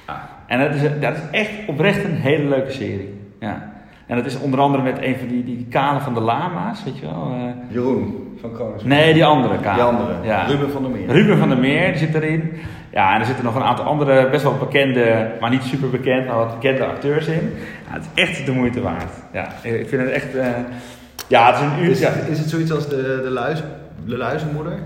Ah. 0.05 0.15
En 0.47 0.59
dat 0.59 0.73
is, 0.75 0.81
dat 0.99 1.13
is 1.15 1.21
echt 1.31 1.49
oprecht 1.67 2.03
een 2.03 2.15
hele 2.15 2.43
leuke 2.47 2.71
serie. 2.71 3.19
Ja. 3.39 3.71
En 4.07 4.15
dat 4.15 4.25
is 4.25 4.39
onder 4.39 4.59
andere 4.59 4.83
met 4.83 4.97
een 5.01 5.15
van 5.17 5.27
die, 5.27 5.43
die 5.43 5.67
kale 5.69 5.99
van 5.99 6.13
de 6.13 6.19
lama's, 6.19 6.83
weet 6.83 6.97
je 6.99 7.05
wel. 7.05 7.31
eh. 7.37 7.73
Jeroen 7.73 8.35
van 8.41 8.51
Konings. 8.51 8.83
nee, 8.83 9.13
die 9.13 9.25
andere 9.25 9.57
kale. 9.59 9.75
Die 9.75 9.83
andere. 9.83 10.13
Ja. 10.23 10.43
Ruben 10.45 10.71
van 10.71 10.81
der 10.81 10.91
Meer. 10.91 11.07
Ruben 11.07 11.37
van 11.37 11.49
der 11.49 11.57
Meer 11.57 11.87
die 11.87 11.97
zit 11.97 12.15
erin. 12.15 12.53
Ja, 12.91 13.13
en 13.13 13.19
er 13.19 13.25
zitten 13.25 13.45
nog 13.45 13.55
een 13.55 13.61
aantal 13.63 13.85
andere, 13.85 14.29
best 14.29 14.43
wel 14.43 14.57
bekende, 14.57 15.31
maar 15.39 15.49
niet 15.49 15.63
super 15.63 15.89
bekend, 15.89 16.25
maar 16.27 16.35
wat 16.35 16.59
bekende 16.59 16.85
acteurs 16.85 17.27
in. 17.27 17.53
Ja, 17.87 17.93
het 17.93 18.07
is 18.13 18.23
echt 18.23 18.45
de 18.45 18.51
moeite 18.51 18.81
waard. 18.81 19.11
Ja, 19.33 19.47
ik 19.61 19.87
vind 19.89 20.01
het 20.01 20.11
echt... 20.11 20.27
ja, 21.27 21.45
het 21.53 21.55
is 21.55 21.61
een 21.61 21.83
uur... 21.83 21.91
Is, 22.31 22.39
het 22.39 22.49
zoiets 22.49 22.71
als 22.71 22.89
de, 22.89 23.19
de, 23.23 23.29
luis, 23.29 23.63
de 24.05 24.17
luizenmoeder? 24.17 24.79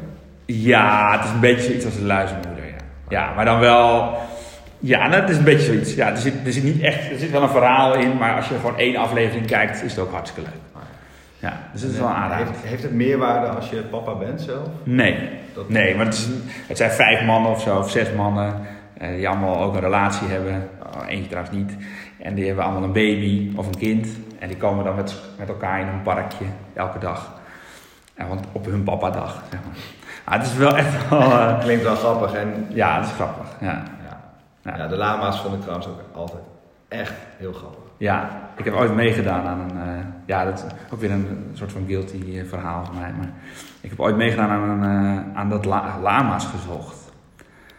Ja, 0.45 1.11
het 1.17 1.23
is 1.25 1.31
een 1.31 1.39
beetje 1.39 1.63
zoiets 1.63 1.85
als 1.85 1.95
een 1.95 2.05
luizenmoeder, 2.05 2.65
ja. 2.65 2.75
Ja, 3.09 3.33
maar 3.35 3.45
dan 3.45 3.59
wel... 3.59 4.17
Ja, 4.79 5.07
nou, 5.07 5.21
het 5.21 5.29
is 5.29 5.37
een 5.37 5.43
beetje 5.43 5.65
zoiets. 5.65 5.93
Ja, 5.95 6.09
er 6.09 6.17
zit, 6.17 6.33
er 6.45 6.53
zit 6.53 6.63
niet 6.63 6.81
echt... 6.81 7.11
Er 7.11 7.17
zit 7.17 7.31
wel 7.31 7.41
een 7.41 7.49
verhaal 7.49 7.93
in, 7.93 8.17
maar 8.17 8.35
als 8.35 8.47
je 8.47 8.55
gewoon 8.55 8.77
één 8.77 8.95
aflevering 8.95 9.45
kijkt, 9.45 9.83
is 9.83 9.91
het 9.91 9.99
ook 9.99 10.11
hartstikke 10.11 10.49
leuk. 10.49 10.59
Ja, 11.39 11.57
dus 11.73 11.81
het 11.81 11.91
is 11.91 11.97
wel 11.99 12.07
een 12.07 12.13
aanrader. 12.13 12.45
Heeft, 12.47 12.63
heeft 12.63 12.83
het 12.83 12.93
meerwaarde 12.93 13.47
als 13.47 13.69
je 13.69 13.75
papa 13.81 14.13
bent 14.15 14.41
zelf? 14.41 14.67
Nee. 14.83 15.29
Dat- 15.53 15.69
Nee, 15.69 15.95
maar 15.95 16.05
het, 16.05 16.13
is, 16.13 16.27
het 16.67 16.77
zijn 16.77 16.91
vijf 16.91 17.23
mannen 17.25 17.51
of 17.51 17.61
zo, 17.61 17.77
of 17.77 17.89
zes 17.91 18.07
mannen, 18.15 18.53
eh, 18.97 19.09
die 19.15 19.27
allemaal 19.27 19.57
ook 19.61 19.73
een 19.73 19.79
relatie 19.79 20.27
hebben. 20.27 20.69
Oh, 20.95 21.07
eentje 21.07 21.27
trouwens 21.29 21.55
niet. 21.55 21.71
En 22.19 22.33
die 22.35 22.45
hebben 22.45 22.63
allemaal 22.63 22.83
een 22.83 22.91
baby 22.93 23.51
of 23.55 23.65
een 23.67 23.77
kind. 23.77 24.07
En 24.41 24.47
die 24.47 24.57
komen 24.57 24.85
dan 24.85 24.95
met, 24.95 25.15
met 25.37 25.47
elkaar 25.49 25.79
in 25.79 25.87
een 25.87 26.01
parkje, 26.01 26.45
elke 26.73 26.99
dag. 26.99 27.31
Ja, 28.17 28.27
want 28.27 28.45
op 28.51 28.65
hun 28.65 28.83
papa-dag, 28.83 29.41
zeg 29.51 29.59
maar. 29.65 29.75
Ah, 30.23 30.33
het 30.33 30.43
is 30.51 30.55
wel 30.55 30.77
echt 30.77 31.09
wel... 31.09 31.19
eh, 31.41 31.59
Klinkt 31.59 31.83
wel 31.83 31.95
grappig. 31.95 32.33
En, 32.33 32.65
ja, 32.69 32.95
het 32.95 33.05
is 33.05 33.11
grappig. 33.11 33.47
Ja. 33.59 33.83
ja. 34.63 34.77
Ja. 34.77 34.87
De 34.87 34.95
lama's 34.97 35.39
vond 35.41 35.53
ik 35.53 35.61
trouwens 35.61 35.87
ook 35.87 35.99
altijd 36.15 36.41
echt 36.87 37.13
heel 37.37 37.53
grappig. 37.53 37.79
ja, 37.97 38.29
ik 38.57 38.65
heb 38.65 38.73
ooit 38.73 38.95
meegedaan 38.95 39.47
aan 39.47 39.59
een... 39.59 39.77
eh, 39.77 40.03
ja, 40.25 40.45
dat 40.45 40.57
is 40.57 40.93
ook 40.93 40.99
weer 40.99 41.11
een 41.11 41.49
soort 41.53 41.71
van 41.71 41.83
guilty 41.87 42.37
eh, 42.37 42.43
verhaal 42.49 42.85
van 42.85 42.95
mij. 42.99 43.11
Maar 43.17 43.29
ik 43.81 43.89
heb 43.89 43.99
ooit 43.99 44.15
meegedaan 44.15 44.49
aan, 44.49 44.83
een, 44.83 45.23
aan 45.35 45.49
dat 45.49 45.65
la- 45.65 45.97
lama's 46.01 46.45
gezocht. 46.45 47.11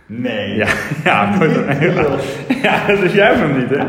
Nee. 0.06 0.54
Ja, 0.56 0.68
ja. 1.04 1.32
Ja, 2.62 2.86
dat 2.86 2.98
is 2.98 3.12
jij 3.12 3.36
nog 3.40 3.56
niet, 3.56 3.70
hè? 3.70 3.84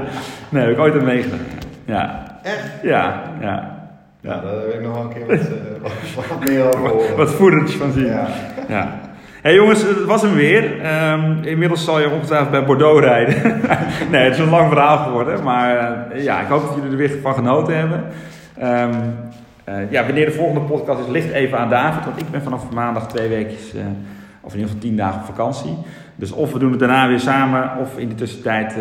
Nee, 0.49 0.63
heb 0.63 0.71
ik 0.71 0.79
ooit 0.79 0.95
aan 0.99 1.05
meegedaan. 1.05 1.39
Ja, 1.85 2.22
Echt? 2.43 2.71
ja, 2.81 3.21
ja. 3.41 3.81
Ja, 4.23 4.39
daar 4.39 4.55
wil 4.55 4.73
ik 4.73 4.81
nog 4.81 4.93
wel 4.93 5.03
een 5.03 5.13
keer 5.13 5.25
wat, 5.27 5.91
eh, 5.91 6.29
wat, 6.29 6.39
meer 6.49 6.67
over 6.67 6.89
horen. 6.89 7.17
Wat 7.17 7.29
footage 7.29 7.77
van 7.77 7.91
zien. 7.91 8.05
Ja. 8.05 8.27
Ja. 8.67 8.99
hey 9.41 9.53
jongens, 9.53 9.81
het 9.81 10.05
was 10.05 10.21
hem 10.21 10.33
weer. 10.33 10.81
Ehm, 10.81 11.43
inmiddels 11.43 11.83
zal 11.83 11.99
je 11.99 12.09
ongetwijfeld 12.09 12.51
bij 12.51 12.65
Bordeaux 12.65 12.99
rijden. 12.99 13.61
nee, 14.11 14.23
het 14.23 14.33
is 14.33 14.39
een 14.39 14.49
lang 14.49 14.69
verhaal 14.69 14.97
geworden. 14.97 15.43
Maar 15.43 15.77
eh, 15.77 16.23
ja, 16.23 16.41
ik 16.41 16.47
hoop 16.47 16.61
dat 16.61 16.75
jullie 16.75 16.91
er 16.91 16.97
weer 16.97 17.21
van 17.21 17.33
genoten 17.33 17.77
hebben. 17.77 18.03
Ehm, 18.57 18.93
eh, 19.63 19.91
ja, 19.91 20.05
wanneer 20.05 20.25
de 20.25 20.31
volgende 20.31 20.61
podcast 20.61 20.99
is, 20.99 21.07
ligt 21.07 21.31
even 21.31 21.57
aan 21.57 21.69
David. 21.69 22.05
Want 22.05 22.19
ik 22.19 22.31
ben 22.31 22.41
vanaf 22.41 22.71
maandag 22.71 23.07
twee 23.07 23.45
eh, 23.45 23.45
of 24.41 24.53
in 24.53 24.59
ieder 24.59 24.73
geval 24.73 24.79
tien 24.79 24.97
dagen 24.97 25.19
op 25.19 25.25
vakantie. 25.25 25.77
Dus 26.15 26.31
of 26.31 26.53
we 26.53 26.59
doen 26.59 26.71
het 26.71 26.79
daarna 26.79 27.07
weer 27.07 27.19
samen, 27.19 27.71
of 27.79 27.97
in 27.97 28.09
de 28.09 28.15
tussentijd 28.15 28.75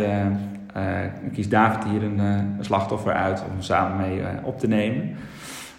kiest 1.32 1.50
David 1.50 1.84
hier 1.84 2.02
een, 2.02 2.18
eh, 2.20 2.26
een 2.58 2.64
slachtoffer 2.64 3.12
uit 3.12 3.40
om 3.44 3.50
hem 3.50 3.62
samen 3.62 3.96
mee 3.96 4.20
eh, 4.20 4.28
op 4.42 4.58
te 4.58 4.68
nemen. 4.68 5.16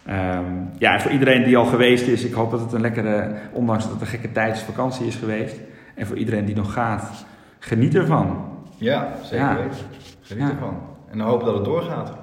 Ehm, 0.05 0.43
ja, 0.77 0.93
en 0.93 1.01
voor 1.01 1.11
iedereen 1.11 1.43
die 1.43 1.57
al 1.57 1.65
geweest 1.65 2.07
is, 2.07 2.23
ik 2.25 2.33
hoop 2.33 2.51
dat 2.51 2.59
het 2.59 2.73
een 2.73 2.81
lekkere, 2.81 3.31
ondanks 3.51 3.83
dat 3.83 3.91
het 3.91 4.01
een 4.01 4.07
gekke 4.07 4.31
tijdsvakantie 4.31 5.05
is 5.07 5.15
geweest. 5.15 5.59
En 5.95 6.07
voor 6.07 6.17
iedereen 6.17 6.45
die 6.45 6.55
nog 6.55 6.73
gaat, 6.73 7.25
geniet 7.59 7.95
ervan. 7.95 8.37
Ja, 8.77 9.07
zeker 9.21 9.45
Ja. 9.45 9.55
weten. 9.55 9.77
Geniet 10.21 10.43
Ja. 10.43 10.49
ervan. 10.49 10.77
En 11.11 11.17
dan 11.17 11.27
hopen 11.27 11.45
dat 11.45 11.55
het 11.55 11.65
doorgaat. 11.65 12.13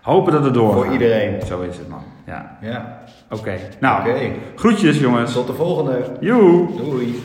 Hopen 0.00 0.32
dat 0.32 0.44
het 0.44 0.54
doorgaat. 0.54 0.82
Voor 0.84 0.92
iedereen. 0.92 1.42
Zo 1.46 1.60
is 1.60 1.76
het 1.78 1.88
man. 1.88 2.02
Ja, 2.26 2.58
Ja. 2.60 2.98
oké. 3.30 3.52
Nou, 3.80 4.08
Oké. 4.10 4.30
groetjes 4.54 4.98
jongens. 5.00 5.32
Tot 5.32 5.46
de 5.46 5.52
volgende. 5.54 6.02
Joe. 6.20 6.66
Doei. 6.76 7.22